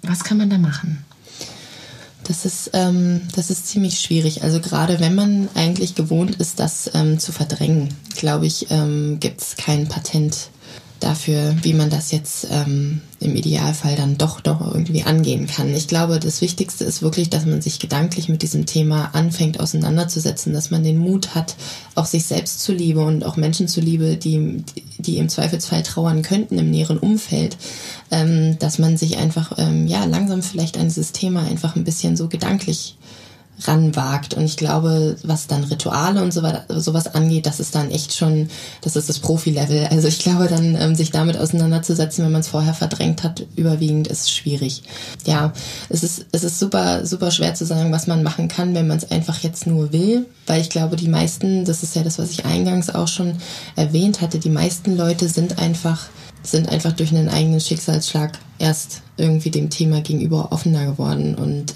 Was 0.03 0.25
kann 0.25 0.39
man 0.39 0.51
da 0.51 0.59
machen? 0.59 1.05
Das 2.25 2.45
ist, 2.45 2.71
ähm, 2.73 3.23
das 3.35 3.51
ist 3.51 3.67
ziemlich 3.67 3.99
schwierig. 3.99 4.43
Also 4.43 4.61
gerade 4.61 5.01
wenn 5.01 5.15
man 5.15 5.49
eigentlich 5.55 5.95
gewohnt 5.95 6.37
ist, 6.37 6.61
das 6.61 6.91
ähm, 6.95 7.19
zu 7.19 7.33
verdrängen, 7.33 7.89
glaube 8.15 8.47
ich, 8.47 8.71
ähm, 8.71 9.19
gibt 9.19 9.41
es 9.41 9.57
kein 9.57 9.89
Patent 9.89 10.49
dafür, 11.03 11.55
wie 11.63 11.75
man 11.75 11.91
das 11.91 12.13
jetzt 12.13 12.47
ähm, 12.51 13.01
im 13.21 13.35
Idealfall 13.37 13.97
dann 13.97 14.19
doch 14.19 14.41
doch 14.41 14.61
irgendwie 14.61 15.03
angehen 15.03 15.47
kann. 15.47 15.75
Ich 15.75 15.89
glaube, 15.89 16.19
das 16.19 16.41
Wichtigste 16.41 16.85
ist 16.85 17.03
wirklich, 17.03 17.31
dass 17.31 17.47
man 17.47 17.61
sich 17.61 17.79
gedanklich 17.79 18.29
mit 18.29 18.43
diesem 18.43 18.67
Thema 18.67 19.11
anfängt 19.15 19.61
auseinanderzusetzen, 19.61 20.53
dass 20.53 20.71
man 20.71 20.85
den 20.85 20.99
Mut 20.99 21.35
hat, 21.35 21.57
auch 21.95 22.07
sich 22.07 22.25
selbst 22.25 22.61
zuliebe 22.61 23.01
und 23.01 23.25
auch 23.25 23.37
Menschen 23.37 23.69
zuliebe, 23.69 24.17
die, 24.17 24.65
die 24.99 25.19
im 25.19 25.29
Zweifelsfall 25.29 25.83
trauern 25.83 26.23
könnten 26.23 26.59
im 26.59 26.71
näheren 26.71 26.99
Umfeld, 26.99 27.57
ähm, 28.11 28.59
dass 28.59 28.79
man 28.79 28.97
sich 28.97 29.19
einfach 29.19 29.53
ähm, 29.59 29.87
ja 29.87 30.05
langsam 30.05 30.43
vielleicht 30.43 30.79
an 30.79 30.85
dieses 30.85 31.13
Thema 31.13 31.43
einfach 31.43 31.77
ein 31.77 31.85
bisschen 31.85 32.17
so 32.17 32.29
gedanklich 32.29 32.97
ranwagt. 33.61 34.35
Und 34.35 34.45
ich 34.45 34.57
glaube, 34.57 35.17
was 35.23 35.47
dann 35.47 35.65
Rituale 35.65 36.23
und 36.23 36.33
sowas 36.33 37.15
angeht, 37.15 37.47
das 37.47 37.61
ist 37.61 37.75
dann 37.75 37.91
echt 37.91 38.15
schon, 38.15 38.49
das 38.81 38.97
ist 38.97 39.09
das 39.09 39.19
Profi-Level. 39.21 39.89
Also 39.91 40.09
ich 40.09 40.19
glaube, 40.19 40.49
dann 40.49 40.75
ähm, 40.75 40.95
sich 40.95 41.11
damit 41.11 41.37
auseinanderzusetzen, 41.37 42.25
wenn 42.25 42.33
man 42.33 42.41
es 42.41 42.49
vorher 42.49 42.75
verdrängt 42.75 43.23
hat, 43.23 43.45
überwiegend 43.57 44.09
ist 44.09 44.33
schwierig. 44.33 44.83
Ja, 45.27 45.53
es 45.89 46.03
ist, 46.03 46.27
es 46.33 46.45
ist 46.45 46.59
super, 46.59 47.07
super 47.07 47.31
schwer 47.31 47.55
zu 47.55 47.65
sagen, 47.65 47.93
was 47.93 48.07
man 48.07 48.23
machen 48.23 48.49
kann, 48.49 48.75
wenn 48.75 48.89
man 48.89 48.99
es 48.99 49.11
einfach 49.11 49.39
jetzt 49.39 49.67
nur 49.67 49.93
will. 49.93 50.27
Weil 50.47 50.61
ich 50.61 50.71
glaube, 50.71 50.97
die 50.97 51.09
meisten, 51.09 51.65
das 51.65 51.83
ist 51.83 51.95
ja 51.95 52.03
das, 52.03 52.19
was 52.19 52.31
ich 52.31 52.45
eingangs 52.45 52.91
auch 52.91 53.09
schon 53.09 53.37
erwähnt 53.77 54.21
hatte, 54.21 54.39
die 54.39 54.51
meisten 54.51 54.97
Leute 54.97 55.29
sind 55.29 55.59
einfach 55.59 56.09
sind 56.43 56.69
einfach 56.69 56.93
durch 56.93 57.11
einen 57.11 57.29
eigenen 57.29 57.61
Schicksalsschlag 57.61 58.33
erst 58.59 59.03
irgendwie 59.17 59.51
dem 59.51 59.71
Thema 59.71 60.01
gegenüber 60.01 60.51
offener 60.53 60.87
geworden. 60.87 61.35
Und 61.35 61.72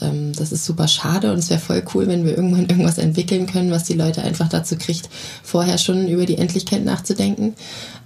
ist 0.57 0.67
super 0.67 0.89
schade 0.89 1.33
und 1.33 1.39
es 1.39 1.51
wäre 1.51 1.61
voll 1.61 1.83
cool, 1.95 2.07
wenn 2.09 2.25
wir 2.25 2.37
irgendwann 2.37 2.67
irgendwas 2.69 2.99
entwickeln 2.99 3.47
können, 3.47 3.71
was 3.71 3.85
die 3.85 3.95
Leute 3.95 4.23
einfach 4.23 4.49
dazu 4.49 4.77
kriegt, 4.77 5.09
vorher 5.43 5.79
schon 5.79 6.09
über 6.09 6.27
die 6.27 6.39
Endlichkeit 6.39 6.85
nachzudenken. 6.85 7.55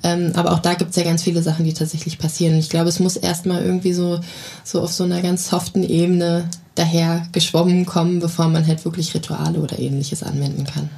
Ähm, 0.02 0.32
aber 0.34 0.52
auch 0.52 0.60
da 0.60 0.74
gibt 0.74 0.90
es 0.90 0.96
ja 0.96 1.04
ganz 1.04 1.22
viele 1.22 1.42
Sachen, 1.42 1.64
die 1.64 1.74
tatsächlich 1.74 2.18
passieren. 2.18 2.54
Und 2.54 2.60
ich 2.60 2.70
glaube, 2.70 2.88
es 2.88 3.00
muss 3.00 3.16
erstmal 3.16 3.62
irgendwie 3.62 3.92
so, 3.92 4.20
so 4.64 4.80
auf 4.82 4.92
so 4.92 5.04
einer 5.04 5.22
ganz 5.22 5.48
soften 5.48 5.82
Ebene 5.82 6.48
daher 6.74 7.26
geschwommen 7.32 7.86
kommen, 7.86 8.20
bevor 8.20 8.48
man 8.48 8.66
halt 8.66 8.84
wirklich 8.84 9.14
Rituale 9.14 9.58
oder 9.60 9.78
ähnliches 9.78 10.22
anwenden 10.22 10.64
kann. 10.64 10.88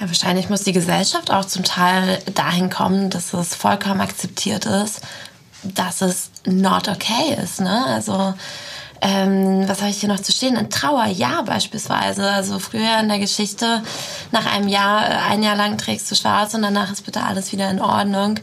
Ja, 0.00 0.06
wahrscheinlich 0.06 0.48
muss 0.48 0.64
die 0.64 0.72
Gesellschaft 0.72 1.30
auch 1.30 1.44
zum 1.44 1.64
Teil 1.64 2.18
dahin 2.34 2.70
kommen, 2.70 3.10
dass 3.10 3.32
es 3.34 3.54
vollkommen 3.54 4.00
akzeptiert 4.00 4.66
ist, 4.66 5.00
dass 5.62 6.00
es 6.00 6.30
not 6.44 6.88
okay 6.88 7.36
ist. 7.42 7.60
Ne? 7.60 7.84
Also 7.86 8.34
ähm, 9.04 9.68
was 9.68 9.80
habe 9.80 9.90
ich 9.90 9.98
hier 9.98 10.08
noch 10.08 10.20
zu 10.20 10.30
stehen? 10.30 10.56
Ein 10.56 10.70
Trauerjahr 10.70 11.44
beispielsweise. 11.44 12.30
Also 12.30 12.60
früher 12.60 13.00
in 13.00 13.08
der 13.08 13.18
Geschichte, 13.18 13.82
nach 14.30 14.46
einem 14.46 14.68
Jahr, 14.68 15.04
äh, 15.04 15.14
ein 15.28 15.42
Jahr 15.42 15.56
lang 15.56 15.76
trägst 15.76 16.08
du 16.08 16.14
schwarz 16.14 16.54
und 16.54 16.62
danach 16.62 16.92
ist 16.92 17.04
bitte 17.04 17.24
alles 17.24 17.50
wieder 17.50 17.68
in 17.68 17.80
Ordnung. 17.80 18.38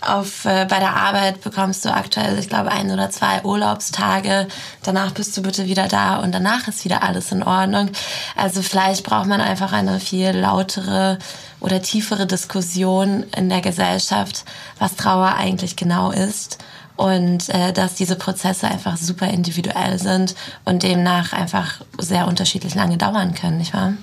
Auf, 0.00 0.46
äh, 0.46 0.66
bei 0.68 0.80
der 0.80 0.96
Arbeit 0.96 1.42
bekommst 1.42 1.84
du 1.84 1.94
aktuell, 1.94 2.40
ich 2.40 2.48
glaube, 2.48 2.72
ein 2.72 2.90
oder 2.90 3.10
zwei 3.10 3.44
Urlaubstage. 3.44 4.48
Danach 4.82 5.12
bist 5.12 5.36
du 5.36 5.42
bitte 5.42 5.66
wieder 5.66 5.86
da 5.86 6.16
und 6.16 6.32
danach 6.32 6.66
ist 6.66 6.84
wieder 6.84 7.04
alles 7.04 7.30
in 7.30 7.44
Ordnung. 7.44 7.90
Also 8.34 8.62
vielleicht 8.62 9.04
braucht 9.04 9.26
man 9.26 9.40
einfach 9.40 9.72
eine 9.72 10.00
viel 10.00 10.30
lautere 10.30 11.18
oder 11.60 11.82
tiefere 11.82 12.26
Diskussion 12.26 13.26
in 13.36 13.48
der 13.48 13.60
Gesellschaft, 13.60 14.44
was 14.80 14.96
Trauer 14.96 15.34
eigentlich 15.36 15.76
genau 15.76 16.10
ist 16.10 16.58
und 17.00 17.48
äh, 17.48 17.72
dass 17.72 17.94
diese 17.94 18.14
Prozesse 18.14 18.68
einfach 18.68 18.98
super 18.98 19.26
individuell 19.26 19.98
sind 19.98 20.34
und 20.66 20.82
demnach 20.82 21.32
einfach 21.32 21.80
sehr 21.98 22.28
unterschiedlich 22.28 22.74
lange 22.74 22.98
dauern 22.98 23.32
können, 23.32 23.56
nicht 23.56 23.72
wahr? 23.72 23.94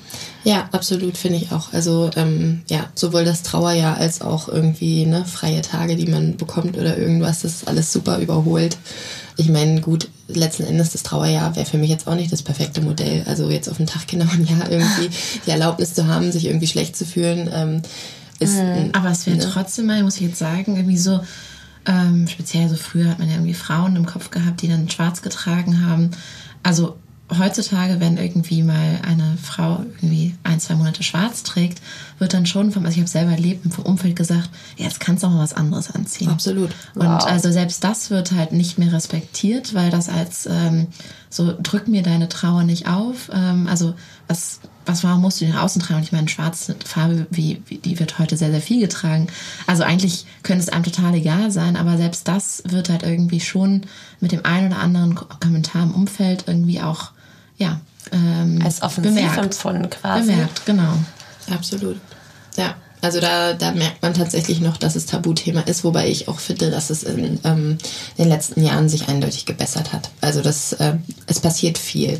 Ja, 0.43 0.68
absolut, 0.72 1.16
finde 1.16 1.38
ich 1.38 1.52
auch. 1.52 1.74
Also 1.74 2.10
ähm, 2.16 2.64
ja, 2.72 2.88
sowohl 2.95 3.24
das 3.24 3.43
Trauerjahr 3.43 3.98
als 3.98 4.22
auch 4.22 4.50
irgendwie 4.50 5.06
ne, 5.06 5.26
freie 5.26 5.62
Tage, 5.62 5.95
die 5.95 6.08
man 6.08 6.38
bekommt 6.38 6.76
oder 6.76 6.98
irgendwas, 6.98 7.41
das 7.41 7.58
ist 7.58 7.68
alles 7.68 7.93
super 7.93 8.18
überholt. 8.18 8.80
Ich 9.36 9.48
meine, 9.48 9.80
gut, 9.80 10.10
letzten 10.28 10.64
Endes 10.64 10.89
das 10.89 11.04
Trauerjahr 11.04 11.56
wäre 11.56 11.68
für 11.68 11.78
mich 11.78 11.91
jetzt 11.91 12.08
auch 12.08 12.16
nicht 12.16 12.32
das 12.32 12.41
perfekte 12.41 12.82
Modell. 12.82 13.24
Also 13.28 13.52
jetzt 13.52 13.70
auf 13.70 13.78
den 13.78 13.86
Tag 13.86 14.08
genau 14.08 14.26
ein 14.32 14.48
Jahr 14.48 14.72
irgendwie 14.72 15.10
die 15.45 15.52
Erlaubnis 15.52 15.93
zu 15.93 16.08
haben, 16.08 16.32
sich 16.32 16.45
irgendwie 16.45 16.66
schlecht 16.66 16.98
zu 16.98 17.06
fühlen. 17.06 17.48
Ähm, 17.54 17.82
ist, 18.39 18.56
mhm. 18.56 18.89
Aber 18.93 19.12
es 19.12 19.28
wäre 19.28 19.38
ne? 19.38 19.48
trotzdem 19.54 19.86
mal, 19.86 20.02
muss 20.02 20.16
ich 20.16 20.24
jetzt 20.24 20.39
sagen, 20.39 20.78
irgendwie 20.78 20.98
so, 20.98 21.20
ähm, 21.88 22.28
speziell 22.28 22.70
so 22.70 22.76
früher 22.76 23.10
hat 23.10 23.20
man 23.20 23.28
ja 23.28 23.36
irgendwie 23.36 23.54
Frauen 23.54 23.96
im 23.96 24.06
Kopf 24.06 24.30
gehabt, 24.30 24.62
die 24.62 24.68
dann 24.68 24.90
schwarz 24.90 25.22
getragen 25.22 25.86
haben. 25.86 26.12
Also 26.64 26.98
heutzutage, 27.36 28.00
wenn 28.00 28.18
irgendwie 28.18 28.64
mal 28.64 29.00
eine 29.04 29.38
Frau 29.42 29.84
irgendwie 29.96 30.36
ein, 30.44 30.60
zwei 30.60 30.76
Monate 30.76 31.04
schwarz 31.04 31.44
trägt, 31.44 31.82
wird 32.20 32.34
dann 32.34 32.46
schon 32.46 32.72
vom, 32.72 32.86
also 32.86 32.96
ich 32.96 33.00
habe 33.00 33.10
selber 33.10 33.32
erlebt, 33.32 33.74
vom 33.74 33.86
Umfeld 33.86 34.16
gesagt, 34.16 34.50
ja, 34.78 34.86
jetzt 34.86 35.00
kannst 35.00 35.24
du 35.24 35.28
auch 35.28 35.32
mal 35.32 35.44
was 35.44 35.54
anderes 35.54 35.94
anziehen. 35.94 36.30
Absolut. 36.30 36.72
Wow. 36.96 37.04
Und 37.04 37.28
also 37.28 37.52
selbst 37.52 37.84
das 37.84 38.10
wird 38.10 38.32
halt 38.32 38.54
nicht 38.54 38.78
mehr 38.78 38.94
respektiert, 38.94 39.74
weil 39.74 39.90
das 39.90 40.10
als 40.10 40.46
ähm, 40.46 40.88
so 41.30 41.54
drück 41.62 41.88
mir 41.88 42.02
deine 42.02 42.30
Trauer 42.30 42.64
nicht 42.64 42.88
auf. 42.88 43.30
Ähm, 43.34 43.68
also 43.68 43.96
was, 44.28 44.62
was 44.88 45.04
warum 45.04 45.22
musst 45.22 45.42
du 45.42 45.46
nach 45.46 45.64
außen 45.64 45.82
tragen? 45.82 46.00
Und 46.00 46.04
ich 46.04 46.12
meine, 46.12 46.28
schwarze 46.28 46.76
Farbe, 46.86 47.28
wie, 47.30 47.62
wie, 47.68 47.78
die 47.78 48.00
wird 48.00 48.20
heute 48.20 48.38
sehr, 48.38 48.52
sehr 48.52 48.62
viel 48.62 48.82
getragen. 48.82 49.28
Also 49.66 49.84
eigentlich 49.84 50.26
könnte 50.44 50.64
es 50.64 50.70
einem 50.70 50.84
total 50.84 51.14
egal 51.16 51.52
sein, 51.52 51.76
aber 51.76 51.98
selbst 51.98 52.28
das 52.28 52.64
wird 52.66 52.90
halt 52.90 53.04
irgendwie 53.04 53.40
schon 53.40 53.82
mit 54.20 54.32
dem 54.32 54.46
einen 54.46 54.68
oder 54.68 54.80
anderen 54.80 55.16
Kommentar 55.16 55.84
im 55.84 55.94
Umfeld 55.94 56.46
irgendwie 56.48 56.82
auch 56.82 57.12
ja, 57.58 57.80
ähm, 58.12 58.62
als 58.64 58.82
offensiv 58.82 59.16
bemerkt. 59.16 59.38
empfunden 59.38 59.90
quasi. 59.90 60.32
Bemerkt, 60.32 60.66
genau. 60.66 60.94
Absolut. 61.52 61.98
Ja. 62.56 62.76
Also 63.02 63.20
da, 63.20 63.54
da 63.54 63.72
merkt 63.72 64.02
man 64.02 64.14
tatsächlich 64.16 64.60
noch, 64.60 64.78
dass 64.78 64.95
es 64.95 65.06
Tabuthema 65.06 65.62
ist, 65.62 65.84
wobei 65.84 66.10
ich 66.10 66.28
auch 66.28 66.39
finde, 66.39 66.72
dass 66.72 66.89
es 66.89 67.04
in 67.04 67.39
ähm, 67.43 67.78
den 68.18 68.28
letzten 68.28 68.64
Jahren 68.64 68.89
sich 68.89 69.08
eindeutig 69.08 69.45
gebessert 69.45 69.93
hat. 69.93 70.10
Also 70.20 70.41
das, 70.41 70.74
äh, 70.74 70.95
es 71.28 71.39
passiert 71.39 71.78
viel. 71.78 72.20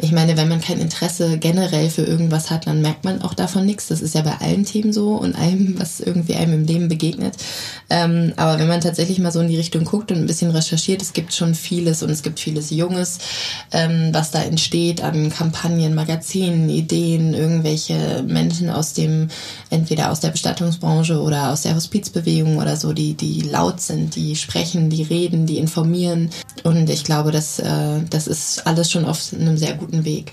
Ich 0.00 0.10
meine, 0.10 0.36
wenn 0.36 0.48
man 0.48 0.60
kein 0.60 0.80
Interesse 0.80 1.38
generell 1.38 1.90
für 1.90 2.02
irgendwas 2.02 2.50
hat, 2.50 2.66
dann 2.66 2.82
merkt 2.82 3.04
man 3.04 3.22
auch 3.22 3.34
davon 3.34 3.64
nichts. 3.64 3.86
Das 3.86 4.00
ist 4.00 4.16
ja 4.16 4.22
bei 4.22 4.36
allen 4.40 4.64
Themen 4.64 4.92
so 4.92 5.14
und 5.14 5.36
allem, 5.36 5.78
was 5.78 6.00
irgendwie 6.00 6.34
einem 6.34 6.54
im 6.54 6.64
Leben 6.64 6.88
begegnet. 6.88 7.36
Ähm, 7.88 8.32
aber 8.36 8.58
wenn 8.58 8.68
man 8.68 8.80
tatsächlich 8.80 9.20
mal 9.20 9.32
so 9.32 9.40
in 9.40 9.48
die 9.48 9.56
Richtung 9.56 9.84
guckt 9.84 10.10
und 10.10 10.18
ein 10.18 10.26
bisschen 10.26 10.50
recherchiert, 10.50 11.02
es 11.02 11.12
gibt 11.12 11.32
schon 11.32 11.54
vieles 11.54 12.02
und 12.02 12.10
es 12.10 12.22
gibt 12.22 12.40
vieles 12.40 12.70
Junges, 12.70 13.18
ähm, 13.70 14.08
was 14.12 14.32
da 14.32 14.42
entsteht 14.42 15.02
an 15.02 15.30
Kampagnen, 15.30 15.94
Magazinen, 15.94 16.68
Ideen, 16.68 17.32
irgendwelche 17.32 18.24
Menschen 18.26 18.70
aus 18.70 18.92
dem 18.92 19.28
entweder 19.70 19.99
entweder 20.00 20.10
aus 20.10 20.20
der 20.20 20.30
Bestattungsbranche 20.30 21.20
oder 21.20 21.50
aus 21.50 21.62
der 21.62 21.74
Hospizbewegung 21.74 22.58
oder 22.58 22.76
so, 22.76 22.92
die, 22.92 23.14
die 23.14 23.42
laut 23.42 23.80
sind, 23.80 24.16
die 24.16 24.34
sprechen, 24.36 24.90
die 24.90 25.02
reden, 25.02 25.46
die 25.46 25.58
informieren. 25.58 26.30
Und 26.64 26.88
ich 26.88 27.04
glaube, 27.04 27.30
das, 27.30 27.58
äh, 27.58 28.00
das 28.08 28.26
ist 28.26 28.66
alles 28.66 28.90
schon 28.90 29.04
auf 29.04 29.20
einem 29.32 29.56
sehr 29.56 29.74
guten 29.74 30.04
Weg. 30.04 30.32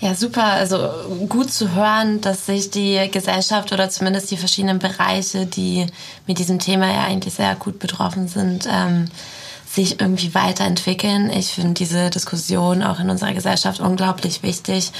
Ja, 0.00 0.14
super. 0.14 0.44
Also 0.44 0.90
gut 1.28 1.52
zu 1.52 1.74
hören, 1.74 2.20
dass 2.20 2.46
sich 2.46 2.70
die 2.70 3.08
Gesellschaft 3.10 3.72
oder 3.72 3.90
zumindest 3.90 4.30
die 4.30 4.36
verschiedenen 4.36 4.78
Bereiche, 4.78 5.46
die 5.46 5.86
mit 6.26 6.38
diesem 6.38 6.58
Thema 6.60 6.86
ja 6.86 7.04
eigentlich 7.04 7.34
sehr 7.34 7.54
gut 7.56 7.80
betroffen 7.80 8.28
sind, 8.28 8.68
ähm, 8.70 9.06
sich 9.68 10.00
irgendwie 10.00 10.34
weiterentwickeln. 10.34 11.30
Ich 11.30 11.48
finde 11.48 11.74
diese 11.74 12.10
Diskussion 12.10 12.82
auch 12.82 13.00
in 13.00 13.10
unserer 13.10 13.34
Gesellschaft 13.34 13.80
unglaublich 13.80 14.42
wichtig. 14.42 14.92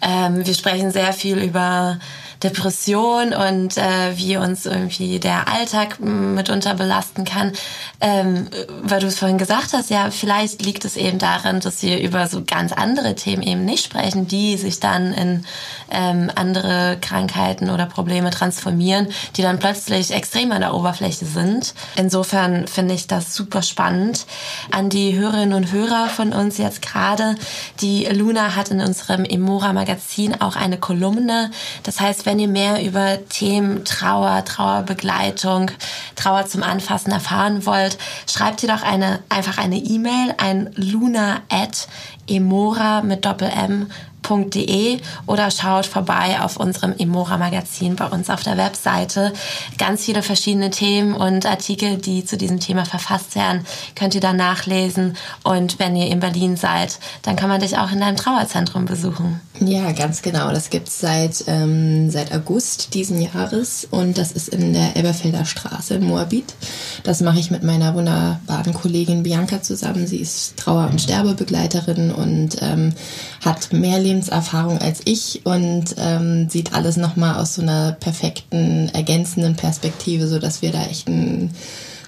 Ähm, 0.00 0.46
wir 0.46 0.54
sprechen 0.54 0.90
sehr 0.90 1.12
viel 1.12 1.38
über 1.38 1.98
Depression 2.42 3.32
und 3.32 3.76
äh, 3.76 4.16
wie 4.16 4.36
uns 4.36 4.66
irgendwie 4.66 5.18
der 5.18 5.48
Alltag 5.48 6.00
mitunter 6.00 6.74
belasten 6.74 7.24
kann. 7.24 7.52
Ähm, 8.00 8.48
weil 8.82 9.00
du 9.00 9.06
es 9.06 9.18
vorhin 9.18 9.38
gesagt 9.38 9.72
hast, 9.72 9.90
ja, 9.90 10.10
vielleicht 10.10 10.62
liegt 10.64 10.84
es 10.84 10.96
eben 10.96 11.18
daran, 11.18 11.60
dass 11.60 11.82
wir 11.82 12.00
über 12.00 12.26
so 12.26 12.42
ganz 12.44 12.72
andere 12.72 13.14
Themen 13.14 13.42
eben 13.42 13.64
nicht 13.64 13.84
sprechen, 13.84 14.28
die 14.28 14.56
sich 14.56 14.80
dann 14.80 15.12
in 15.12 15.44
ähm, 15.90 16.30
andere 16.34 16.98
Krankheiten 17.00 17.70
oder 17.70 17.86
Probleme 17.86 18.30
transformieren, 18.30 19.08
die 19.36 19.42
dann 19.42 19.58
plötzlich 19.58 20.12
extrem 20.12 20.52
an 20.52 20.60
der 20.60 20.74
Oberfläche 20.74 21.24
sind. 21.24 21.74
Insofern 21.96 22.66
finde 22.66 22.94
ich 22.94 23.06
das 23.06 23.34
super 23.34 23.62
spannend. 23.62 24.26
An 24.70 24.90
die 24.90 25.16
Hörerinnen 25.16 25.54
und 25.54 25.72
Hörer 25.72 26.08
von 26.08 26.32
uns 26.32 26.58
jetzt 26.58 26.82
gerade, 26.82 27.36
die 27.80 28.04
Luna 28.06 28.56
hat 28.56 28.70
in 28.70 28.80
unserem 28.80 29.24
Emora 29.24 29.72
Magazin 29.72 30.40
auch 30.40 30.56
eine 30.56 30.78
Kolumne. 30.78 31.50
Das 31.82 32.00
heißt, 32.00 32.26
wenn 32.26 32.38
ihr 32.38 32.48
mehr 32.48 32.84
über 32.84 33.18
Themen 33.28 33.84
Trauer, 33.84 34.44
Trauerbegleitung, 34.44 35.70
Trauer 36.14 36.46
zum 36.46 36.62
Anfassen 36.62 37.12
erfahren 37.12 37.66
wollt, 37.66 37.98
schreibt 38.28 38.62
ihr 38.62 38.68
doch 38.68 38.82
eine, 38.82 39.20
einfach 39.28 39.58
eine 39.58 39.76
E-Mail, 39.76 40.34
ein 40.38 40.70
luna 40.76 41.42
at 41.48 41.88
emora 42.28 43.02
mit 43.02 43.24
Doppel 43.24 43.48
M 43.48 43.90
www.emora.de 44.28 44.98
oder 45.26 45.50
schaut 45.50 45.86
vorbei 45.86 46.40
auf 46.40 46.56
unserem 46.56 46.94
Emora 46.98 47.38
Magazin 47.38 47.96
bei 47.96 48.06
uns 48.06 48.30
auf 48.30 48.42
der 48.42 48.56
Webseite. 48.56 49.32
Ganz 49.78 50.04
viele 50.04 50.22
verschiedene 50.22 50.70
Themen 50.70 51.14
und 51.14 51.46
Artikel, 51.46 51.96
die 51.96 52.24
zu 52.24 52.36
diesem 52.36 52.60
Thema 52.60 52.84
verfasst 52.84 53.36
werden, 53.36 53.64
könnt 53.94 54.14
ihr 54.14 54.20
da 54.20 54.32
nachlesen. 54.32 55.16
Und 55.42 55.78
wenn 55.78 55.96
ihr 55.96 56.08
in 56.08 56.20
Berlin 56.20 56.56
seid, 56.56 56.98
dann 57.22 57.36
kann 57.36 57.48
man 57.48 57.60
dich 57.60 57.78
auch 57.78 57.90
in 57.92 58.00
deinem 58.00 58.16
Trauerzentrum 58.16 58.84
besuchen. 58.84 59.40
Ja, 59.60 59.92
ganz 59.92 60.22
genau. 60.22 60.50
Das 60.50 60.70
gibt 60.70 60.88
es 60.88 61.00
seit, 61.00 61.44
ähm, 61.46 62.10
seit 62.10 62.32
August 62.32 62.94
diesen 62.94 63.20
Jahres 63.20 63.86
und 63.90 64.18
das 64.18 64.32
ist 64.32 64.48
in 64.48 64.72
der 64.72 64.96
Elberfelder 64.96 65.44
Straße 65.44 65.94
in 65.94 66.04
Moabit. 66.04 66.54
Das 67.04 67.20
mache 67.20 67.38
ich 67.38 67.50
mit 67.50 67.62
meiner 67.62 67.94
wunderbaren 67.94 68.74
Kollegin 68.74 69.22
Bianca 69.22 69.62
zusammen. 69.62 70.06
Sie 70.06 70.18
ist 70.18 70.56
Trauer- 70.56 70.90
und 70.90 71.00
Sterbebegleiterin 71.00 72.10
und 72.10 72.56
ähm, 72.60 72.92
hat 73.46 73.72
mehr 73.72 73.98
Lebenserfahrung 73.98 74.78
als 74.78 75.00
ich 75.04 75.42
und 75.44 75.94
ähm, 75.96 76.50
sieht 76.50 76.74
alles 76.74 76.96
nochmal 76.98 77.36
aus 77.36 77.54
so 77.54 77.62
einer 77.62 77.92
perfekten, 77.92 78.90
ergänzenden 78.92 79.56
Perspektive, 79.56 80.26
sodass 80.26 80.60
wir 80.60 80.72
da 80.72 80.84
echt 80.84 81.08
ein 81.08 81.50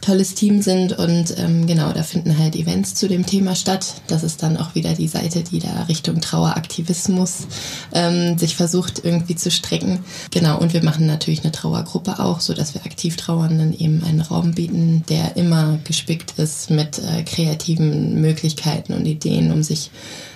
tolles 0.01 0.35
Team 0.35 0.63
sind 0.63 0.99
und 0.99 1.37
ähm, 1.39 1.67
genau, 1.67 1.93
da 1.93 2.03
finden 2.03 2.39
halt 2.39 2.57
Events 2.57 2.95
zu 2.95 3.09
dem 3.09 3.27
Thema 3.27 3.55
statt. 3.55 3.95
Das 4.07 4.23
ist 4.23 4.43
dann 4.43 4.57
auch 4.57 4.75
wieder 4.75 4.95
die 4.95 5.09
Seite, 5.09 5.43
die 5.43 5.59
da 5.59 5.83
Richtung 5.89 6.21
Traueraktivismus 6.21 7.47
ähm, 7.93 8.39
sich 8.39 8.57
versucht 8.57 9.05
irgendwie 9.05 9.37
zu 9.37 9.51
strecken. 9.51 10.01
Genau, 10.31 10.59
und 10.59 10.73
wir 10.73 10.83
machen 10.83 11.07
natürlich 11.07 11.43
eine 11.43 11.53
Trauergruppe 11.53 12.21
auch, 12.21 12.41
so 12.41 12.55
dass 12.55 12.75
wir 12.75 12.85
aktiv 12.85 13.17
Trauernden 13.17 13.79
eben 13.79 14.03
einen 14.05 14.21
Raum 14.21 14.53
bieten, 14.53 15.05
der 15.09 15.37
immer 15.37 15.79
gespickt 15.85 16.35
ist 16.39 16.71
mit 16.71 16.99
äh, 16.99 17.23
kreativen 17.23 18.21
Möglichkeiten 18.21 18.95
und 18.95 19.07
Ideen, 19.07 19.53
um 19.53 19.63
sich 19.63 19.91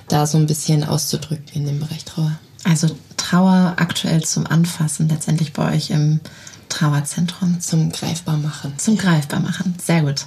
da 0.09 0.27
so 0.27 0.39
ein 0.39 0.47
bisschen 0.47 0.85
auszudrücken 0.85 1.47
in 1.55 1.67
dem 1.67 1.81
Bereich 1.81 2.05
Trauer. 2.05 2.33
Also 2.65 2.89
Trauer 3.17 3.75
aktuell 3.77 4.23
zum 4.23 4.47
Anfassen 4.47 5.09
letztendlich 5.09 5.53
bei 5.53 5.75
euch 5.75 5.91
im 5.91 6.21
Trauerzentrum. 6.69 7.61
Zum 7.61 7.91
Greifbarmachen. 7.91 8.79
Zum 8.79 8.97
Greifbarmachen, 8.97 9.75
sehr 9.83 10.03
gut. 10.03 10.27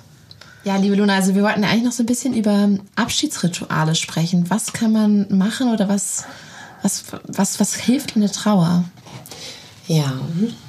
Ja, 0.64 0.78
liebe 0.78 0.96
Luna, 0.96 1.16
also 1.16 1.36
wir 1.36 1.44
wollten 1.44 1.62
ja 1.62 1.70
eigentlich 1.70 1.84
noch 1.84 1.92
so 1.92 2.04
ein 2.04 2.08
bisschen 2.08 2.34
über 2.34 2.70
Abschiedsrituale 2.96 3.94
sprechen. 3.94 4.50
Was 4.50 4.74
kann 4.74 4.92
man 4.92 5.28
machen 5.30 5.72
oder 5.72 5.88
was, 5.88 6.26
was, 6.82 7.04
was, 7.28 7.60
was 7.60 7.76
hilft 7.76 8.16
in 8.16 8.22
der 8.22 8.32
Trauer? 8.32 8.84
Ja, 9.88 10.14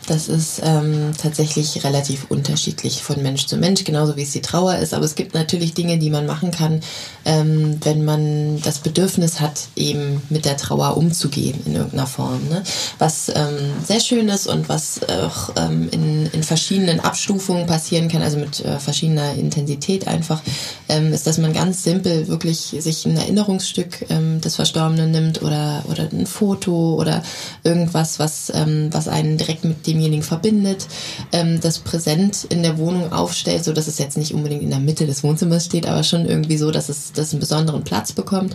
das 0.06 0.28
ist 0.28 0.60
ähm, 0.62 1.12
tatsächlich 1.20 1.82
relativ 1.84 2.26
unterschiedlich 2.28 3.02
von 3.02 3.22
Mensch 3.22 3.46
zu 3.46 3.56
Mensch, 3.56 3.84
genauso 3.84 4.16
wie 4.16 4.22
es 4.22 4.30
die 4.30 4.40
Trauer 4.40 4.76
ist. 4.76 4.94
Aber 4.94 5.04
es 5.04 5.16
gibt 5.16 5.34
natürlich 5.34 5.74
Dinge, 5.74 5.98
die 5.98 6.10
man 6.10 6.26
machen 6.26 6.52
kann, 6.52 6.80
ähm, 7.24 7.78
wenn 7.82 8.04
man 8.04 8.60
das 8.62 8.78
Bedürfnis 8.78 9.40
hat, 9.40 9.68
eben 9.74 10.22
mit 10.30 10.44
der 10.44 10.56
Trauer 10.56 10.96
umzugehen 10.96 11.60
in 11.66 11.74
irgendeiner 11.74 12.06
Form. 12.06 12.48
Ne? 12.48 12.62
Was 12.98 13.28
ähm, 13.28 13.72
sehr 13.84 14.00
schön 14.00 14.28
ist 14.28 14.46
und 14.46 14.68
was 14.68 15.00
auch 15.08 15.50
ähm, 15.56 15.88
in, 15.90 16.26
in 16.26 16.42
verschiedenen 16.42 17.00
Abstufungen 17.00 17.66
passieren 17.66 18.08
kann, 18.08 18.22
also 18.22 18.38
mit 18.38 18.64
äh, 18.64 18.78
verschiedener 18.78 19.34
Intensität 19.34 20.06
einfach, 20.06 20.40
ähm, 20.88 21.12
ist, 21.12 21.26
dass 21.26 21.38
man 21.38 21.52
ganz 21.52 21.82
simpel 21.82 22.28
wirklich 22.28 22.76
sich 22.78 23.06
ein 23.06 23.16
Erinnerungsstück 23.16 24.06
ähm, 24.08 24.40
des 24.40 24.54
Verstorbenen 24.54 25.10
nimmt 25.10 25.42
oder, 25.42 25.84
oder 25.90 26.08
ein 26.12 26.26
Foto 26.26 26.94
oder 26.94 27.22
irgendwas, 27.64 28.18
was, 28.20 28.52
ähm, 28.54 28.88
was 28.92 29.08
einen 29.08 29.36
direkt 29.36 29.64
mit 29.64 29.86
dem 29.86 29.95
demjenigen 29.96 30.22
verbindet, 30.22 30.86
ähm, 31.32 31.60
das 31.60 31.78
präsent 31.78 32.44
in 32.50 32.62
der 32.62 32.78
Wohnung 32.78 33.12
aufstellt, 33.12 33.64
so 33.64 33.72
dass 33.72 33.88
es 33.88 33.98
jetzt 33.98 34.18
nicht 34.18 34.34
unbedingt 34.34 34.62
in 34.62 34.70
der 34.70 34.78
Mitte 34.78 35.06
des 35.06 35.24
Wohnzimmers 35.24 35.64
steht, 35.64 35.86
aber 35.86 36.02
schon 36.02 36.26
irgendwie 36.26 36.58
so, 36.58 36.70
dass 36.70 36.88
es 36.88 37.12
das 37.12 37.32
einen 37.32 37.40
besonderen 37.40 37.82
Platz 37.82 38.12
bekommt 38.12 38.54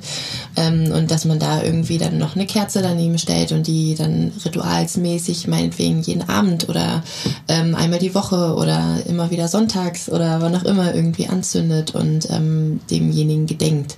ähm, 0.56 0.92
und 0.92 1.10
dass 1.10 1.26
man 1.26 1.40
da 1.40 1.64
irgendwie 1.64 1.98
dann 1.98 2.18
noch 2.18 2.36
eine 2.36 2.46
Kerze 2.46 2.82
daneben 2.82 3.18
stellt 3.18 3.52
und 3.52 3.68
die 3.68 3.96
dann 3.96 4.32
ritualsmäßig 4.46 5.48
meinetwegen 5.48 6.02
jeden 6.02 6.30
Abend 6.30 6.70
oder 6.70 7.04
ähm, 7.48 7.76
einmal 7.76 8.00
die 8.00 8.14
Woche 8.14 8.54
oder 8.56 8.98
immer 9.08 9.32
wieder 9.32 9.48
sonntags 9.48 10.10
oder 10.10 10.42
wann 10.42 10.56
auch 10.56 10.64
immer 10.64 10.94
irgendwie 10.94 11.28
anzündet 11.28 11.96
und 11.96 12.30
ähm, 12.30 12.82
demjenigen 12.90 13.48
gedenkt. 13.48 13.98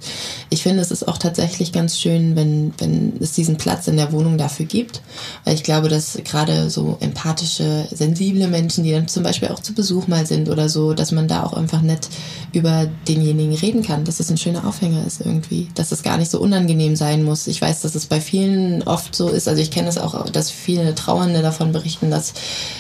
Ich 0.50 0.64
finde, 0.64 0.82
es 0.82 0.92
ist 0.92 1.08
auch 1.08 1.18
tatsächlich 1.18 1.72
ganz 1.72 2.00
schön, 2.00 2.36
wenn, 2.36 2.74
wenn 2.78 3.14
es 3.20 3.34
diesen 3.34 3.58
Platz 3.58 3.88
in 3.88 3.98
der 3.98 4.12
Wohnung 4.12 4.38
dafür 4.38 4.66
gibt, 4.66 5.02
weil 5.44 5.56
ich 5.56 5.64
glaube, 5.64 5.90
dass 5.90 6.18
gerade 6.24 6.70
so 6.70 6.98
empathische, 7.34 7.88
sensible 7.92 8.48
Menschen, 8.48 8.84
die 8.84 8.92
dann 8.92 9.08
zum 9.08 9.24
Beispiel 9.24 9.50
auch 9.50 9.60
zu 9.60 9.74
Besuch 9.74 10.08
mal 10.08 10.26
sind 10.26 10.50
oder 10.50 10.70
so, 10.70 10.94
dass 10.94 11.12
man 11.12 11.28
da 11.28 11.44
auch 11.44 11.54
einfach 11.54 11.82
nett 11.82 12.08
über 12.54 12.88
denjenigen 13.08 13.56
reden 13.56 13.82
kann, 13.82 14.06
dass 14.06 14.20
es 14.20 14.30
ein 14.30 14.38
schöner 14.38 14.68
Aufhänger 14.68 15.06
ist 15.06 15.22
irgendwie, 15.22 15.70
dass 15.74 15.92
es 15.92 16.04
gar 16.04 16.18
nicht 16.18 16.30
so 16.30 16.40
unangenehm 16.40 16.96
sein 16.96 17.24
muss. 17.24 17.48
Ich 17.48 17.62
weiß, 17.62 17.82
dass 17.82 17.96
es 17.96 18.06
bei 18.06 18.22
vielen 18.22 18.84
oft 18.84 19.16
so 19.16 19.30
ist, 19.30 19.48
also 19.48 19.62
ich 19.62 19.72
kenne 19.72 19.90
es 19.90 19.98
auch, 19.98 20.30
dass 20.30 20.52
viele 20.52 20.94
Trauernde 20.94 21.42
davon 21.42 21.72
berichten, 21.72 22.12
dass 22.12 22.34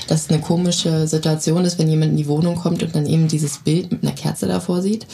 das 0.08 0.30
eine 0.30 0.40
komische 0.40 1.08
Situation 1.08 1.66
ist, 1.66 1.80
wenn 1.80 1.90
jemand 1.90 2.12
in 2.12 2.18
die 2.18 2.28
Wohnung 2.28 2.56
kommt 2.56 2.84
und 2.84 2.96
dann 2.96 3.08
eben 3.08 3.28
dieses 3.28 3.60
Bild 3.60 3.92
mit 3.92 4.04
einer 4.04 4.14
Kerze 4.14 4.48
davor 4.48 4.82
sieht 4.82 5.08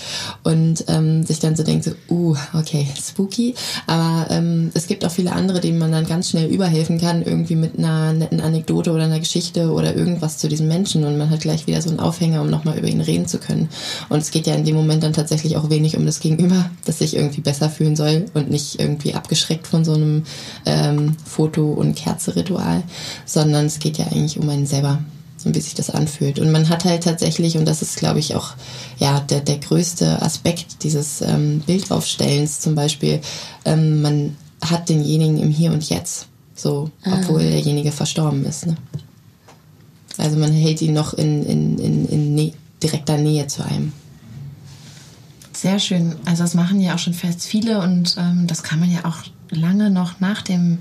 und 0.43 0.83
ähm, 0.87 1.23
sich 1.23 1.39
dann 1.39 1.55
so 1.55 1.63
denkt, 1.63 1.85
so, 1.85 1.91
uh, 2.09 2.35
okay, 2.53 2.87
spooky. 3.01 3.55
Aber 3.87 4.27
ähm, 4.29 4.71
es 4.73 4.87
gibt 4.87 5.05
auch 5.05 5.11
viele 5.11 5.31
andere, 5.31 5.61
denen 5.61 5.79
man 5.79 5.91
dann 5.91 6.05
ganz 6.05 6.29
schnell 6.29 6.49
überhelfen 6.49 6.99
kann, 6.99 7.23
irgendwie 7.23 7.55
mit 7.55 7.77
einer 7.77 8.11
netten 8.11 8.41
Anekdote 8.41 8.91
oder 8.91 9.05
einer 9.05 9.19
Geschichte 9.29 9.71
oder 9.71 9.95
irgendwas 9.95 10.39
zu 10.39 10.47
diesem 10.47 10.67
Menschen 10.67 11.03
und 11.03 11.15
man 11.15 11.29
hat 11.29 11.41
gleich 11.41 11.67
wieder 11.67 11.83
so 11.83 11.89
einen 11.89 11.99
Aufhänger, 11.99 12.41
um 12.41 12.49
nochmal 12.49 12.79
über 12.79 12.87
ihn 12.87 12.99
reden 12.99 13.27
zu 13.27 13.37
können. 13.37 13.69
Und 14.09 14.17
es 14.17 14.31
geht 14.31 14.47
ja 14.47 14.55
in 14.55 14.65
dem 14.65 14.75
Moment 14.75 15.03
dann 15.03 15.13
tatsächlich 15.13 15.55
auch 15.55 15.69
wenig 15.69 15.95
um 15.95 16.05
das 16.07 16.19
Gegenüber, 16.19 16.71
das 16.85 16.97
sich 16.97 17.15
irgendwie 17.15 17.41
besser 17.41 17.69
fühlen 17.69 17.95
soll 17.95 18.25
und 18.33 18.49
nicht 18.49 18.79
irgendwie 18.79 19.13
abgeschreckt 19.13 19.67
von 19.67 19.85
so 19.85 19.93
einem 19.93 20.23
ähm, 20.65 21.15
Foto- 21.25 21.73
und 21.73 21.95
Kerze-Ritual, 21.95 22.81
sondern 23.25 23.67
es 23.67 23.77
geht 23.77 23.99
ja 23.99 24.07
eigentlich 24.07 24.39
um 24.39 24.49
einen 24.49 24.65
selber 24.65 24.99
so 25.37 25.53
wie 25.53 25.61
sich 25.61 25.75
das 25.75 25.91
anfühlt. 25.91 26.39
Und 26.39 26.51
man 26.51 26.67
hat 26.67 26.83
halt 26.83 27.03
tatsächlich, 27.03 27.55
und 27.55 27.65
das 27.65 27.81
ist, 27.81 27.97
glaube 27.97 28.19
ich, 28.19 28.35
auch 28.35 28.55
ja 28.97 29.21
der, 29.21 29.39
der 29.39 29.57
größte 29.57 30.21
Aspekt 30.21 30.83
dieses 30.83 31.21
ähm, 31.21 31.61
Bildaufstellens 31.65 32.59
zum 32.59 32.75
Beispiel, 32.75 33.21
ähm, 33.63 34.01
man 34.01 34.37
hat 34.59 34.89
denjenigen 34.89 35.37
im 35.37 35.49
Hier 35.49 35.71
und 35.71 35.87
Jetzt, 35.87 36.27
so, 36.55 36.89
obwohl 37.05 37.43
mhm. 37.43 37.51
derjenige 37.51 37.93
verstorben 37.93 38.43
ist. 38.43 38.65
Ne? 38.65 38.75
Also 40.19 40.37
man 40.37 40.51
hält 40.51 40.81
ihn 40.81 40.93
noch 40.93 41.13
in, 41.13 41.45
in, 41.45 41.77
in, 41.79 42.07
in 42.07 42.35
Nä 42.35 42.53
direkter 42.81 43.17
Nähe 43.17 43.47
zu 43.47 43.63
einem. 43.63 43.91
Sehr 45.51 45.79
schön. 45.79 46.15
Also 46.25 46.43
das 46.43 46.53
machen 46.53 46.79
ja 46.79 46.95
auch 46.95 46.99
schon 46.99 47.13
fast 47.13 47.43
viele 47.43 47.81
und 47.81 48.15
ähm, 48.17 48.47
das 48.47 48.63
kann 48.63 48.79
man 48.79 48.89
ja 48.89 49.03
auch 49.03 49.17
lange 49.49 49.89
noch 49.89 50.21
nach 50.21 50.41
dem 50.41 50.79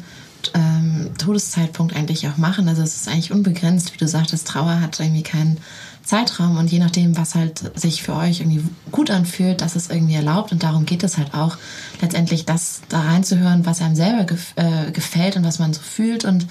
ähm, 0.54 1.10
Todeszeitpunkt 1.18 1.96
eigentlich 1.96 2.28
auch 2.28 2.36
machen. 2.36 2.68
Also 2.68 2.82
es 2.82 2.94
ist 2.94 3.08
eigentlich 3.08 3.32
unbegrenzt, 3.32 3.92
wie 3.92 3.98
du 3.98 4.06
sagtest, 4.06 4.46
Trauer 4.46 4.80
hat 4.80 5.00
irgendwie 5.00 5.24
keinen 5.24 5.58
Zeitraum 6.04 6.56
und 6.56 6.70
je 6.70 6.78
nachdem, 6.78 7.18
was 7.18 7.34
halt 7.34 7.70
sich 7.78 8.02
für 8.02 8.14
euch 8.14 8.40
irgendwie 8.40 8.64
gut 8.90 9.10
anfühlt, 9.10 9.60
das 9.60 9.76
ist 9.76 9.90
irgendwie 9.90 10.14
erlaubt 10.14 10.52
und 10.52 10.62
darum 10.62 10.86
geht 10.86 11.02
es 11.02 11.18
halt 11.18 11.34
auch, 11.34 11.58
letztendlich 12.00 12.46
das 12.46 12.80
da 12.88 13.00
reinzuhören, 13.00 13.66
was 13.66 13.82
einem 13.82 13.94
selber 13.94 14.24
gef 14.24 14.54
äh, 14.56 14.90
gefällt 14.92 15.36
und 15.36 15.44
was 15.44 15.58
man 15.58 15.74
so 15.74 15.82
fühlt 15.82 16.24
und 16.24 16.46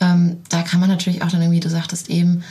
ähm, 0.00 0.38
da 0.48 0.62
kann 0.62 0.80
man 0.80 0.88
natürlich 0.88 1.22
auch 1.22 1.30
dann 1.30 1.42
irgendwie, 1.42 1.60
du 1.60 1.70
sagtest 1.70 2.10
eben, 2.10 2.42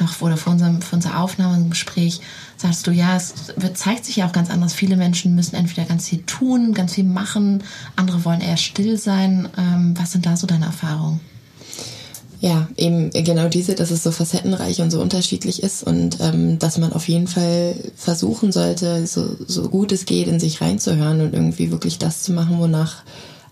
noch 0.00 0.20
oder 0.20 0.36
vor 0.36 0.52
unserem, 0.52 0.82
vor 0.82 0.96
unserer 0.96 1.20
Aufnahme 1.20 1.56
im 1.56 1.70
Gespräch, 1.70 2.20
sagst 2.56 2.86
du, 2.86 2.90
ja, 2.90 3.16
es 3.16 3.34
wird, 3.56 3.78
zeigt 3.78 4.04
sich 4.04 4.16
ja 4.16 4.26
auch 4.26 4.32
ganz 4.32 4.50
anders. 4.50 4.74
Viele 4.74 4.96
Menschen 4.96 5.34
müssen 5.34 5.56
entweder 5.56 5.86
ganz 5.86 6.08
viel 6.08 6.22
tun, 6.24 6.74
ganz 6.74 6.94
viel 6.94 7.04
machen, 7.04 7.62
andere 7.96 8.24
wollen 8.24 8.40
eher 8.40 8.56
still 8.56 8.98
sein. 8.98 9.48
Ähm, 9.56 9.94
was 9.96 10.12
sind 10.12 10.26
da 10.26 10.36
so 10.36 10.46
deine 10.46 10.66
Erfahrungen? 10.66 11.20
Ja, 12.40 12.68
eben 12.76 13.08
genau 13.10 13.48
diese, 13.48 13.74
dass 13.74 13.90
es 13.90 14.02
so 14.02 14.10
facettenreich 14.10 14.82
und 14.82 14.90
so 14.90 15.00
unterschiedlich 15.00 15.62
ist 15.62 15.82
und 15.82 16.18
ähm, 16.20 16.58
dass 16.58 16.76
man 16.76 16.92
auf 16.92 17.08
jeden 17.08 17.26
Fall 17.26 17.74
versuchen 17.96 18.52
sollte, 18.52 19.06
so, 19.06 19.36
so 19.46 19.70
gut 19.70 19.92
es 19.92 20.04
geht, 20.04 20.28
in 20.28 20.38
sich 20.38 20.60
reinzuhören 20.60 21.22
und 21.22 21.32
irgendwie 21.32 21.70
wirklich 21.70 21.98
das 21.98 22.22
zu 22.22 22.32
machen, 22.32 22.58
wonach 22.58 23.02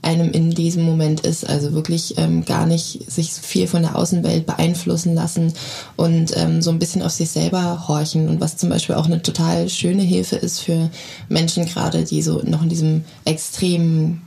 einem 0.02 0.30
in 0.32 0.50
diesem 0.50 0.82
Moment 0.82 1.20
ist. 1.20 1.48
Also 1.48 1.72
wirklich 1.72 2.18
ähm, 2.18 2.44
gar 2.44 2.66
nicht 2.66 3.10
sich 3.10 3.32
viel 3.32 3.66
von 3.66 3.82
der 3.82 3.96
Außenwelt 3.96 4.46
beeinflussen 4.46 5.14
lassen 5.14 5.52
und 5.96 6.36
ähm, 6.36 6.60
so 6.60 6.70
ein 6.70 6.78
bisschen 6.78 7.02
auf 7.02 7.12
sich 7.12 7.30
selber 7.30 7.86
horchen. 7.88 8.28
Und 8.28 8.40
was 8.40 8.56
zum 8.56 8.68
Beispiel 8.68 8.96
auch 8.96 9.06
eine 9.06 9.22
total 9.22 9.68
schöne 9.68 10.02
Hilfe 10.02 10.36
ist 10.36 10.60
für 10.60 10.90
Menschen 11.28 11.64
gerade, 11.66 12.04
die 12.04 12.22
so 12.22 12.42
noch 12.44 12.62
in 12.62 12.68
diesem 12.68 13.04
extremen 13.24 14.22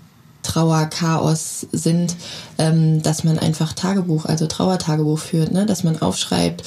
Trauer, 0.45 0.85
Chaos 0.85 1.65
sind, 1.71 2.15
ähm, 2.57 3.01
dass 3.01 3.23
man 3.23 3.39
einfach 3.39 3.73
Tagebuch, 3.73 4.25
also 4.25 4.45
Trauertagebuch 4.45 5.19
führt, 5.19 5.51
ne? 5.51 5.65
dass 5.65 5.83
man 5.83 6.01
aufschreibt, 6.01 6.63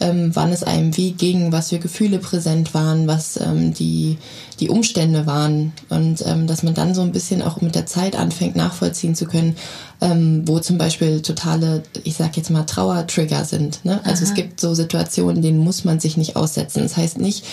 ähm, 0.00 0.30
wann 0.34 0.52
es 0.52 0.62
einem 0.62 0.96
wie 0.96 1.12
ging, 1.12 1.52
was 1.52 1.68
für 1.68 1.78
Gefühle 1.78 2.18
präsent 2.18 2.74
waren, 2.74 3.06
was 3.06 3.38
ähm, 3.38 3.74
die, 3.74 4.16
die 4.58 4.68
Umstände 4.68 5.26
waren 5.26 5.72
und 5.90 6.24
ähm, 6.26 6.46
dass 6.46 6.62
man 6.62 6.74
dann 6.74 6.94
so 6.94 7.02
ein 7.02 7.12
bisschen 7.12 7.42
auch 7.42 7.60
mit 7.60 7.74
der 7.74 7.86
Zeit 7.86 8.16
anfängt 8.16 8.56
nachvollziehen 8.56 9.14
zu 9.14 9.26
können, 9.26 9.56
ähm, 10.00 10.42
wo 10.46 10.58
zum 10.58 10.78
Beispiel 10.78 11.20
totale, 11.20 11.82
ich 12.04 12.16
sag 12.16 12.36
jetzt 12.36 12.50
mal 12.50 12.64
Trauertrigger 12.64 13.44
sind. 13.44 13.84
Ne? 13.84 14.00
Also 14.04 14.24
Aha. 14.24 14.30
es 14.30 14.34
gibt 14.34 14.60
so 14.60 14.74
Situationen, 14.74 15.42
denen 15.42 15.58
muss 15.58 15.84
man 15.84 16.00
sich 16.00 16.16
nicht 16.16 16.36
aussetzen. 16.36 16.82
Das 16.82 16.96
heißt 16.96 17.18
nicht, 17.18 17.44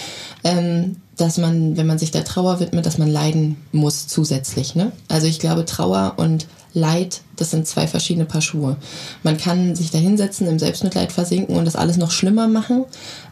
ähm, 0.44 0.98
dass 1.18 1.38
man, 1.38 1.76
wenn 1.76 1.88
man 1.88 2.00
sich 2.00 2.12
der 2.12 2.24
Trauer 2.24 2.60
widmet, 2.60 2.86
dass 2.86 2.98
man 2.98 3.10
leiden 3.10 3.58
muss 3.72 4.08
zusätzlich. 4.08 4.76
Ne? 4.76 4.92
Also 5.10 5.28
ich 5.28 5.40
glaube, 5.40 5.66
Trauer 5.66 6.14
und 6.18 6.48
Leid, 6.78 7.22
das 7.36 7.52
sind 7.52 7.68
zwei 7.68 7.88
verschiedene 7.88 8.26
Paar 8.26 8.42
Schuhe. 8.42 8.78
Man 9.24 9.38
kann 9.38 9.76
sich 9.76 9.92
da 9.92 9.98
hinsetzen, 9.98 10.48
im 10.48 10.60
Selbstmitleid 10.60 11.12
versinken 11.12 11.56
und 11.56 11.66
das 11.66 11.76
alles 11.76 11.98
noch 11.98 12.12
schlimmer 12.12 12.48
machen. 12.48 12.86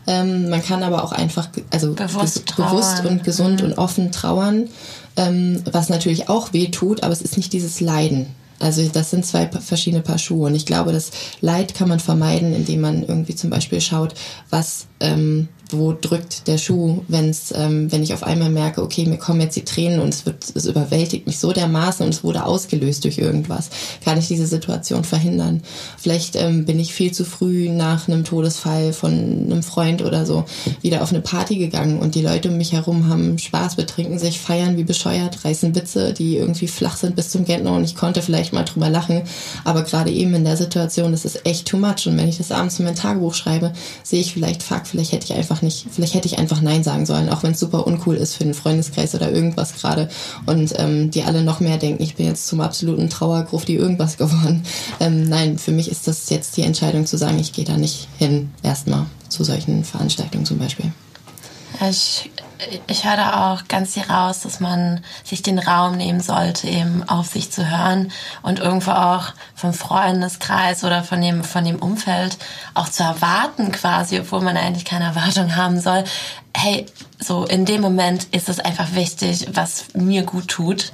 Ähm, 0.08 0.50
man 0.50 0.64
kann 0.64 0.84
aber 0.84 1.04
auch 1.04 1.12
einfach, 1.12 1.50
also 1.72 1.94
bewusst, 1.94 2.56
bewusst 2.56 3.06
und 3.06 3.24
gesund 3.24 3.62
mhm. 3.62 3.68
und 3.68 3.78
offen 3.78 4.12
trauern, 4.12 4.68
ähm, 5.16 5.62
was 5.72 5.90
natürlich 5.90 6.30
auch 6.30 6.54
weh 6.54 6.68
tut, 6.68 7.04
aber 7.04 7.14
es 7.14 7.22
ist 7.22 7.38
nicht 7.38 7.54
dieses 7.54 7.80
Leiden. 7.82 8.28
Also 8.60 8.88
das 8.88 9.12
sind 9.12 9.26
zwei 9.26 9.48
verschiedene 9.48 10.02
Paar 10.02 10.18
Schuhe. 10.18 10.48
Und 10.48 10.56
ich 10.56 10.66
glaube, 10.66 10.92
das 10.92 11.12
Leid 11.42 11.76
kann 11.76 11.90
man 11.90 12.00
vermeiden, 12.00 12.54
indem 12.54 12.82
man 12.82 13.04
irgendwie 13.04 13.36
zum 13.36 13.50
Beispiel 13.50 13.82
schaut, 13.82 14.16
was 14.50 14.88
ähm, 15.00 15.50
wo 15.72 15.94
drückt 15.94 16.48
der 16.48 16.58
Schuh, 16.58 17.04
wenn's, 17.08 17.54
ähm, 17.56 17.92
wenn 17.92 18.04
ich 18.04 18.14
auf 18.14 18.24
einmal 18.24 18.50
merke, 18.50 18.82
okay, 18.82 19.06
mir 19.06 19.18
kommen 19.18 19.42
jetzt 19.42 19.56
die 19.56 19.66
Tränen 19.66 20.00
und 20.00 20.10
es 20.10 20.26
wird, 20.26 20.46
es 20.54 20.66
überwältigt 20.66 21.26
mich 21.26 21.40
so 21.40 21.52
dermaßen 21.52 22.06
und 22.06 22.14
es 22.14 22.24
wurde 22.24 22.46
ausgelöst 22.46 23.04
durch 23.04 23.18
irgendwas, 23.18 23.70
kann 24.04 24.18
ich 24.18 24.28
diese 24.28 24.48
Situation 24.48 25.04
verhindern. 25.04 25.62
Vielleicht 25.98 26.36
ähm, 26.36 26.66
bin 26.66 26.80
ich 26.80 26.94
viel 26.94 27.12
zu 27.12 27.26
früh 27.26 27.70
nach 27.70 28.08
einem 28.08 28.24
Todesfall 28.24 28.94
von 28.94 29.14
einem 29.14 29.64
Freund 29.64 30.02
oder 30.02 30.26
so 30.26 30.46
wieder 30.82 31.02
auf 31.02 31.12
eine 31.12 31.22
Party 31.22 31.58
gegangen 31.58 32.00
und 32.00 32.16
die 32.16 32.22
Leute 32.22 32.50
um 32.50 32.58
mich 32.58 32.74
herum 32.74 33.10
haben 33.10 33.38
Spaß, 33.38 33.76
betrinken 33.76 34.20
sich, 34.20 34.40
feiern 34.40 34.78
wie 34.78 34.84
bescheuert, 34.84 35.44
reißen 35.46 35.76
Witze, 35.76 36.14
die 36.14 36.38
irgendwie 36.38 36.68
flach 36.68 36.98
sind 36.98 37.16
bis 37.16 37.30
zum 37.30 37.46
Gärtner 37.46 37.74
und 37.74 37.84
ich 37.84 37.96
konnte 37.96 38.22
vielleicht 38.22 38.54
mal 38.54 38.64
drüber 38.64 38.90
lachen, 38.90 39.24
aber 39.64 39.84
gerade 39.84 40.12
eben 40.12 40.34
in 40.36 40.46
der 40.46 40.58
Situation 40.58 41.14
ist 41.14 41.26
es 41.26 41.40
echt 41.44 41.68
too 41.68 41.78
much 41.78 42.08
und 42.08 42.18
wenn 42.18 42.30
ich 42.30 42.38
das 42.38 42.52
abends 42.52 42.80
in 42.80 42.86
mein 42.86 42.96
Tagebuch 42.96 43.34
schreibe, 43.34 43.74
sehe 44.04 44.22
ich 44.22 44.34
vielleicht, 44.34 44.64
fuck, 44.64 44.86
vielleicht 44.86 45.12
hätte 45.12 45.26
ich 45.26 45.34
einfach 45.34 45.55
nicht, 45.62 45.88
vielleicht 45.92 46.14
hätte 46.14 46.28
ich 46.28 46.38
einfach 46.38 46.62
Nein 46.62 46.84
sagen 46.84 47.06
sollen, 47.06 47.30
auch 47.30 47.44
wenn 47.44 47.52
es 47.52 47.60
super 47.60 47.86
uncool 47.88 48.16
ist 48.16 48.36
für 48.36 48.44
den 48.44 48.54
Freundeskreis 48.54 49.16
oder 49.16 49.32
irgendwas 49.32 49.76
gerade. 49.76 50.10
Und 50.46 50.74
ähm, 50.78 51.12
die 51.12 51.24
alle 51.24 51.44
noch 51.44 51.60
mehr 51.60 51.78
denken, 51.78 52.04
ich 52.04 52.16
bin 52.16 52.26
jetzt 52.26 52.48
zum 52.48 52.62
absoluten 52.62 53.10
Trauergruft 53.10 53.68
die 53.68 53.76
irgendwas 53.76 54.18
geworden. 54.18 54.64
Ähm, 55.00 55.28
nein, 55.28 55.58
für 55.58 55.72
mich 55.72 55.90
ist 55.90 56.08
das 56.08 56.30
jetzt 56.30 56.58
die 56.58 56.64
Entscheidung 56.64 57.06
zu 57.06 57.18
sagen, 57.18 57.40
ich 57.40 57.54
gehe 57.54 57.66
da 57.66 57.78
nicht 57.78 58.08
hin, 58.18 58.52
erstmal 58.64 59.06
zu 59.30 59.44
solchen 59.44 59.84
Veranstaltungen 59.84 60.46
zum 60.46 60.58
Beispiel. 60.58 60.92
Ich 61.82 62.32
ich 62.88 63.06
höre 63.06 63.18
da 63.18 63.54
auch 63.54 63.68
ganz 63.68 63.94
hier 63.94 64.10
raus, 64.10 64.42
dass 64.42 64.60
man 64.60 65.04
sich 65.24 65.42
den 65.42 65.60
Raum 65.60 65.98
nehmen 65.98 66.22
sollte, 66.22 66.68
eben 66.68 67.08
auf 67.08 67.28
sich 67.28 67.52
zu 67.52 67.70
hören 67.70 68.12
und 68.42 68.60
irgendwo 68.60 68.92
auch 68.92 69.34
vom 69.56 69.74
Freundeskreis 69.74 70.84
oder 70.84 71.04
von 71.04 71.22
dem, 71.22 71.44
von 71.44 71.66
dem 71.66 71.78
Umfeld 71.78 72.38
auch 72.74 72.90
zu 72.90 73.04
erwarten 73.04 73.72
quasi, 73.72 74.20
obwohl 74.20 74.42
man 74.42 74.58
eigentlich 74.58 74.86
keine 74.86 75.06
Erwartung 75.06 75.56
haben 75.56 75.80
soll. 75.80 76.04
Hey, 76.56 76.86
so 77.20 77.46
in 77.46 77.66
dem 77.66 77.82
Moment 77.82 78.28
ist 78.32 78.50
es 78.50 78.60
einfach 78.60 78.96
wichtig, 78.96 79.48
was 79.54 79.88
mir 79.94 80.24
gut 80.24 80.48
tut 80.48 80.92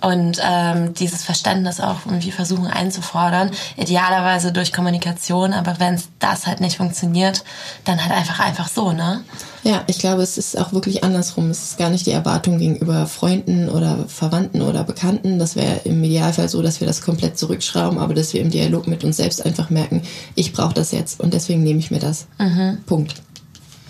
und 0.00 0.38
ähm, 0.42 0.94
dieses 0.94 1.24
Verständnis 1.24 1.80
auch 1.80 2.06
irgendwie 2.06 2.30
versuchen 2.30 2.66
einzufordern. 2.66 3.50
Idealerweise 3.76 4.52
durch 4.52 4.72
Kommunikation, 4.72 5.52
aber 5.52 5.78
wenn 5.78 6.00
das 6.18 6.46
halt 6.46 6.60
nicht 6.60 6.76
funktioniert, 6.76 7.44
dann 7.84 8.02
halt 8.02 8.12
einfach 8.12 8.40
einfach 8.40 8.68
so, 8.68 8.92
ne? 8.92 9.22
Ja, 9.62 9.84
ich 9.88 9.98
glaube, 9.98 10.22
es 10.22 10.38
ist 10.38 10.58
auch 10.58 10.72
wirklich 10.72 11.04
andersrum. 11.04 11.50
Es 11.50 11.62
ist 11.62 11.78
gar 11.78 11.90
nicht 11.90 12.06
die 12.06 12.12
Erwartung 12.12 12.58
gegenüber 12.58 13.06
Freunden 13.06 13.68
oder 13.68 14.06
Verwandten 14.08 14.62
oder 14.62 14.84
Bekannten. 14.84 15.38
Das 15.38 15.54
wäre 15.54 15.80
im 15.84 16.02
Idealfall 16.02 16.48
so, 16.48 16.62
dass 16.62 16.80
wir 16.80 16.86
das 16.86 17.02
komplett 17.02 17.38
zurückschrauben, 17.38 17.98
aber 17.98 18.14
dass 18.14 18.32
wir 18.32 18.40
im 18.40 18.50
Dialog 18.50 18.86
mit 18.86 19.04
uns 19.04 19.18
selbst 19.18 19.44
einfach 19.44 19.68
merken, 19.68 20.02
ich 20.34 20.52
brauche 20.52 20.74
das 20.74 20.92
jetzt 20.92 21.20
und 21.20 21.34
deswegen 21.34 21.62
nehme 21.62 21.78
ich 21.78 21.90
mir 21.90 21.98
das. 21.98 22.26
Mhm. 22.38 22.78
Punkt. 22.86 23.14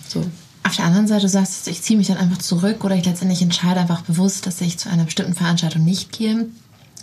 So. 0.09 0.25
Auf 0.63 0.77
der 0.77 0.85
anderen 0.85 1.07
Seite, 1.07 1.23
du 1.23 1.29
sagst, 1.29 1.69
ich 1.69 1.83
ziehe 1.83 1.99
mich 1.99 2.09
dann 2.09 2.19
einfach 2.19 2.39
zurück 2.39 2.85
oder 2.85 2.95
ich 2.95 3.05
letztendlich 3.05 3.43
entscheide 3.43 3.81
einfach 3.81 4.03
bewusst, 4.03 4.47
dass 4.47 4.61
ich 4.61 4.79
zu 4.79 4.89
einer 4.91 5.05
bestimmten 5.05 5.35
Veranstaltung 5.35 5.85
nicht 5.85 6.13
gehe. 6.13 6.47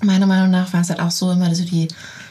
Meiner 0.01 0.27
Meinung 0.27 0.51
nach 0.51 0.73
war 0.73 0.81
es 0.81 0.89
halt 0.89 0.99
auch 0.99 1.11
so 1.11 1.31
immer 1.31 1.53
so 1.55 1.63
die, 1.63 1.87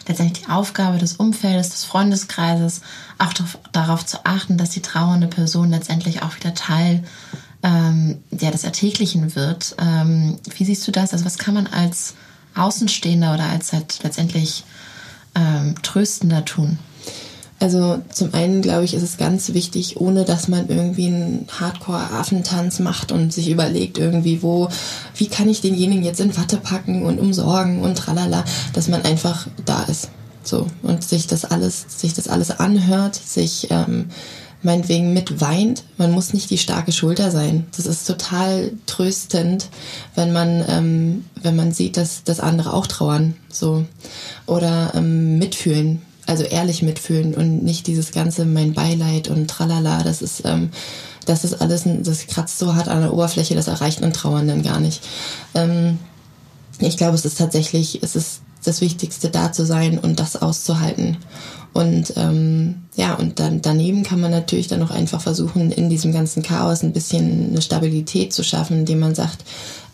letztendlich 0.06 0.44
die 0.44 0.50
Aufgabe 0.50 0.98
des 0.98 1.14
Umfeldes, 1.14 1.70
des 1.70 1.84
Freundeskreises, 1.84 2.80
auch 3.18 3.32
darauf 3.72 4.06
zu 4.06 4.24
achten, 4.24 4.56
dass 4.56 4.70
die 4.70 4.82
trauernde 4.82 5.26
Person 5.26 5.70
letztendlich 5.70 6.22
auch 6.22 6.36
wieder 6.36 6.54
Teil 6.54 7.02
ähm, 7.64 8.22
ja, 8.30 8.52
des 8.52 8.62
Ertäglichen 8.62 9.34
wird. 9.34 9.74
Ähm, 9.78 10.38
wie 10.56 10.64
siehst 10.64 10.86
du 10.86 10.92
das? 10.92 11.12
Also 11.12 11.24
was 11.24 11.38
kann 11.38 11.54
man 11.54 11.66
als 11.66 12.14
Außenstehender 12.54 13.34
oder 13.34 13.44
als 13.44 13.72
halt 13.72 13.98
letztendlich 14.04 14.64
ähm, 15.34 15.74
Tröstender 15.82 16.44
tun? 16.44 16.78
Also 17.58 18.02
zum 18.12 18.34
einen 18.34 18.60
glaube 18.60 18.84
ich, 18.84 18.92
ist 18.92 19.02
es 19.02 19.16
ganz 19.16 19.54
wichtig, 19.54 19.98
ohne 19.98 20.24
dass 20.24 20.48
man 20.48 20.68
irgendwie 20.68 21.06
einen 21.06 21.46
Hardcore-Affentanz 21.58 22.80
macht 22.80 23.12
und 23.12 23.32
sich 23.32 23.48
überlegt 23.48 23.96
irgendwie, 23.96 24.42
wo, 24.42 24.68
wie 25.14 25.28
kann 25.28 25.48
ich 25.48 25.62
denjenigen 25.62 26.04
jetzt 26.04 26.20
in 26.20 26.36
Watte 26.36 26.58
packen 26.58 27.04
und 27.04 27.18
umsorgen 27.18 27.80
und 27.80 27.96
tralala, 27.96 28.44
dass 28.74 28.88
man 28.88 29.02
einfach 29.02 29.46
da 29.64 29.82
ist. 29.84 30.10
So 30.42 30.66
und 30.82 31.02
sich 31.02 31.26
das 31.26 31.44
alles, 31.44 31.86
sich 31.88 32.14
das 32.14 32.28
alles 32.28 32.50
anhört, 32.50 33.16
sich 33.16 33.68
ähm, 33.70 34.10
meinetwegen 34.62 35.12
mit 35.12 35.40
weint. 35.40 35.84
Man 35.96 36.12
muss 36.12 36.34
nicht 36.34 36.50
die 36.50 36.58
starke 36.58 36.92
Schulter 36.92 37.30
sein. 37.30 37.66
Das 37.76 37.86
ist 37.86 38.06
total 38.06 38.72
tröstend, 38.84 39.68
wenn 40.14 40.32
man, 40.32 40.64
ähm, 40.68 41.24
wenn 41.42 41.56
man 41.56 41.72
sieht, 41.72 41.96
dass, 41.96 42.22
dass 42.22 42.40
andere 42.40 42.74
auch 42.74 42.86
trauern. 42.86 43.34
So. 43.50 43.86
Oder 44.46 44.92
ähm, 44.94 45.38
mitfühlen 45.38 46.02
also 46.26 46.44
ehrlich 46.44 46.82
mitfühlen 46.82 47.34
und 47.34 47.62
nicht 47.62 47.86
dieses 47.86 48.12
ganze 48.12 48.44
mein 48.44 48.74
Beileid 48.74 49.28
und 49.28 49.48
tralala, 49.48 50.02
das 50.02 50.22
ist, 50.22 50.42
ähm, 50.44 50.70
das 51.24 51.44
ist 51.44 51.60
alles, 51.60 51.84
das 52.02 52.26
kratzt 52.26 52.58
so 52.58 52.74
hart 52.74 52.88
an 52.88 53.00
der 53.00 53.12
Oberfläche, 53.12 53.54
das 53.54 53.68
erreicht 53.68 54.02
einen 54.02 54.12
Trauernden 54.12 54.62
gar 54.62 54.80
nicht. 54.80 55.02
Ähm, 55.54 55.98
ich 56.78 56.96
glaube, 56.96 57.14
es 57.14 57.24
ist 57.24 57.38
tatsächlich, 57.38 58.02
es 58.02 58.16
ist 58.16 58.40
das 58.64 58.80
Wichtigste, 58.80 59.30
da 59.30 59.52
zu 59.52 59.64
sein 59.64 59.98
und 59.98 60.20
das 60.20 60.40
auszuhalten. 60.40 61.18
Und 61.72 62.14
ähm, 62.16 62.82
ja, 62.96 63.14
und 63.14 63.38
dann 63.38 63.60
daneben 63.60 64.02
kann 64.02 64.20
man 64.20 64.30
natürlich 64.30 64.66
dann 64.66 64.82
auch 64.82 64.90
einfach 64.90 65.20
versuchen, 65.20 65.70
in 65.70 65.90
diesem 65.90 66.12
ganzen 66.12 66.42
Chaos 66.42 66.82
ein 66.82 66.92
bisschen 66.92 67.50
eine 67.50 67.62
Stabilität 67.62 68.32
zu 68.32 68.42
schaffen, 68.42 68.78
indem 68.78 69.00
man 69.00 69.14
sagt, 69.14 69.44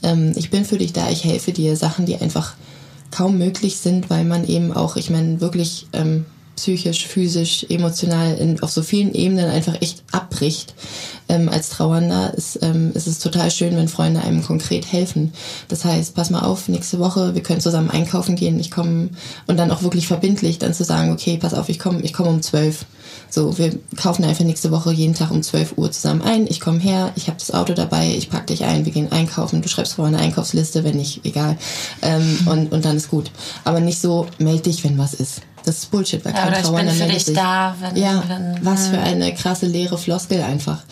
ähm, 0.03 0.33
ich 0.37 0.51
bin 0.51 0.65
für 0.65 0.79
dich 0.79 0.93
da, 0.93 1.11
ich 1.11 1.25
helfe 1.25 1.53
dir, 1.53 1.77
Sachen, 1.77 2.07
die 2.07 2.17
einfach 2.17 2.55
kaum 3.13 3.39
möglich 3.39 3.77
sind, 3.77 4.11
weil 4.11 4.25
man 4.25 4.47
eben 4.47 4.73
auch, 4.73 4.97
ich 4.97 5.11
meine, 5.11 5.41
wirklich 5.41 5.87
ähm, 5.93 6.25
psychisch, 6.57 7.07
physisch, 7.07 7.67
emotional 7.69 8.35
in, 8.35 8.63
auf 8.63 8.71
so 8.71 8.83
vielen 8.83 9.15
Ebenen 9.15 9.51
einfach 9.51 9.81
echt 9.81 10.03
abbricht. 10.13 10.75
Ähm, 11.29 11.49
als 11.49 11.71
Trauernder 11.71 12.35
ist, 12.35 12.59
ähm, 12.63 12.93
ist 12.95 13.07
es 13.07 13.19
total 13.19 13.51
schön, 13.51 13.77
wenn 13.77 13.89
Freunde 13.89 14.23
einem 14.23 14.43
konkret 14.45 14.91
helfen. 14.91 15.33
Das 15.69 15.85
heißt, 15.85 16.15
pass 16.15 16.31
mal 16.31 16.43
auf, 16.43 16.69
nächste 16.69 16.99
Woche, 16.99 17.35
wir 17.35 17.43
können 17.43 17.61
zusammen 17.61 17.91
einkaufen 17.91 18.37
gehen, 18.37 18.61
ich 18.61 18.71
komme 18.71 19.11
und 19.47 19.57
dann 19.57 19.71
auch 19.71 19.83
wirklich 19.83 20.07
verbindlich 20.07 20.59
dann 20.59 20.75
zu 20.75 20.85
sagen, 20.85 21.13
okay, 21.13 21.39
pass 21.41 21.55
auf, 21.55 21.69
ich 21.69 21.79
komme 21.79 22.01
ich 22.03 22.13
komme 22.13 22.31
um 22.31 22.43
zwölf. 22.43 22.85
So, 23.35 23.57
wir 23.57 23.73
kaufen 23.97 24.27
einfach 24.27 24.45
nächste 24.45 24.71
Woche 24.71 24.93
jeden 24.93 25.15
Tag 25.15 25.31
um 25.31 25.43
12 25.43 25.79
Uhr 25.79 25.91
zusammen 25.91 26.21
ein. 26.21 26.47
Ich 26.47 26.61
komme 26.61 26.81
her, 26.81 27.13
ich 27.17 27.29
habe 27.29 27.39
das 27.39 27.51
Auto 27.51 27.73
dabei, 27.73 28.15
ich 28.15 28.29
pack 28.29 28.47
dich 28.47 28.65
ein, 28.65 28.85
wir 28.85 28.93
gehen 28.93 29.11
einkaufen, 29.11 29.63
du 29.63 29.71
schreibst 29.71 29.95
vorher 29.95 30.15
eine 30.15 30.23
Einkaufsliste, 30.23 30.85
wenn 30.85 30.99
nicht, 30.99 31.25
egal. 31.25 31.57
Ähm, 32.03 32.41
und, 32.47 32.73
und 32.73 32.85
dann 32.85 32.99
ist 32.99 33.09
gut. 33.09 33.31
Aber 33.65 33.81
nicht 33.81 33.99
so, 33.99 34.27
meld 34.37 34.67
dich, 34.67 34.85
wenn 34.85 34.99
was 34.99 35.15
ist. 35.15 35.41
Das 35.65 35.79
ist 35.79 35.91
Bullshit, 35.91 36.23
weil 36.27 36.35
ja, 36.35 36.51
kein 36.51 36.63
Trauer 36.63 36.83
meldet 36.83 37.11
dich 37.11 37.25
sich. 37.25 37.35
Da, 37.35 37.75
wenn, 37.81 37.97
ja, 37.97 38.23
wenn, 38.29 38.59
was 38.67 38.89
für 38.89 38.99
eine 38.99 39.33
krasse 39.33 39.65
leere 39.65 39.97
Floskel 39.97 40.43
einfach. 40.43 40.83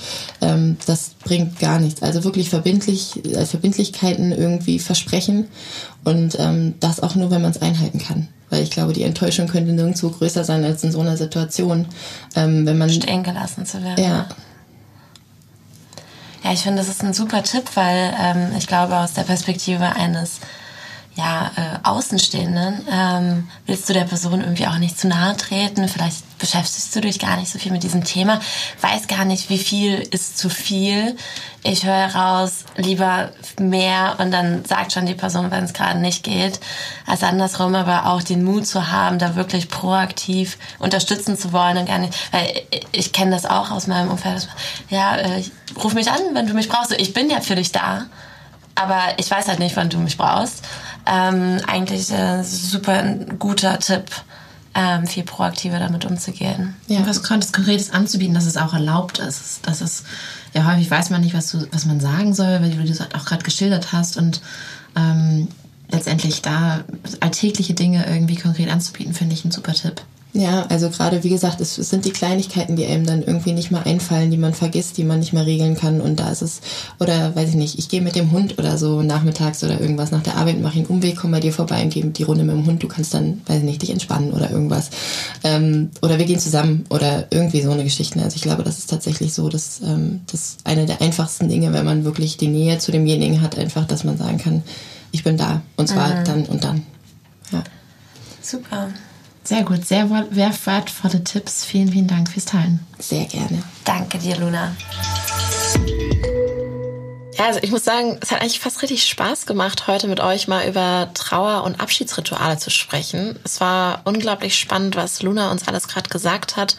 Ähm, 0.41 0.79
das 0.87 1.11
bringt 1.23 1.59
gar 1.59 1.79
nichts. 1.79 2.03
Also 2.03 2.25
wirklich 2.25 2.49
verbindlich, 2.49 3.23
äh, 3.27 3.45
Verbindlichkeiten 3.45 4.33
irgendwie 4.33 4.79
versprechen 4.79 5.49
und 6.05 6.39
ähm, 6.39 6.77
das 6.81 7.01
auch 7.01 7.17
nur, 7.17 7.31
wenn 7.31 7.43
man 7.43 7.51
es 7.51 7.61
einhalten 7.61 7.99
kann 7.99 8.29
weil 8.51 8.63
ich 8.63 8.71
glaube, 8.71 8.93
die 8.93 9.05
Enttäuschung 9.05 9.47
könnte 9.47 9.73
nirgendwo 9.73 10.11
größer 10.11 10.45
sein 10.45 10.65
als 10.65 10.85
in 10.85 10.93
so 10.93 11.01
einer 11.01 11.17
Situation, 11.17 11.87
ähm, 12.37 12.67
wenn 12.67 12.79
man 12.79 12.91
stehen 12.91 13.23
gelassen 13.23 13.65
zu 13.65 13.83
werden. 13.83 14.03
Ja. 14.03 14.27
Ja, 16.43 16.53
ich 16.53 16.61
finde, 16.61 16.79
das 16.79 16.89
ist 16.89 17.05
ein 17.05 17.13
super 17.13 17.43
Tipp, 17.43 17.65
weil 17.75 18.15
ähm, 18.19 18.53
ich 18.57 18.67
glaube, 18.67 18.97
aus 18.97 19.13
der 19.13 19.23
Perspektive 19.23 19.95
eines 19.95 20.41
ja, 21.17 21.51
äh, 21.57 21.89
Außenstehenden 21.89 22.87
ähm, 22.91 23.49
willst 23.67 23.89
du 23.89 23.93
der 23.93 24.05
Person 24.05 24.41
irgendwie 24.41 24.67
auch 24.69 24.79
nicht 24.79 24.99
zu 24.99 25.09
nahe 25.09 25.37
treten. 25.37 25.89
Vielleicht 25.89 26.39
beschäftigst 26.39 26.95
du 26.95 27.01
dich 27.01 27.19
gar 27.19 27.37
nicht 27.37 27.51
so 27.51 27.59
viel 27.59 27.73
mit 27.73 27.83
diesem 27.83 28.05
Thema, 28.05 28.41
weiß 28.81 29.09
gar 29.09 29.25
nicht, 29.25 29.51
wie 29.51 29.59
viel 29.59 30.07
ist 30.13 30.39
zu 30.39 30.49
viel. 30.49 31.17
Ich 31.63 31.85
höre 31.85 32.15
raus, 32.15 32.65
lieber 32.77 33.31
mehr 33.59 34.17
und 34.19 34.31
dann 34.31 34.65
sagt 34.65 34.93
schon 34.93 35.05
die 35.05 35.15
Person, 35.15 35.51
wenn 35.51 35.65
es 35.65 35.75
gerade 35.75 35.99
nicht 35.99 36.23
geht, 36.23 36.61
als 37.07 37.23
andersrum, 37.23 37.75
aber 37.75 38.07
auch 38.07 38.23
den 38.23 38.45
Mut 38.45 38.67
zu 38.67 38.91
haben, 38.91 39.19
da 39.19 39.35
wirklich 39.35 39.69
proaktiv 39.69 40.59
unterstützen 40.79 41.37
zu 41.37 41.53
wollen 41.53 41.77
und 41.77 41.87
gar 41.87 41.99
nicht, 41.99 42.15
weil 42.33 42.47
ich 42.93 43.13
kenne 43.13 43.33
das 43.33 43.47
auch 43.47 43.73
aus 43.73 43.89
meinem 43.89 44.11
Umfeld. 44.11 44.49
Ja, 44.89 45.17
äh, 45.17 45.45
ruf 45.77 45.93
mich 45.93 46.11
an, 46.11 46.21
wenn 46.33 46.47
du 46.47 46.55
mich 46.55 46.69
brauchst. 46.69 46.93
Ich 46.93 47.13
bin 47.13 47.29
ja 47.29 47.41
für 47.41 47.57
dich 47.57 47.73
da 47.73 48.07
aber 48.81 49.01
ich 49.19 49.31
weiß 49.31 49.49
halt 49.49 49.59
nicht, 49.59 49.77
wann 49.77 49.91
du 49.91 49.99
mich 49.99 50.17
brauchst. 50.17 50.65
Ähm, 51.07 51.61
eigentlich 51.67 52.13
ein 52.13 52.45
super 52.45 53.03
guter 53.39 53.79
Tipp, 53.79 54.05
ähm, 54.75 55.07
viel 55.07 55.25
proaktiver 55.25 55.79
damit 55.79 56.05
umzugehen. 56.05 56.77
Ja. 56.87 57.05
Was 57.07 57.23
Konkretes 57.23 57.91
anzubieten, 57.91 58.35
dass 58.35 58.47
es 58.47 58.57
auch 58.57 58.73
erlaubt 58.73 59.19
ist. 59.19 59.67
Dass 59.67 59.81
es, 59.81 60.05
ja, 60.55 60.71
häufig 60.71 60.91
weiß 60.91 61.11
man 61.11 61.23
nicht, 61.23 61.35
was, 61.35 61.51
du, 61.51 61.67
was 61.73 61.87
man 61.87 62.01
sagen 62.01 62.35
soll, 62.35 62.61
weil 62.63 62.71
du 62.71 62.85
das 62.85 63.01
auch 63.01 63.25
gerade 63.25 63.43
geschildert 63.43 63.93
hast 63.93 64.17
und 64.17 64.41
ähm, 64.97 65.49
letztendlich 65.91 66.43
da 66.43 66.85
alltägliche 67.21 67.75
Dinge 67.75 68.07
irgendwie 68.07 68.37
konkret 68.37 68.71
anzubieten, 68.71 69.15
finde 69.15 69.35
ich 69.35 69.45
ein 69.45 69.51
super 69.51 69.73
Tipp. 69.73 70.03
Ja, 70.33 70.67
also 70.69 70.91
gerade 70.91 71.25
wie 71.25 71.29
gesagt, 71.29 71.61
es, 71.61 71.75
sind 71.75 72.05
die 72.05 72.13
Kleinigkeiten, 72.13 72.77
die 72.77 72.87
einem 72.87 73.05
dann 73.05 73.23
irgendwie 73.23 73.53
nicht 73.53 73.73
mehr 73.73 73.85
einfallen, 73.85 74.31
die 74.31 74.37
man 74.37 74.55
vergisst, 74.55 74.97
die 74.97 75.03
man 75.03 75.19
nicht 75.19 75.33
mehr 75.33 75.45
regeln 75.45 75.75
kann. 75.77 76.01
Und 76.01 76.21
da 76.21 76.31
ist 76.31 76.43
es, 76.43 76.61
oder 77.01 77.35
weiß 77.35 77.49
ich 77.49 77.55
nicht, 77.57 77.79
ich 77.81 77.89
gehe 77.89 78.01
mit 78.01 78.15
dem 78.15 78.31
Hund 78.31 78.57
oder 78.57 78.79
so 78.79 79.03
nachmittags 79.03 79.65
oder 79.65 79.81
irgendwas 79.81 80.13
nach 80.13 80.23
der 80.23 80.37
Arbeit, 80.37 80.61
mache 80.61 80.79
einen 80.79 80.87
Umweg, 80.87 81.17
komme 81.17 81.33
bei 81.33 81.41
dir 81.41 81.53
vorbei 81.53 81.83
und 81.83 81.93
gehe 81.93 82.05
die 82.05 82.23
Runde 82.23 82.45
mit 82.45 82.55
dem 82.55 82.65
Hund. 82.65 82.81
Du 82.81 82.87
kannst 82.87 83.13
dann, 83.13 83.41
weiß 83.47 83.59
ich 83.59 83.65
nicht, 83.65 83.83
dich 83.83 83.91
entspannen 83.91 84.33
oder 84.33 84.51
irgendwas. 84.51 84.91
Ähm, 85.43 85.91
oder 86.01 86.19
wir 86.19 86.27
gehen 86.27 86.39
zusammen 86.39 86.85
oder 86.91 87.27
irgendwie 87.31 87.63
so 87.63 87.73
eine 87.73 87.83
Geschichte. 87.83 88.23
Also 88.23 88.37
ich 88.37 88.43
glaube, 88.43 88.63
das 88.63 88.79
ist 88.79 88.89
tatsächlich 88.89 89.35
so, 89.35 89.49
dass 89.49 89.81
ähm, 89.81 90.21
das 90.31 90.59
eine 90.63 90.87
der 90.87 91.03
einfachsten 91.03 91.49
Dinge, 91.49 91.73
wenn 91.73 91.85
man 91.85 92.05
wirklich 92.05 92.37
die 92.37 92.49
Nähe 92.49 92.79
zu 92.79 92.93
demjenigen 92.93 93.41
hat, 93.41 93.59
einfach, 93.59 93.85
dass 93.85 94.05
man 94.05 94.17
sagen 94.17 94.39
kann, 94.39 94.63
ich 95.11 95.25
bin 95.25 95.37
da 95.37 95.63
und 95.77 95.89
zwar 95.89 96.21
mhm. 96.21 96.25
dann 96.25 96.45
und 96.47 96.63
dann. 96.63 96.83
Ja. 97.51 97.65
Super. 98.41 98.91
Sehr 99.43 99.63
gut, 99.65 99.87
sehr 99.87 100.09
wertvolle 100.11 101.25
Tipps. 101.25 101.65
Vielen, 101.65 101.91
vielen 101.91 102.07
Dank 102.07 102.31
fürs 102.31 102.45
Teilen. 102.45 102.81
Sehr 102.99 103.25
gerne. 103.25 103.63
Danke 103.85 104.19
dir, 104.19 104.37
Luna. 104.37 104.77
Ja, 107.41 107.47
also 107.47 107.61
ich 107.63 107.71
muss 107.71 107.85
sagen, 107.85 108.19
es 108.21 108.31
hat 108.31 108.43
eigentlich 108.43 108.61
fast 108.61 108.83
richtig 108.83 109.05
Spaß 109.05 109.47
gemacht, 109.47 109.87
heute 109.87 110.09
mit 110.09 110.21
euch 110.21 110.47
mal 110.47 110.69
über 110.69 111.09
Trauer- 111.15 111.65
und 111.65 111.81
Abschiedsrituale 111.81 112.59
zu 112.59 112.71
sprechen. 112.71 113.39
Es 113.45 113.63
war 113.63 114.03
unglaublich 114.05 114.59
spannend, 114.59 114.95
was 114.95 115.23
Luna 115.23 115.51
uns 115.51 115.67
alles 115.67 115.89
gerade 115.89 116.11
gesagt 116.11 116.57
hat, 116.57 116.77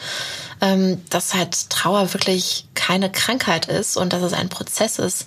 ähm, 0.62 1.02
dass 1.10 1.34
halt 1.34 1.72
Trauer 1.72 2.14
wirklich 2.14 2.68
keine 2.76 3.12
Krankheit 3.12 3.66
ist 3.66 3.98
und 3.98 4.14
dass 4.14 4.22
es 4.22 4.34
ein 4.34 4.50
Prozess 4.50 5.00
ist, 5.00 5.26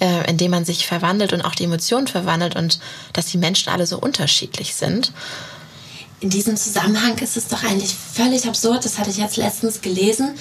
äh, 0.00 0.28
in 0.28 0.36
dem 0.36 0.50
man 0.50 0.64
sich 0.64 0.84
verwandelt 0.84 1.32
und 1.32 1.42
auch 1.42 1.54
die 1.54 1.64
Emotionen 1.64 2.08
verwandelt 2.08 2.56
und 2.56 2.80
dass 3.12 3.26
die 3.26 3.38
Menschen 3.38 3.72
alle 3.72 3.86
so 3.86 3.98
unterschiedlich 3.98 4.74
sind 4.74 5.12
in 6.22 6.30
diesem 6.30 6.56
Zusammenhang 6.56 7.18
ist 7.18 7.36
es 7.36 7.48
doch 7.48 7.64
eigentlich 7.64 7.94
völlig 7.94 8.46
absurd, 8.46 8.84
das 8.84 8.98
hatte 8.98 9.10
ich 9.10 9.16
jetzt 9.16 9.36
letztens 9.36 9.80
gelesen. 9.80 10.34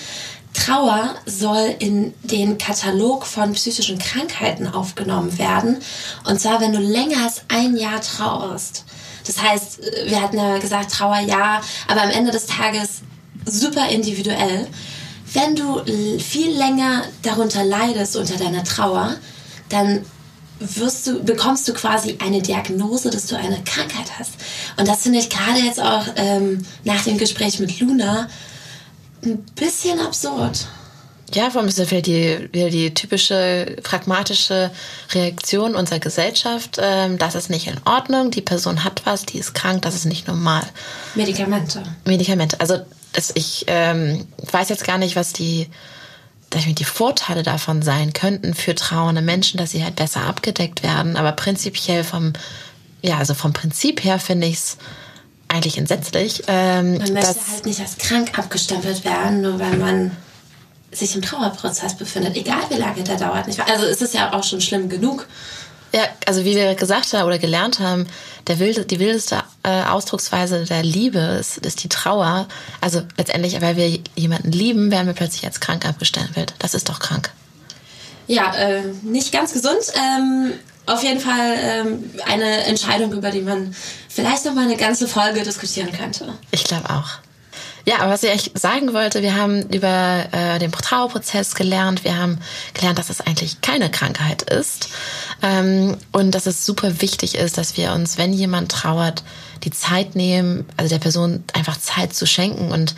Trauer 0.53 1.15
soll 1.25 1.75
in 1.79 2.13
den 2.23 2.57
Katalog 2.59 3.25
von 3.25 3.53
psychischen 3.53 3.97
Krankheiten 3.97 4.67
aufgenommen 4.67 5.37
werden. 5.39 5.77
Und 6.25 6.39
zwar, 6.39 6.61
wenn 6.61 6.73
du 6.73 6.79
länger 6.79 7.23
als 7.23 7.41
ein 7.47 7.75
Jahr 7.75 7.99
trauerst. 7.99 8.85
Das 9.25 9.41
heißt, 9.41 9.79
wir 10.05 10.21
hatten 10.21 10.37
ja 10.37 10.59
gesagt, 10.59 10.91
Trauer 10.91 11.19
ja, 11.19 11.61
aber 11.87 12.03
am 12.03 12.09
Ende 12.11 12.31
des 12.31 12.45
Tages 12.45 13.01
super 13.45 13.89
individuell. 13.89 14.67
Wenn 15.33 15.55
du 15.55 15.81
viel 16.19 16.55
länger 16.55 17.05
darunter 17.23 17.63
leidest 17.63 18.17
unter 18.17 18.35
deiner 18.35 18.63
Trauer, 18.63 19.15
dann 19.69 20.05
wirst 20.61 21.07
du, 21.07 21.23
bekommst 21.23 21.67
du 21.67 21.73
quasi 21.73 22.17
eine 22.19 22.41
Diagnose, 22.41 23.09
dass 23.09 23.25
du 23.27 23.35
eine 23.35 23.61
Krankheit 23.63 24.19
hast. 24.19 24.33
Und 24.77 24.87
das 24.87 25.03
finde 25.03 25.19
ich 25.19 25.29
gerade 25.29 25.59
jetzt 25.59 25.81
auch 25.81 26.05
ähm, 26.15 26.65
nach 26.83 27.03
dem 27.03 27.17
Gespräch 27.17 27.59
mit 27.59 27.79
Luna 27.79 28.29
ein 29.23 29.39
bisschen 29.55 29.99
absurd. 29.99 30.67
Ja, 31.33 31.49
vor 31.49 31.61
allem 31.61 31.69
ist 31.69 31.79
das 31.79 31.91
wieder 31.91 32.01
die, 32.01 32.49
wieder 32.51 32.69
die 32.69 32.93
typische 32.93 33.77
pragmatische 33.83 34.69
Reaktion 35.13 35.75
unserer 35.75 35.99
Gesellschaft. 35.99 36.77
Ähm, 36.81 37.17
das 37.17 37.35
ist 37.35 37.49
nicht 37.49 37.67
in 37.67 37.77
Ordnung, 37.85 38.31
die 38.31 38.41
Person 38.41 38.83
hat 38.83 39.01
was, 39.05 39.25
die 39.25 39.37
ist 39.37 39.53
krank, 39.53 39.81
das 39.83 39.95
ist 39.95 40.05
nicht 40.05 40.27
normal. 40.27 40.63
Medikamente. 41.15 41.83
Medikamente. 42.05 42.59
Also 42.59 42.79
das, 43.13 43.31
ich 43.35 43.65
ähm, 43.67 44.27
weiß 44.51 44.69
jetzt 44.69 44.83
gar 44.83 44.97
nicht, 44.97 45.15
was 45.15 45.31
die, 45.31 45.67
die 46.51 46.83
Vorteile 46.83 47.43
davon 47.43 47.81
sein 47.81 48.13
könnten 48.13 48.53
für 48.53 48.75
trauernde 48.75 49.21
Menschen, 49.21 49.57
dass 49.57 49.71
sie 49.71 49.83
halt 49.83 49.95
besser 49.95 50.21
abgedeckt 50.21 50.83
werden. 50.83 51.17
Aber 51.17 51.31
prinzipiell 51.31 52.03
vom, 52.03 52.33
ja, 53.01 53.17
also 53.17 53.33
vom 53.33 53.53
Prinzip 53.53 54.03
her 54.03 54.19
finde 54.19 54.47
ich 54.47 54.55
es 54.55 54.77
eigentlich 55.47 55.77
entsetzlich. 55.77 56.43
Ähm, 56.47 56.97
man 56.97 57.13
möchte 57.13 57.35
halt 57.51 57.65
nicht 57.65 57.79
als 57.79 57.97
krank 57.97 58.37
abgestempelt 58.37 59.03
werden, 59.03 59.41
nur 59.41 59.59
weil 59.59 59.77
man 59.77 60.11
sich 60.91 61.15
im 61.15 61.21
Trauerprozess 61.21 61.95
befindet, 61.95 62.35
egal 62.35 62.63
wie 62.69 62.75
lange 62.75 63.03
der 63.03 63.17
dauert. 63.17 63.47
Also 63.47 63.85
es 63.85 64.01
ist 64.01 64.13
ja 64.13 64.33
auch 64.33 64.43
schon 64.43 64.61
schlimm 64.61 64.89
genug. 64.89 65.27
Ja, 65.93 66.03
also 66.25 66.45
wie 66.45 66.55
wir 66.55 66.75
gesagt 66.75 67.11
haben 67.13 67.25
oder 67.25 67.37
gelernt 67.37 67.79
haben, 67.79 68.07
der 68.47 68.59
wilde, 68.59 68.85
die 68.85 68.99
wildeste 68.99 69.43
äh, 69.63 69.83
Ausdrucksweise 69.83 70.63
der 70.63 70.83
Liebe 70.83 71.19
ist, 71.19 71.57
ist 71.57 71.83
die 71.83 71.89
Trauer. 71.89 72.47
Also 72.79 73.01
letztendlich, 73.17 73.59
weil 73.61 73.75
wir 73.75 73.99
jemanden 74.15 74.51
lieben, 74.51 74.89
werden 74.89 75.07
wir 75.07 75.13
plötzlich 75.13 75.45
als 75.45 75.59
krank 75.59 75.85
abgestempelt. 75.85 76.53
Das 76.59 76.73
ist 76.73 76.87
doch 76.87 76.99
krank. 76.99 77.31
Ja, 78.27 78.53
äh, 78.55 78.83
nicht 79.01 79.33
ganz 79.33 79.51
gesund. 79.51 79.81
Ähm, 79.95 80.53
auf 80.85 81.03
jeden 81.03 81.19
Fall 81.19 81.57
ähm, 81.57 82.11
eine 82.25 82.63
Entscheidung, 82.65 83.11
über 83.11 83.29
die 83.31 83.41
man 83.41 83.75
vielleicht 84.07 84.45
noch 84.45 84.53
mal 84.53 84.63
eine 84.65 84.77
ganze 84.77 85.07
Folge 85.07 85.43
diskutieren 85.43 85.91
könnte. 85.91 86.33
Ich 86.51 86.63
glaube 86.63 86.89
auch. 86.89 87.19
Ja, 87.85 87.99
aber 87.99 88.11
was 88.11 88.23
ich 88.23 88.31
euch 88.31 88.51
sagen 88.53 88.93
wollte, 88.93 89.21
wir 89.21 89.35
haben 89.35 89.63
über 89.69 90.25
äh, 90.31 90.59
den 90.59 90.71
Trauerprozess 90.71 91.55
gelernt, 91.55 92.03
wir 92.03 92.17
haben 92.17 92.39
gelernt, 92.73 92.99
dass 92.99 93.09
es 93.09 93.21
eigentlich 93.21 93.61
keine 93.61 93.89
Krankheit 93.89 94.43
ist 94.43 94.89
ähm, 95.41 95.97
und 96.11 96.31
dass 96.31 96.45
es 96.45 96.65
super 96.65 97.01
wichtig 97.01 97.35
ist, 97.35 97.57
dass 97.57 97.77
wir 97.77 97.93
uns, 97.93 98.17
wenn 98.17 98.33
jemand 98.33 98.71
trauert, 98.71 99.23
die 99.63 99.71
Zeit 99.71 100.15
nehmen, 100.15 100.65
also 100.77 100.89
der 100.89 100.99
Person 100.99 101.43
einfach 101.53 101.77
Zeit 101.77 102.13
zu 102.13 102.25
schenken 102.25 102.71
und 102.71 102.95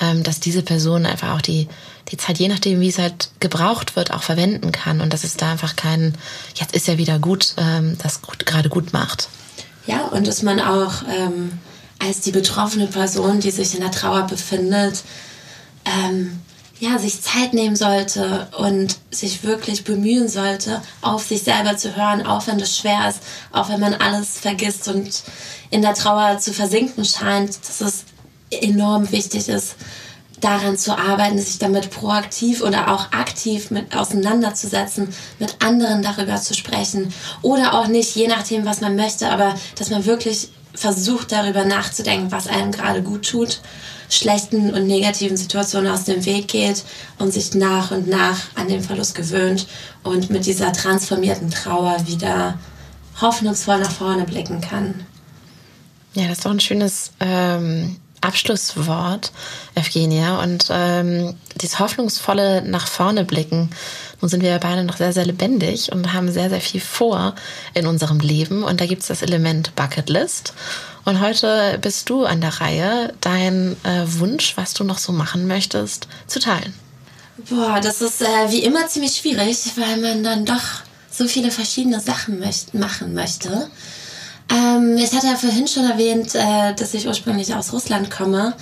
ähm, 0.00 0.22
dass 0.22 0.40
diese 0.40 0.62
Person 0.62 1.06
einfach 1.06 1.34
auch 1.34 1.42
die, 1.42 1.68
die 2.10 2.16
Zeit, 2.16 2.38
je 2.38 2.48
nachdem, 2.48 2.80
wie 2.80 2.88
es 2.88 2.98
halt 2.98 3.30
gebraucht 3.40 3.96
wird, 3.96 4.12
auch 4.12 4.22
verwenden 4.22 4.72
kann 4.72 5.00
und 5.00 5.12
dass 5.12 5.24
es 5.24 5.36
da 5.36 5.50
einfach 5.50 5.76
kein, 5.76 6.14
jetzt 6.54 6.74
ist 6.74 6.88
ja 6.88 6.98
wieder 6.98 7.18
gut, 7.18 7.54
ähm, 7.58 7.96
das 8.02 8.20
gerade 8.22 8.68
gut 8.68 8.92
macht. 8.92 9.28
Ja, 9.86 10.06
und 10.06 10.26
dass 10.26 10.42
man 10.42 10.60
auch 10.60 11.02
ähm, 11.08 11.58
als 12.00 12.20
die 12.20 12.32
betroffene 12.32 12.86
Person, 12.86 13.40
die 13.40 13.50
sich 13.50 13.74
in 13.74 13.80
der 13.80 13.90
Trauer 13.90 14.22
befindet, 14.26 15.04
ähm, 15.84 16.40
ja, 16.80 16.98
sich 16.98 17.20
Zeit 17.20 17.52
nehmen 17.52 17.76
sollte 17.76 18.48
und 18.56 18.96
sich 19.10 19.44
wirklich 19.44 19.84
bemühen 19.84 20.28
sollte, 20.28 20.80
auf 21.02 21.26
sich 21.26 21.42
selber 21.42 21.76
zu 21.76 21.94
hören, 21.94 22.26
auch 22.26 22.46
wenn 22.46 22.58
das 22.58 22.76
schwer 22.76 23.08
ist, 23.08 23.20
auch 23.52 23.68
wenn 23.68 23.80
man 23.80 23.94
alles 23.94 24.38
vergisst 24.38 24.88
und 24.88 25.22
in 25.68 25.82
der 25.82 25.94
Trauer 25.94 26.38
zu 26.38 26.54
versinken 26.54 27.04
scheint, 27.04 27.58
dass 27.68 27.82
es 27.82 28.04
enorm 28.50 29.12
wichtig 29.12 29.48
ist, 29.50 29.76
daran 30.40 30.76
zu 30.76 30.96
arbeiten, 30.96 31.38
sich 31.38 31.58
damit 31.58 31.90
proaktiv 31.90 32.62
oder 32.62 32.92
auch 32.92 33.12
aktiv 33.12 33.70
mit 33.70 33.96
auseinanderzusetzen, 33.96 35.08
mit 35.38 35.56
anderen 35.62 36.02
darüber 36.02 36.36
zu 36.36 36.54
sprechen 36.54 37.12
oder 37.42 37.74
auch 37.74 37.86
nicht, 37.86 38.14
je 38.16 38.26
nachdem, 38.26 38.64
was 38.64 38.80
man 38.80 38.96
möchte, 38.96 39.30
aber 39.30 39.54
dass 39.76 39.90
man 39.90 40.06
wirklich 40.06 40.48
versucht 40.74 41.32
darüber 41.32 41.64
nachzudenken, 41.64 42.30
was 42.30 42.46
einem 42.46 42.72
gerade 42.72 43.02
gut 43.02 43.28
tut, 43.28 43.60
schlechten 44.08 44.72
und 44.72 44.86
negativen 44.86 45.36
Situationen 45.36 45.90
aus 45.90 46.04
dem 46.04 46.24
Weg 46.24 46.48
geht 46.48 46.84
und 47.18 47.32
sich 47.32 47.54
nach 47.54 47.90
und 47.90 48.08
nach 48.08 48.38
an 48.54 48.68
den 48.68 48.82
Verlust 48.82 49.14
gewöhnt 49.14 49.66
und 50.02 50.30
mit 50.30 50.46
dieser 50.46 50.72
transformierten 50.72 51.50
Trauer 51.50 51.96
wieder 52.06 52.58
hoffnungsvoll 53.20 53.78
nach 53.78 53.90
vorne 53.90 54.24
blicken 54.24 54.60
kann. 54.60 55.06
Ja, 56.14 56.28
das 56.28 56.38
ist 56.38 56.46
doch 56.46 56.50
ein 56.50 56.60
schönes 56.60 57.12
ähm, 57.20 57.96
Abschlusswort, 58.20 59.32
Evgenia. 59.74 60.42
Und 60.42 60.66
ähm, 60.70 61.34
dieses 61.56 61.78
hoffnungsvolle 61.78 62.62
nach 62.62 62.86
vorne 62.86 63.24
blicken. 63.24 63.70
Nun 64.20 64.28
sind 64.28 64.42
wir 64.42 64.50
ja 64.50 64.58
beide 64.58 64.84
noch 64.84 64.96
sehr, 64.96 65.12
sehr 65.12 65.24
lebendig 65.24 65.92
und 65.92 66.12
haben 66.12 66.30
sehr, 66.30 66.50
sehr 66.50 66.60
viel 66.60 66.80
vor 66.80 67.34
in 67.74 67.86
unserem 67.86 68.20
Leben. 68.20 68.62
Und 68.62 68.80
da 68.80 68.86
gibt 68.86 69.02
es 69.02 69.08
das 69.08 69.22
Element 69.22 69.74
Bucketlist. 69.76 70.52
Und 71.04 71.20
heute 71.20 71.78
bist 71.80 72.10
du 72.10 72.24
an 72.24 72.40
der 72.40 72.60
Reihe, 72.60 73.14
deinen 73.20 73.72
äh, 73.84 74.04
Wunsch, 74.04 74.56
was 74.56 74.74
du 74.74 74.84
noch 74.84 74.98
so 74.98 75.12
machen 75.12 75.46
möchtest, 75.46 76.08
zu 76.26 76.40
teilen. 76.40 76.74
Boah, 77.48 77.80
das 77.80 78.02
ist 78.02 78.20
äh, 78.20 78.50
wie 78.50 78.62
immer 78.62 78.86
ziemlich 78.88 79.16
schwierig, 79.16 79.58
weil 79.76 79.96
man 79.96 80.22
dann 80.22 80.44
doch 80.44 80.60
so 81.10 81.26
viele 81.26 81.50
verschiedene 81.50 82.00
Sachen 82.00 82.38
möcht 82.38 82.74
machen 82.74 83.14
möchte. 83.14 83.70
Ähm, 84.50 84.96
ich 84.96 85.12
hatte 85.14 85.28
ja 85.28 85.36
vorhin 85.36 85.68
schon 85.68 85.88
erwähnt, 85.88 86.34
äh, 86.34 86.74
dass 86.74 86.94
ich 86.94 87.06
ursprünglich 87.06 87.54
aus 87.54 87.72
Russland 87.72 88.10
komme. 88.10 88.54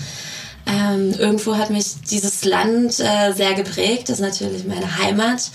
Ähm, 0.66 1.14
irgendwo 1.18 1.56
hat 1.56 1.70
mich 1.70 2.02
dieses 2.10 2.44
Land 2.44 3.00
äh, 3.00 3.32
sehr 3.32 3.54
geprägt. 3.54 4.08
Das 4.08 4.20
ist 4.20 4.24
natürlich 4.24 4.64
meine 4.64 4.98
Heimat. 4.98 5.50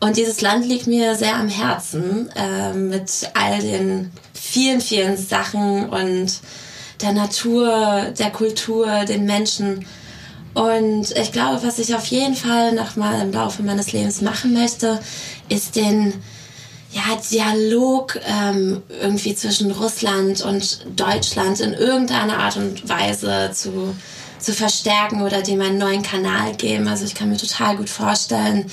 Und 0.00 0.16
dieses 0.16 0.40
Land 0.40 0.66
liegt 0.66 0.86
mir 0.86 1.14
sehr 1.14 1.36
am 1.36 1.48
Herzen 1.48 2.28
äh, 2.36 2.72
mit 2.72 3.30
all 3.34 3.60
den 3.60 4.10
vielen, 4.34 4.80
vielen 4.80 5.16
Sachen 5.16 5.88
und 5.88 6.40
der 7.00 7.12
Natur, 7.12 8.12
der 8.18 8.30
Kultur, 8.30 9.04
den 9.04 9.24
Menschen. 9.24 9.86
Und 10.54 11.10
ich 11.16 11.32
glaube, 11.32 11.62
was 11.62 11.78
ich 11.78 11.94
auf 11.94 12.06
jeden 12.06 12.34
Fall 12.34 12.72
noch 12.72 12.96
mal 12.96 13.20
im 13.20 13.32
Laufe 13.32 13.62
meines 13.62 13.92
Lebens 13.92 14.20
machen 14.20 14.52
möchte, 14.52 15.00
ist 15.48 15.76
den 15.76 16.14
ja, 16.96 17.16
Dialog 17.30 18.18
ähm, 18.26 18.82
irgendwie 19.02 19.34
zwischen 19.34 19.70
Russland 19.70 20.42
und 20.42 20.86
Deutschland 20.96 21.60
in 21.60 21.74
irgendeiner 21.74 22.38
Art 22.38 22.56
und 22.56 22.88
Weise 22.88 23.50
zu, 23.52 23.94
zu 24.38 24.54
verstärken 24.54 25.20
oder 25.20 25.42
dem 25.42 25.60
einen 25.60 25.76
neuen 25.76 26.02
Kanal 26.02 26.54
geben. 26.54 26.88
Also 26.88 27.04
ich 27.04 27.14
kann 27.14 27.28
mir 27.28 27.36
total 27.36 27.76
gut 27.76 27.90
vorstellen, 27.90 28.70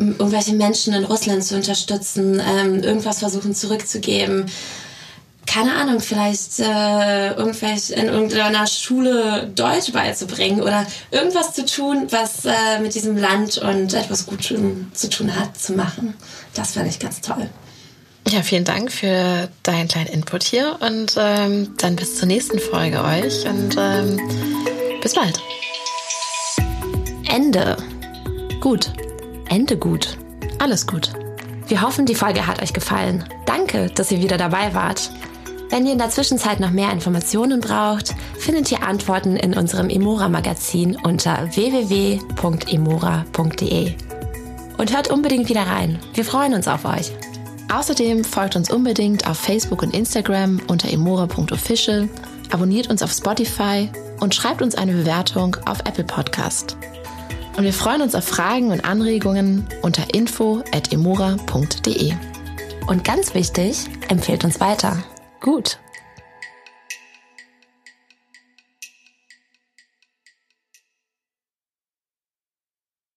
ähm, 0.00 0.16
irgendwelche 0.18 0.54
Menschen 0.54 0.94
in 0.94 1.04
Russland 1.04 1.44
zu 1.44 1.54
unterstützen, 1.54 2.40
ähm, 2.40 2.82
irgendwas 2.82 3.18
versuchen 3.18 3.54
zurückzugeben 3.54 4.46
keine 5.46 5.74
Ahnung, 5.74 6.00
vielleicht 6.00 6.58
äh, 6.60 7.32
irgendwelche 7.34 7.94
in 7.94 8.06
irgendeiner 8.06 8.66
Schule 8.66 9.50
Deutsch 9.54 9.92
beizubringen 9.92 10.62
oder 10.62 10.86
irgendwas 11.10 11.52
zu 11.54 11.64
tun, 11.64 12.06
was 12.10 12.44
äh, 12.44 12.80
mit 12.80 12.94
diesem 12.94 13.16
Land 13.16 13.58
und 13.58 13.94
etwas 13.94 14.26
Gutem 14.26 14.90
zu 14.94 15.08
tun 15.10 15.34
hat, 15.34 15.58
zu 15.58 15.74
machen. 15.74 16.14
Das 16.54 16.72
fände 16.72 16.88
ich 16.88 16.98
ganz 16.98 17.20
toll. 17.20 17.48
Ja, 18.28 18.42
vielen 18.42 18.64
Dank 18.64 18.90
für 18.90 19.48
deinen 19.62 19.86
kleinen 19.88 20.08
Input 20.08 20.44
hier 20.44 20.78
und 20.80 21.14
ähm, 21.18 21.74
dann 21.76 21.94
bis 21.94 22.16
zur 22.16 22.26
nächsten 22.26 22.58
Folge 22.58 23.04
euch 23.04 23.46
und 23.46 23.76
ähm, 23.78 24.18
bis 25.02 25.14
bald. 25.14 25.40
Ende. 27.28 27.76
Gut. 28.60 28.90
Ende 29.50 29.76
gut. 29.76 30.16
Alles 30.58 30.86
gut. 30.86 31.10
Wir 31.68 31.82
hoffen, 31.82 32.06
die 32.06 32.14
Folge 32.14 32.46
hat 32.46 32.62
euch 32.62 32.72
gefallen. 32.72 33.24
Danke, 33.46 33.90
dass 33.94 34.10
ihr 34.10 34.20
wieder 34.20 34.38
dabei 34.38 34.72
wart. 34.74 35.10
Wenn 35.70 35.86
ihr 35.86 35.92
in 35.92 35.98
der 35.98 36.10
Zwischenzeit 36.10 36.60
noch 36.60 36.70
mehr 36.70 36.92
Informationen 36.92 37.60
braucht, 37.60 38.14
findet 38.38 38.70
ihr 38.70 38.82
Antworten 38.82 39.36
in 39.36 39.54
unserem 39.54 39.88
Emora-Magazin 39.88 40.96
unter 41.02 41.48
www.emora.de. 41.54 42.22
Und 44.76 44.94
hört 44.94 45.10
unbedingt 45.10 45.48
wieder 45.48 45.66
rein. 45.66 45.98
Wir 46.14 46.24
freuen 46.24 46.54
uns 46.54 46.68
auf 46.68 46.84
euch. 46.84 47.12
Außerdem 47.72 48.24
folgt 48.24 48.56
uns 48.56 48.70
unbedingt 48.70 49.28
auf 49.28 49.38
Facebook 49.38 49.82
und 49.82 49.94
Instagram 49.94 50.60
unter 50.68 50.90
emora.official, 50.90 52.08
abonniert 52.52 52.90
uns 52.90 53.02
auf 53.02 53.10
Spotify 53.10 53.88
und 54.20 54.34
schreibt 54.34 54.62
uns 54.62 54.74
eine 54.74 54.92
Bewertung 54.92 55.56
auf 55.66 55.80
Apple 55.80 56.04
Podcast. 56.04 56.76
Und 57.56 57.64
wir 57.64 57.72
freuen 57.72 58.02
uns 58.02 58.14
auf 58.14 58.24
Fragen 58.24 58.70
und 58.70 58.84
Anregungen 58.84 59.66
unter 59.82 60.12
info.emora.de. 60.12 62.12
Und 62.86 63.04
ganz 63.04 63.34
wichtig, 63.34 63.86
empfehlt 64.08 64.44
uns 64.44 64.60
weiter. 64.60 65.02
Gut. 65.44 65.78